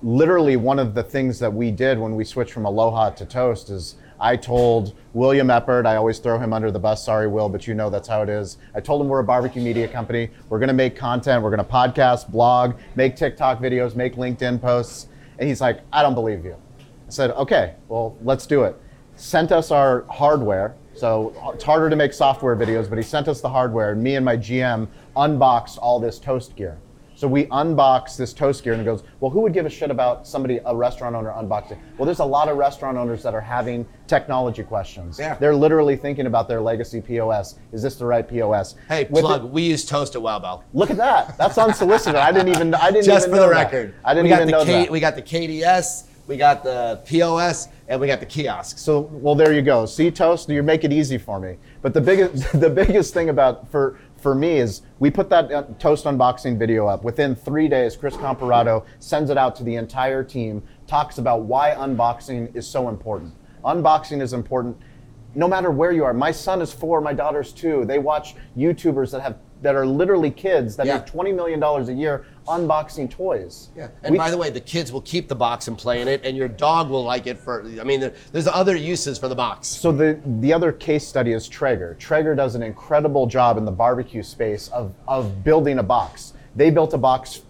Literally, 0.02 0.56
one 0.56 0.80
of 0.80 0.94
the 0.94 1.04
things 1.04 1.38
that 1.40 1.54
we 1.54 1.70
did 1.70 2.00
when 2.00 2.16
we 2.16 2.24
switched 2.24 2.54
from 2.54 2.64
Aloha 2.64 3.10
to 3.10 3.26
Toast 3.26 3.70
is 3.70 3.98
I 4.22 4.38
told 4.38 4.96
William 5.12 5.50
Eppert, 5.50 5.86
I 5.86 5.98
always 5.98 6.20
throw 6.20 6.40
him 6.40 6.54
under 6.54 6.72
the 6.72 6.80
bus, 6.80 7.04
sorry, 7.04 7.28
Will, 7.28 7.50
but 7.50 7.68
you 7.68 7.74
know 7.74 7.90
that's 7.90 8.08
how 8.08 8.22
it 8.22 8.30
is. 8.30 8.58
I 8.74 8.80
told 8.80 9.02
him 9.02 9.10
we're 9.10 9.20
a 9.20 9.24
barbecue 9.26 9.62
media 9.62 9.90
company. 9.90 10.30
We're 10.48 10.60
going 10.60 10.70
to 10.70 10.74
make 10.74 10.96
content, 10.96 11.44
we're 11.44 11.54
going 11.54 11.68
to 11.68 11.70
podcast, 11.70 12.32
blog, 12.32 12.76
make 12.96 13.18
TikTok 13.18 13.60
videos, 13.60 13.98
make 13.98 14.16
LinkedIn 14.16 14.62
posts. 14.62 15.10
And 15.40 15.50
he's 15.50 15.60
like, 15.60 15.82
I 15.92 16.04
don't 16.04 16.16
believe 16.16 16.46
you. 16.46 16.56
I 16.80 17.10
said, 17.10 17.32
okay, 17.32 17.76
well, 17.90 18.18
let's 18.24 18.48
do 18.48 18.64
it. 18.64 18.80
Sent 19.18 19.52
us 19.52 19.72
our 19.72 20.06
hardware. 20.10 20.78
So 20.96 21.34
it's 21.54 21.64
harder 21.64 21.90
to 21.90 21.96
make 21.96 22.14
software 22.14 22.56
videos, 22.56 22.88
but 22.90 22.98
he 22.98 23.04
sent 23.04 23.28
us 23.28 23.42
the 23.42 23.50
hardware, 23.50 23.92
and 23.92 24.02
me 24.02 24.16
and 24.16 24.24
my 24.24 24.38
GM 24.38 24.88
unboxed 25.18 25.78
all 25.78 26.00
this 26.00 26.20
toast 26.20 26.56
gear. 26.56 26.78
So 27.18 27.30
we 27.30 27.46
unboxed 27.46 28.18
this 28.18 28.34
toast 28.34 28.62
gear, 28.64 28.74
and 28.74 28.82
it 28.82 28.86
goes, 28.86 29.04
well, 29.22 29.32
who 29.32 29.40
would 29.42 29.54
give 29.54 29.66
a 29.66 29.70
shit 29.70 29.90
about 29.90 30.28
somebody, 30.28 30.60
a 30.66 30.76
restaurant 30.76 31.16
owner, 31.16 31.32
unboxing? 31.32 31.78
Well, 31.98 32.06
there's 32.06 32.20
a 32.20 32.26
lot 32.26 32.50
of 32.50 32.58
restaurant 32.58 32.98
owners 32.98 33.24
that 33.24 33.34
are 33.34 33.40
having 33.40 33.86
technology 34.08 34.64
questions. 34.64 35.18
Yeah. 35.18 35.36
They're 35.36 35.56
literally 35.56 35.96
thinking 35.96 36.26
about 36.26 36.50
their 36.50 36.60
legacy 36.60 37.00
POS. 37.00 37.58
Is 37.72 37.82
this 37.82 37.96
the 37.96 38.06
right 38.06 38.28
POS? 38.28 38.76
Hey, 38.90 39.08
With 39.10 39.24
plug. 39.24 39.46
it- 39.46 39.50
we 39.50 39.62
use 39.64 39.86
Toast 39.86 40.16
at 40.16 40.22
Wow 40.22 40.40
Bao. 40.40 40.64
look 40.74 40.92
at 40.92 40.98
that. 40.98 41.38
That's 41.38 41.58
unsolicited. 41.58 42.16
I 42.20 42.34
didn't 42.34 42.50
even. 42.50 42.74
I 42.74 42.92
didn't 42.92 43.06
Just 43.06 43.28
even 43.28 43.38
for 43.40 43.44
the 43.44 43.48
that. 43.54 43.64
record, 43.72 43.94
I 44.04 44.14
didn't 44.14 44.26
we 44.26 44.30
got 44.30 44.36
even 44.38 44.48
the 44.48 44.52
know 44.52 44.66
K, 44.66 44.72
that. 44.84 44.92
we 44.92 45.00
got 45.00 45.16
the 45.16 45.22
KDS, 45.22 46.04
we 46.28 46.38
got 46.38 46.64
the 46.64 47.02
POS, 47.06 47.68
and 47.88 48.02
we 48.02 48.08
got 48.08 48.20
the 48.20 48.26
kiosk. 48.26 48.78
So 48.78 49.02
well, 49.12 49.36
there 49.36 49.54
you 49.54 49.62
go. 49.62 49.86
See, 49.86 50.10
toast, 50.10 50.50
you 50.50 50.64
make 50.64 50.84
it 50.84 50.92
easy 50.92 51.18
for 51.18 51.40
me. 51.40 51.58
But 51.82 51.94
the 51.94 52.02
biggest, 52.02 52.52
the 52.60 52.70
biggest 52.70 53.14
thing 53.14 53.30
about 53.30 53.70
for 53.70 54.00
for 54.18 54.34
me 54.34 54.58
is 54.58 54.82
we 55.00 55.12
put 55.12 55.30
that 55.30 55.52
uh, 55.52 55.64
toast 55.78 56.06
unboxing 56.06 56.58
video 56.58 56.88
up. 56.88 57.04
Within 57.04 57.36
three 57.36 57.68
days, 57.68 57.96
Chris 57.96 58.16
Comparato 58.16 58.84
sends 59.00 59.30
it 59.30 59.38
out 59.38 59.56
to 59.58 59.64
the 59.64 59.76
entire 59.76 60.24
team. 60.24 60.64
Talks 60.88 61.20
about 61.20 61.42
why 61.44 61.72
unboxing 61.72 62.56
is 62.56 62.68
so 62.68 62.90
important. 62.90 63.34
Unboxing 63.64 64.22
is 64.22 64.34
important, 64.34 64.78
no 65.36 65.48
matter 65.48 65.70
where 65.72 65.92
you 65.92 66.04
are. 66.06 66.14
My 66.14 66.32
son 66.32 66.62
is 66.62 66.74
four. 66.74 67.02
My 67.02 67.14
daughter's 67.14 67.52
two. 67.52 67.86
They 67.86 68.00
watch 68.00 68.36
YouTubers 68.58 69.12
that 69.12 69.22
have 69.22 69.38
that 69.62 69.76
are 69.76 69.86
literally 69.86 70.32
kids 70.32 70.76
that 70.76 70.86
Yeah. 70.88 70.98
make 70.98 71.06
twenty 71.06 71.32
million 71.32 71.60
dollars 71.60 71.90
a 71.90 71.94
year 71.94 72.26
unboxing 72.48 73.10
toys. 73.10 73.70
Yeah. 73.76 73.88
And 74.04 74.12
We- 74.14 74.18
by 74.18 74.32
the 74.32 74.38
way, 74.38 74.50
the 74.50 74.60
kids 74.60 74.92
will 74.92 75.02
keep 75.02 75.28
the 75.28 75.36
box 75.36 75.68
and 75.68 75.78
play 75.78 76.02
in 76.02 76.08
it, 76.08 76.22
and 76.24 76.36
your 76.38 76.48
dog 76.48 76.90
will 76.90 77.04
like 77.04 77.28
it 77.28 77.38
for. 77.40 77.64
I 77.80 77.84
mean, 77.84 78.12
there's 78.32 78.48
other 78.48 78.76
uses 78.76 79.18
for 79.18 79.28
the 79.28 79.36
box. 79.36 79.68
So 79.68 79.92
the 79.92 80.20
the 80.42 80.54
other 80.54 80.72
case 80.72 81.08
study 81.08 81.32
is 81.34 81.48
Traeger. 81.48 81.96
Traeger 82.00 82.36
does 82.36 82.56
an 82.56 82.64
incredible 82.64 83.26
job 83.28 83.58
in 83.58 83.66
the 83.66 83.72
barbecue 83.72 84.24
space 84.24 84.68
of 84.70 84.94
of 85.08 85.44
building 85.44 85.80
a 85.80 85.84
box. 85.84 86.34
They 86.56 86.70
built 86.70 86.94
a 86.94 86.98
box. 86.98 87.42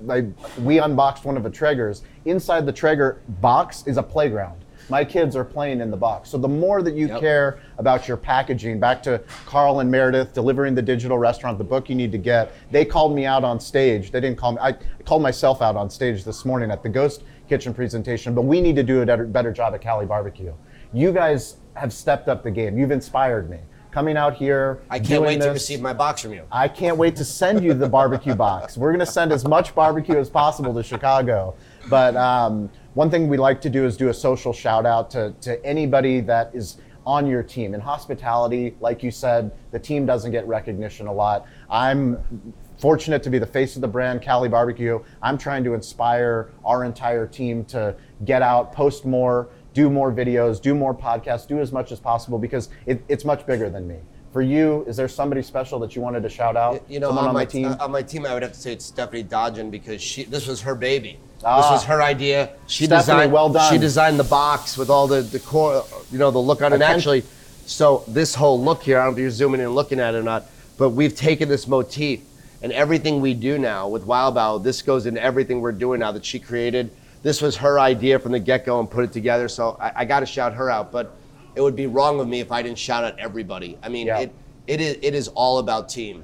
We 0.64 0.80
unboxed 0.80 1.26
one 1.26 1.38
of 1.38 1.44
the 1.44 1.52
Traegers. 1.52 2.02
Inside 2.26 2.66
the 2.66 2.74
Traeger 2.74 3.22
box 3.40 3.84
is 3.86 3.98
a 3.98 4.04
playground. 4.04 4.65
My 4.90 5.04
kids 5.04 5.36
are 5.36 5.44
playing 5.44 5.82
in 5.82 5.90
the 5.90 5.98
box. 5.98 6.30
So 6.30 6.38
the 6.38 6.48
more 6.48 6.82
that 6.82 6.94
you 6.96 7.08
Yep. 7.08 7.20
care 7.20 7.60
about 7.78 8.08
your 8.08 8.18
packaging, 8.18 8.80
back 8.80 9.02
to 9.04 9.22
Carl 9.46 9.80
and 9.80 9.90
Meredith 9.90 10.34
delivering 10.34 10.76
the 10.76 10.82
digital 10.82 11.18
restaurant, 11.18 11.58
the 11.58 11.64
book 11.64 11.90
you 11.90 11.96
need 11.96 12.12
to 12.12 12.18
get. 12.18 12.52
They 12.72 12.86
called 12.86 13.16
me 13.16 13.26
out 13.26 13.44
on 13.44 13.60
stage. 13.60 14.12
They 14.12 14.22
didn't 14.22 14.38
call 14.38 14.54
me. 14.54 14.60
I 14.62 14.76
called 15.06 15.22
myself 15.22 15.62
out 15.62 15.76
on 15.76 15.90
stage 15.90 16.24
this 16.24 16.46
morning 16.46 16.72
at 16.72 16.84
the 16.84 16.90
Ghost 16.90 17.24
Kitchen 17.50 17.74
presentation. 17.74 18.34
But 18.36 18.44
we 18.44 18.62
need 18.62 18.76
to 18.76 18.84
do 18.84 19.02
a 19.02 19.06
better, 19.06 19.52
job 19.52 19.74
at 19.74 19.82
Cali 19.82 20.06
Barbecue. 20.06 20.54
You 20.94 21.12
guys 21.12 21.58
have 21.74 21.92
stepped 21.92 22.28
up 22.28 22.44
the 22.44 22.52
game. 22.52 22.78
You've 22.78 22.92
inspired 22.92 23.50
me. 23.50 23.60
Coming 23.92 24.18
out 24.18 24.36
here. 24.36 24.82
I 24.90 25.00
can't 25.00 25.24
wait 25.24 25.40
to 25.42 25.52
receive 25.52 25.82
my 25.82 25.94
box 25.94 26.22
from 26.22 26.34
you. 26.34 26.44
I 26.52 26.68
can't 26.68 26.98
wait 26.98 27.16
to 27.16 27.24
send 27.24 27.64
you 27.64 27.74
the 27.74 27.88
barbecue 27.88 28.36
box. 28.36 28.78
We're 28.78 28.92
going 28.92 29.00
to 29.00 29.06
send 29.06 29.32
as 29.32 29.48
much 29.48 29.74
barbecue 29.74 30.18
as 30.18 30.30
possible 30.30 30.74
to 30.74 30.84
Chicago. 30.84 31.56
But 31.90 32.16
um, 32.18 32.70
one 32.96 33.12
thing 33.12 33.28
we 33.28 33.38
like 33.38 33.60
to 33.62 33.70
do 33.70 33.86
is 33.86 33.98
do 33.98 34.08
a 34.08 34.14
social 34.14 34.54
shout 34.54 34.86
out 34.86 35.12
to, 35.12 35.36
to 35.42 35.64
anybody 35.66 36.22
that 36.22 36.50
is 36.56 36.78
on 37.06 37.28
your 37.28 37.44
team. 37.44 37.74
In 37.76 37.82
hospitality, 37.82 38.76
like 38.80 39.04
you 39.04 39.12
said, 39.12 39.52
the 39.72 39.78
team 39.78 40.06
doesn't 40.06 40.32
get 40.32 40.48
recognition 40.48 41.06
a 41.06 41.14
lot. 41.14 41.46
I'm 41.70 42.18
fortunate 42.80 43.22
to 43.24 43.30
be 43.30 43.38
the 43.38 43.46
face 43.46 43.76
of 43.76 43.82
the 43.82 43.88
brand, 43.88 44.22
Cali 44.22 44.48
Barbecue. 44.48 45.00
I'm 45.22 45.38
trying 45.38 45.66
to 45.66 45.74
inspire 45.74 46.52
our 46.64 46.86
entire 46.86 47.28
team 47.28 47.66
to 47.66 47.96
get 48.24 48.42
out, 48.42 48.72
post 48.72 49.06
more, 49.06 49.50
do 49.74 49.90
more 49.90 50.12
videos, 50.12 50.62
do 50.62 50.74
more 50.74 50.96
podcasts, 50.96 51.46
do 51.46 51.60
as 51.60 51.74
much 51.74 51.92
as 51.92 52.00
possible 52.00 52.40
because 52.40 52.70
it, 52.86 53.04
it's 53.10 53.26
much 53.26 53.46
bigger 53.46 53.70
than 53.70 53.86
me. 53.88 53.98
For 54.36 54.42
you, 54.42 54.84
is 54.86 54.98
there 54.98 55.08
somebody 55.08 55.42
special 55.42 55.80
that 55.80 55.96
you 55.96 56.02
wanted 56.02 56.22
to 56.24 56.30
shout 56.30 56.58
out? 56.58 56.84
You 56.90 57.00
know, 57.00 57.08
Someone 57.08 57.24
on, 57.24 57.30
on, 57.30 57.36
my 57.36 57.46
team? 57.46 57.68
on 57.80 57.90
my 57.90 58.02
team, 58.02 58.26
I 58.26 58.34
would 58.34 58.44
have 58.44 58.52
to 58.52 58.60
say 58.60 58.74
it's 58.74 58.84
Stephanie 58.84 59.24
Dodgen 59.24 59.72
because 59.72 60.02
she 60.02 60.26
this 60.26 60.46
was 60.46 60.60
her 60.60 60.76
baby. 60.76 61.18
Ah. 61.46 61.62
This 61.62 61.72
was 61.72 61.86
her 61.86 62.02
idea. 62.04 62.50
She 62.68 62.84
Stephanie, 62.84 63.00
designed. 63.00 63.32
well 63.32 63.48
done. 63.48 63.72
She 63.72 63.80
designed 63.80 64.20
the 64.20 64.26
box 64.26 64.78
with 64.78 64.90
all 64.90 65.08
the 65.08 65.42
core, 65.46 65.86
you 66.12 66.18
know, 66.18 66.32
the 66.32 66.40
look 66.40 66.62
on 66.62 66.74
it. 66.74 66.82
Actually, 66.82 67.24
so 67.66 68.04
this 68.10 68.36
whole 68.36 68.62
look 68.62 68.84
here, 68.84 69.00
I 69.00 69.06
don't 69.06 69.14
know 69.14 69.20
if 69.20 69.22
you're 69.22 69.30
zooming 69.30 69.62
in 69.62 69.68
and 69.68 69.74
looking 69.74 70.02
at 70.02 70.16
it 70.16 70.18
or 70.18 70.24
not, 70.24 70.48
but 70.78 70.90
we've 70.90 71.16
taken 71.16 71.48
this 71.48 71.66
motif 71.66 72.20
and 72.62 72.74
everything 72.74 73.22
we 73.22 73.34
do 73.34 73.58
now 73.58 73.88
with 73.88 74.04
Wow 74.04 74.32
Bao, 74.32 74.62
this 74.62 74.82
goes 74.82 75.06
into 75.06 75.24
everything 75.24 75.62
we're 75.62 75.72
doing 75.72 76.02
now 76.02 76.12
that 76.12 76.26
she 76.26 76.40
created. 76.40 76.92
This 77.24 77.42
was 77.42 77.56
her 77.56 77.80
idea 77.80 78.20
from 78.20 78.34
the 78.34 78.40
get 78.40 78.66
go 78.66 78.82
and 78.82 78.92
put 78.92 79.06
it 79.06 79.14
together. 79.14 79.48
So 79.48 79.78
I, 79.80 80.02
I 80.02 80.04
got 80.04 80.20
to 80.20 80.26
shout 80.26 80.56
her 80.56 80.70
out. 80.70 80.92
But 80.92 81.16
it 81.56 81.62
would 81.62 81.76
be 81.76 81.88
wrong 81.88 82.20
of 82.20 82.28
me 82.28 82.40
if 82.40 82.52
I 82.52 82.62
didn't 82.62 82.78
shout 82.78 83.04
out 83.04 83.18
everybody. 83.20 83.78
I 83.82 83.90
mean, 83.90 84.08
Yeah. 84.08 84.20
it 84.20 84.32
it 84.68 84.82
is 84.82 84.98
it 85.02 85.14
is 85.16 85.28
all 85.30 85.60
about 85.60 85.90
team, 85.90 86.24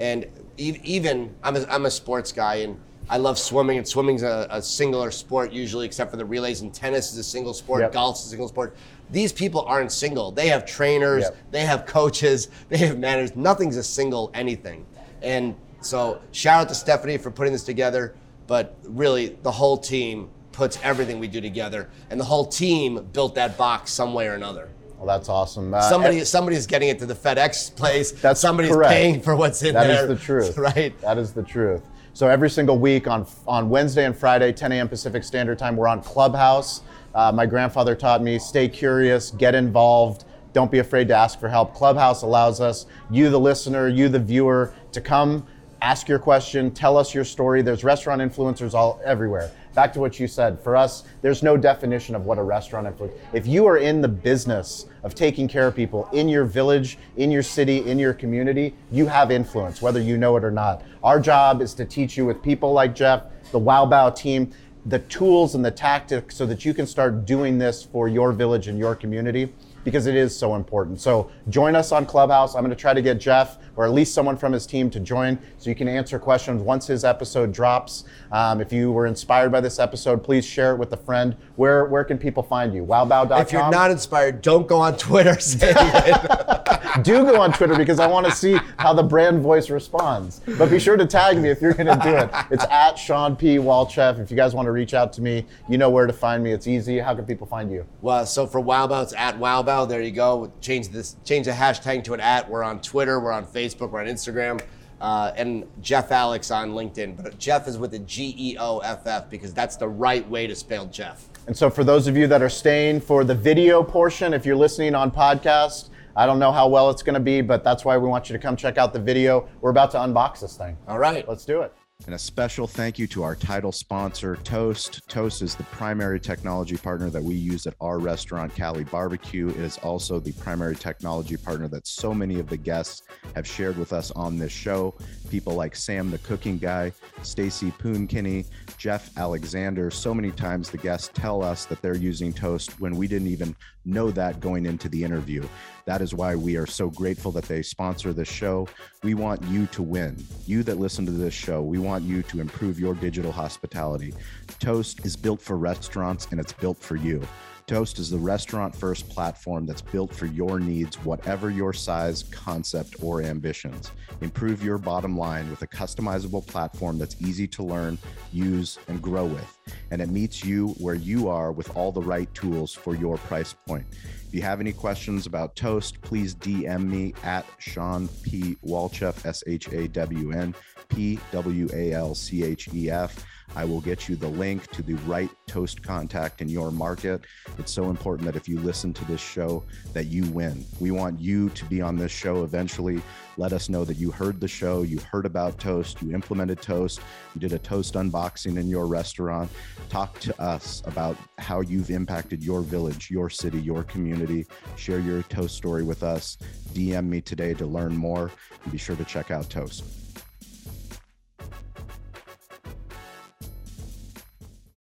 and 0.00 0.26
even 0.58 1.34
I'm 1.42 1.56
a, 1.56 1.64
I'm 1.68 1.86
a 1.86 1.90
sports 1.90 2.32
guy 2.32 2.56
and 2.56 2.78
I 3.10 3.16
love 3.18 3.38
swimming 3.38 3.78
and 3.78 3.86
swimming's 3.88 4.22
a, 4.22 4.46
a 4.50 4.62
singular 4.62 5.10
sport 5.10 5.52
usually 5.52 5.84
except 5.86 6.10
for 6.10 6.16
the 6.16 6.24
relays 6.24 6.60
and 6.60 6.72
tennis 6.72 7.12
is 7.12 7.18
a 7.18 7.24
single 7.24 7.52
sport, 7.52 7.80
Yep. 7.80 7.92
golf's 7.92 8.24
a 8.24 8.28
single 8.28 8.48
sport. 8.48 8.76
These 9.10 9.32
people 9.32 9.62
aren't 9.62 9.90
single. 9.92 10.30
They 10.30 10.48
have 10.48 10.64
trainers, 10.64 11.24
Yep. 11.24 11.36
they 11.50 11.60
have 11.62 11.84
coaches, 11.86 12.48
they 12.68 12.78
have 12.78 12.98
managers. 12.98 13.34
Nothing's 13.36 13.76
a 13.76 13.82
single 13.82 14.30
anything, 14.34 14.86
and 15.22 15.54
So 15.80 16.20
shout 16.30 16.60
out 16.60 16.68
to 16.68 16.74
Stephanie 16.76 17.18
for 17.18 17.32
putting 17.32 17.52
this 17.52 17.64
together, 17.64 18.14
but 18.46 18.76
really 18.84 19.36
the 19.42 19.50
whole 19.50 19.76
team 19.76 20.28
puts 20.52 20.78
everything 20.82 21.18
we 21.18 21.28
do 21.28 21.40
together, 21.40 21.88
and 22.10 22.20
the 22.20 22.24
whole 22.24 22.46
team 22.46 23.04
built 23.12 23.34
that 23.34 23.56
box 23.56 23.92
some 23.92 24.14
way 24.14 24.28
or 24.28 24.34
another. 24.34 24.68
Well, 24.98 25.06
that's 25.06 25.28
awesome. 25.28 25.74
Uh, 25.74 25.80
Somebody, 25.80 26.18
and- 26.18 26.26
somebody's 26.26 26.66
getting 26.66 26.88
it 26.88 26.98
to 27.00 27.06
the 27.06 27.14
FedEx 27.14 27.74
place. 27.74 28.12
That's 28.12 28.40
somebody's 28.40 28.72
correct. 28.72 28.92
paying 28.92 29.20
for 29.20 29.34
what's 29.34 29.62
in 29.62 29.74
That 29.74 29.88
there. 29.88 30.02
is 30.02 30.08
the 30.08 30.16
truth. 30.16 30.56
right? 30.58 30.98
That 31.00 31.18
is 31.18 31.32
the 31.32 31.42
truth. 31.42 31.82
So 32.14 32.28
every 32.28 32.50
single 32.50 32.78
week 32.78 33.08
on 33.08 33.26
on 33.48 33.68
Wednesday 33.70 34.04
and 34.04 34.16
Friday, 34.16 34.52
10 34.52 34.70
a.m. 34.72 34.88
Pacific 34.88 35.24
Standard 35.24 35.58
Time, 35.58 35.76
we're 35.76 35.88
on 35.88 36.02
Clubhouse. 36.02 36.82
Uh, 37.14 37.32
my 37.32 37.46
grandfather 37.46 37.94
taught 37.96 38.22
me 38.22 38.38
stay 38.38 38.68
curious, 38.68 39.30
get 39.32 39.54
involved, 39.54 40.24
don't 40.52 40.70
be 40.70 40.78
afraid 40.78 41.08
to 41.08 41.14
ask 41.14 41.40
for 41.40 41.48
help. 41.48 41.74
Clubhouse 41.74 42.22
allows 42.22 42.60
us, 42.60 42.86
you 43.10 43.28
the 43.30 43.40
listener, 43.40 43.88
you 43.88 44.08
the 44.08 44.18
viewer, 44.20 44.72
to 44.92 45.00
come 45.00 45.46
ask 45.80 46.06
your 46.08 46.18
question, 46.18 46.70
tell 46.70 46.96
us 46.96 47.12
your 47.12 47.24
story. 47.24 47.60
There's 47.60 47.82
restaurant 47.82 48.20
influencers 48.22 48.72
all 48.72 49.00
everywhere. 49.04 49.50
Back 49.74 49.92
to 49.94 50.00
what 50.00 50.20
you 50.20 50.28
said, 50.28 50.60
for 50.60 50.76
us, 50.76 51.04
there's 51.22 51.42
no 51.42 51.56
definition 51.56 52.14
of 52.14 52.26
what 52.26 52.36
a 52.36 52.42
restaurant 52.42 52.86
influencer. 52.86 53.16
If 53.32 53.46
you 53.46 53.66
are 53.66 53.78
in 53.78 54.02
the 54.02 54.08
business 54.08 54.86
of 55.02 55.14
taking 55.14 55.48
care 55.48 55.66
of 55.66 55.74
people 55.74 56.08
in 56.12 56.28
your 56.28 56.44
village, 56.44 56.98
in 57.16 57.30
your 57.30 57.42
city, 57.42 57.78
in 57.88 57.98
your 57.98 58.12
community, 58.12 58.74
you 58.90 59.06
have 59.06 59.30
influence, 59.30 59.80
whether 59.80 60.00
you 60.00 60.18
know 60.18 60.36
it 60.36 60.44
or 60.44 60.50
not. 60.50 60.82
Our 61.02 61.18
job 61.18 61.62
is 61.62 61.72
to 61.74 61.86
teach 61.86 62.18
you 62.18 62.26
with 62.26 62.42
people 62.42 62.72
like 62.72 62.94
Geoff, 62.94 63.24
the 63.50 63.58
Wow 63.58 63.86
Bao 63.86 64.14
team, 64.14 64.52
the 64.86 64.98
tools 64.98 65.54
and 65.54 65.64
the 65.64 65.70
tactics 65.70 66.36
so 66.36 66.44
that 66.46 66.64
you 66.64 66.74
can 66.74 66.86
start 66.86 67.24
doing 67.24 67.56
this 67.56 67.82
for 67.82 68.08
your 68.08 68.32
village 68.32 68.68
and 68.68 68.78
your 68.78 68.94
community 68.94 69.52
because 69.84 70.06
it 70.06 70.14
is 70.14 70.36
so 70.36 70.54
important. 70.54 71.00
So 71.00 71.30
join 71.48 71.76
us 71.76 71.92
on 71.92 72.06
Clubhouse. 72.06 72.54
I'm 72.54 72.62
going 72.62 72.70
to 72.70 72.76
try 72.76 72.94
to 72.94 73.02
get 73.02 73.18
Geoff 73.18 73.58
or 73.76 73.84
at 73.84 73.92
least 73.92 74.14
someone 74.14 74.36
from 74.36 74.52
his 74.52 74.66
team 74.66 74.90
to 74.90 75.00
join 75.00 75.38
so 75.58 75.70
you 75.70 75.76
can 75.76 75.88
answer 75.88 76.18
questions 76.18 76.62
once 76.62 76.86
his 76.86 77.04
episode 77.04 77.52
drops. 77.52 78.04
Um, 78.30 78.60
if 78.60 78.72
you 78.72 78.92
were 78.92 79.06
inspired 79.06 79.50
by 79.50 79.60
this 79.60 79.78
episode, 79.78 80.22
please 80.22 80.44
share 80.44 80.72
it 80.72 80.78
with 80.78 80.92
a 80.92 80.96
friend. 80.96 81.36
Where 81.56 81.86
where 81.86 82.04
can 82.04 82.18
people 82.18 82.42
find 82.42 82.74
you? 82.74 82.84
wowbao.com. 82.84 83.40
If 83.40 83.52
you're 83.52 83.70
not 83.70 83.90
inspired, 83.90 84.42
don't 84.42 84.66
go 84.66 84.78
on 84.78 84.96
Twitter 84.96 85.38
saying 85.40 85.74
it. 85.78 86.72
do 87.02 87.24
go 87.24 87.40
on 87.40 87.52
Twitter 87.52 87.76
because 87.76 87.98
I 87.98 88.06
want 88.06 88.26
to 88.26 88.32
see 88.32 88.58
how 88.78 88.92
the 88.92 89.02
brand 89.02 89.42
voice 89.42 89.70
responds. 89.70 90.40
But 90.58 90.70
be 90.70 90.78
sure 90.78 90.96
to 90.96 91.06
tag 91.06 91.38
me 91.38 91.48
if 91.48 91.60
you're 91.62 91.74
going 91.74 91.86
to 91.86 92.02
do 92.02 92.14
it. 92.14 92.30
It's 92.50 92.64
at 92.64 92.98
Shawn 92.98 93.36
P. 93.36 93.56
Walchef. 93.56 94.20
If 94.20 94.30
you 94.30 94.36
guys 94.36 94.54
want 94.54 94.66
to 94.66 94.72
reach 94.72 94.94
out 94.94 95.12
to 95.14 95.22
me, 95.22 95.46
you 95.68 95.78
know 95.78 95.90
where 95.90 96.06
to 96.06 96.12
find 96.12 96.42
me. 96.42 96.52
It's 96.52 96.66
easy. 96.66 96.98
How 96.98 97.14
can 97.14 97.24
people 97.24 97.46
find 97.46 97.70
you? 97.70 97.86
Well, 98.00 98.26
so 98.26 98.46
for 98.46 98.60
Wow 98.60 98.86
Bao, 98.86 99.02
it's 99.02 99.14
at 99.14 99.38
Wow 99.38 99.62
Bao. 99.62 99.71
There 99.88 100.02
you 100.02 100.10
go. 100.10 100.52
Change 100.60 100.88
this. 100.90 101.16
Change 101.24 101.46
the 101.46 101.52
hashtag 101.52 102.04
to 102.04 102.14
an 102.14 102.20
at. 102.20 102.48
We're 102.48 102.62
on 102.62 102.80
Twitter. 102.80 103.18
We're 103.18 103.32
on 103.32 103.46
Facebook. 103.46 103.90
We're 103.90 104.00
on 104.00 104.06
Instagram. 104.06 104.60
Uh, 105.00 105.32
and 105.36 105.66
Geoff 105.80 106.12
Alex 106.12 106.50
on 106.50 106.72
LinkedIn. 106.72 107.16
But 107.16 107.38
Geoff 107.38 107.66
is 107.66 107.78
with 107.78 107.94
a 107.94 107.98
G 108.00 108.34
E 108.38 108.56
O 108.58 108.78
F 108.78 109.06
F 109.06 109.30
because 109.30 109.52
that's 109.52 109.76
the 109.76 109.88
right 109.88 110.28
way 110.28 110.46
to 110.46 110.54
spell 110.54 110.86
Geoff. 110.86 111.28
And 111.46 111.56
so, 111.56 111.70
for 111.70 111.82
those 111.84 112.06
of 112.06 112.16
you 112.16 112.26
that 112.28 112.42
are 112.42 112.48
staying 112.50 113.00
for 113.00 113.24
the 113.24 113.34
video 113.34 113.82
portion, 113.82 114.32
if 114.34 114.46
you're 114.46 114.54
listening 114.54 114.94
on 114.94 115.10
podcast, 115.10 115.88
I 116.14 116.26
don't 116.26 116.38
know 116.38 116.52
how 116.52 116.68
well 116.68 116.90
it's 116.90 117.02
going 117.02 117.14
to 117.14 117.20
be, 117.20 117.40
but 117.40 117.64
that's 117.64 117.84
why 117.84 117.96
we 117.96 118.06
want 118.06 118.28
you 118.28 118.34
to 118.34 118.38
come 118.38 118.54
check 118.54 118.78
out 118.78 118.92
the 118.92 119.00
video. 119.00 119.48
We're 119.60 119.70
about 119.70 119.90
to 119.92 119.98
unbox 119.98 120.40
this 120.40 120.56
thing. 120.56 120.76
All 120.86 120.98
right. 120.98 121.26
Let's 121.28 121.44
do 121.44 121.62
it. 121.62 121.74
And 122.06 122.16
a 122.16 122.18
special 122.18 122.66
thank 122.66 122.98
you 122.98 123.06
to 123.08 123.22
our 123.22 123.36
title 123.36 123.70
sponsor, 123.70 124.34
Toast. 124.42 125.08
Toast 125.08 125.40
is 125.40 125.54
the 125.54 125.62
primary 125.64 126.18
technology 126.18 126.76
partner 126.76 127.10
that 127.10 127.22
we 127.22 127.36
use 127.36 127.64
at 127.66 127.74
our 127.80 128.00
restaurant, 128.00 128.52
Cali 128.56 128.82
Barbecue. 128.82 129.50
It 129.50 129.56
is 129.56 129.78
also 129.78 130.18
the 130.18 130.32
primary 130.32 130.74
technology 130.74 131.36
partner 131.36 131.68
that 131.68 131.86
so 131.86 132.12
many 132.12 132.40
of 132.40 132.48
the 132.48 132.56
guests 132.56 133.02
have 133.36 133.46
shared 133.46 133.78
with 133.78 133.92
us 133.92 134.10
on 134.10 134.36
this 134.36 134.50
show. 134.50 134.96
People 135.32 135.54
like 135.54 135.74
Sam, 135.74 136.10
the 136.10 136.18
cooking 136.18 136.58
guy, 136.58 136.92
Stacey 137.22 137.70
Poon-Kinney, 137.70 138.44
Geoff 138.76 139.08
Alexander. 139.16 139.90
So 139.90 140.12
many 140.12 140.30
times 140.30 140.68
the 140.68 140.76
guests 140.76 141.10
tell 141.14 141.42
us 141.42 141.64
that 141.64 141.80
they're 141.80 141.96
using 141.96 142.34
Toast 142.34 142.78
when 142.82 142.98
we 142.98 143.08
didn't 143.08 143.28
even 143.28 143.56
know 143.86 144.10
that 144.10 144.40
going 144.40 144.66
into 144.66 144.90
the 144.90 145.02
interview. 145.02 145.42
That 145.86 146.02
is 146.02 146.12
why 146.12 146.36
we 146.36 146.58
are 146.58 146.66
so 146.66 146.90
grateful 146.90 147.32
that 147.32 147.44
they 147.44 147.62
sponsor 147.62 148.12
this 148.12 148.28
show. 148.28 148.68
We 149.02 149.14
want 149.14 149.42
you 149.44 149.64
to 149.68 149.82
win. 149.82 150.22
You 150.44 150.62
that 150.64 150.76
listen 150.76 151.06
to 151.06 151.12
this 151.12 151.32
show, 151.32 151.62
we 151.62 151.78
want 151.78 152.04
you 152.04 152.22
to 152.24 152.38
improve 152.38 152.78
your 152.78 152.92
digital 152.92 153.32
hospitality. 153.32 154.12
Toast 154.60 155.06
is 155.06 155.16
built 155.16 155.40
for 155.40 155.56
restaurants 155.56 156.28
and 156.30 156.40
it's 156.40 156.52
built 156.52 156.76
for 156.76 156.96
you. 156.96 157.26
Toast 157.72 157.98
is 157.98 158.10
the 158.10 158.18
restaurant 158.18 158.76
first 158.76 159.08
platform 159.08 159.64
that's 159.64 159.80
built 159.80 160.14
for 160.14 160.26
your 160.26 160.60
needs, 160.60 161.02
whatever 161.06 161.48
your 161.48 161.72
size, 161.72 162.24
concept, 162.24 162.96
or 163.02 163.22
ambitions. 163.22 163.92
Improve 164.20 164.62
your 164.62 164.76
bottom 164.76 165.16
line 165.16 165.48
with 165.48 165.62
a 165.62 165.66
customizable 165.66 166.46
platform 166.46 166.98
that's 166.98 167.16
easy 167.22 167.48
to 167.48 167.62
learn, 167.62 167.96
use, 168.30 168.78
and 168.88 169.00
grow 169.00 169.24
with. 169.24 169.58
And 169.90 170.02
it 170.02 170.10
meets 170.10 170.44
you 170.44 170.74
where 170.80 170.94
you 170.94 171.30
are 171.30 171.50
with 171.50 171.74
all 171.74 171.92
the 171.92 172.02
right 172.02 172.28
tools 172.34 172.74
for 172.74 172.94
your 172.94 173.16
price 173.16 173.54
point. 173.66 173.86
If 174.28 174.34
you 174.34 174.42
have 174.42 174.60
any 174.60 174.74
questions 174.74 175.24
about 175.24 175.56
Toast, 175.56 175.98
please 176.02 176.34
DM 176.34 176.86
me 176.86 177.14
at 177.22 177.46
Shawn 177.56 178.06
P. 178.22 178.54
Walchef, 178.62 179.24
S 179.24 179.42
H 179.46 179.68
A 179.72 179.88
W 179.88 180.32
N 180.32 180.54
P 180.90 181.18
W 181.30 181.70
A 181.72 181.92
L 181.94 182.14
C 182.14 182.44
H 182.44 182.68
E 182.74 182.90
F. 182.90 183.24
I 183.54 183.64
will 183.64 183.80
get 183.80 184.08
you 184.08 184.16
the 184.16 184.28
link 184.28 184.70
to 184.72 184.82
the 184.82 184.94
right 185.04 185.30
toast 185.46 185.82
contact 185.82 186.40
in 186.40 186.48
your 186.48 186.70
market. 186.70 187.22
It's 187.58 187.72
so 187.72 187.90
important 187.90 188.26
that 188.26 188.36
if 188.36 188.48
you 188.48 188.58
listen 188.60 188.92
to 188.94 189.04
this 189.04 189.20
show 189.20 189.62
that 189.92 190.06
you 190.06 190.24
win. 190.26 190.64
We 190.80 190.90
want 190.90 191.20
you 191.20 191.50
to 191.50 191.64
be 191.66 191.82
on 191.82 191.96
this 191.96 192.12
show 192.12 192.44
eventually. 192.44 193.02
Let 193.36 193.52
us 193.52 193.68
know 193.68 193.84
that 193.84 193.96
you 193.96 194.10
heard 194.10 194.40
the 194.40 194.48
show, 194.48 194.82
you 194.82 194.98
heard 195.10 195.26
about 195.26 195.58
toast, 195.58 196.00
you 196.02 196.14
implemented 196.14 196.60
toast, 196.62 197.00
you 197.34 197.40
did 197.40 197.52
a 197.52 197.58
toast 197.58 197.94
unboxing 197.94 198.58
in 198.58 198.68
your 198.68 198.86
restaurant. 198.86 199.50
Talk 199.88 200.18
to 200.20 200.42
us 200.42 200.82
about 200.86 201.16
how 201.38 201.60
you've 201.60 201.90
impacted 201.90 202.42
your 202.42 202.62
village, 202.62 203.10
your 203.10 203.30
city, 203.30 203.60
your 203.60 203.84
community. 203.84 204.46
Share 204.76 205.00
your 205.00 205.22
toast 205.24 205.56
story 205.56 205.82
with 205.82 206.02
us. 206.02 206.38
DM 206.72 207.08
me 207.08 207.20
today 207.20 207.54
to 207.54 207.66
learn 207.66 207.96
more 207.96 208.30
and 208.62 208.72
be 208.72 208.78
sure 208.78 208.96
to 208.96 209.04
check 209.04 209.30
out 209.30 209.48
Toast. 209.50 210.01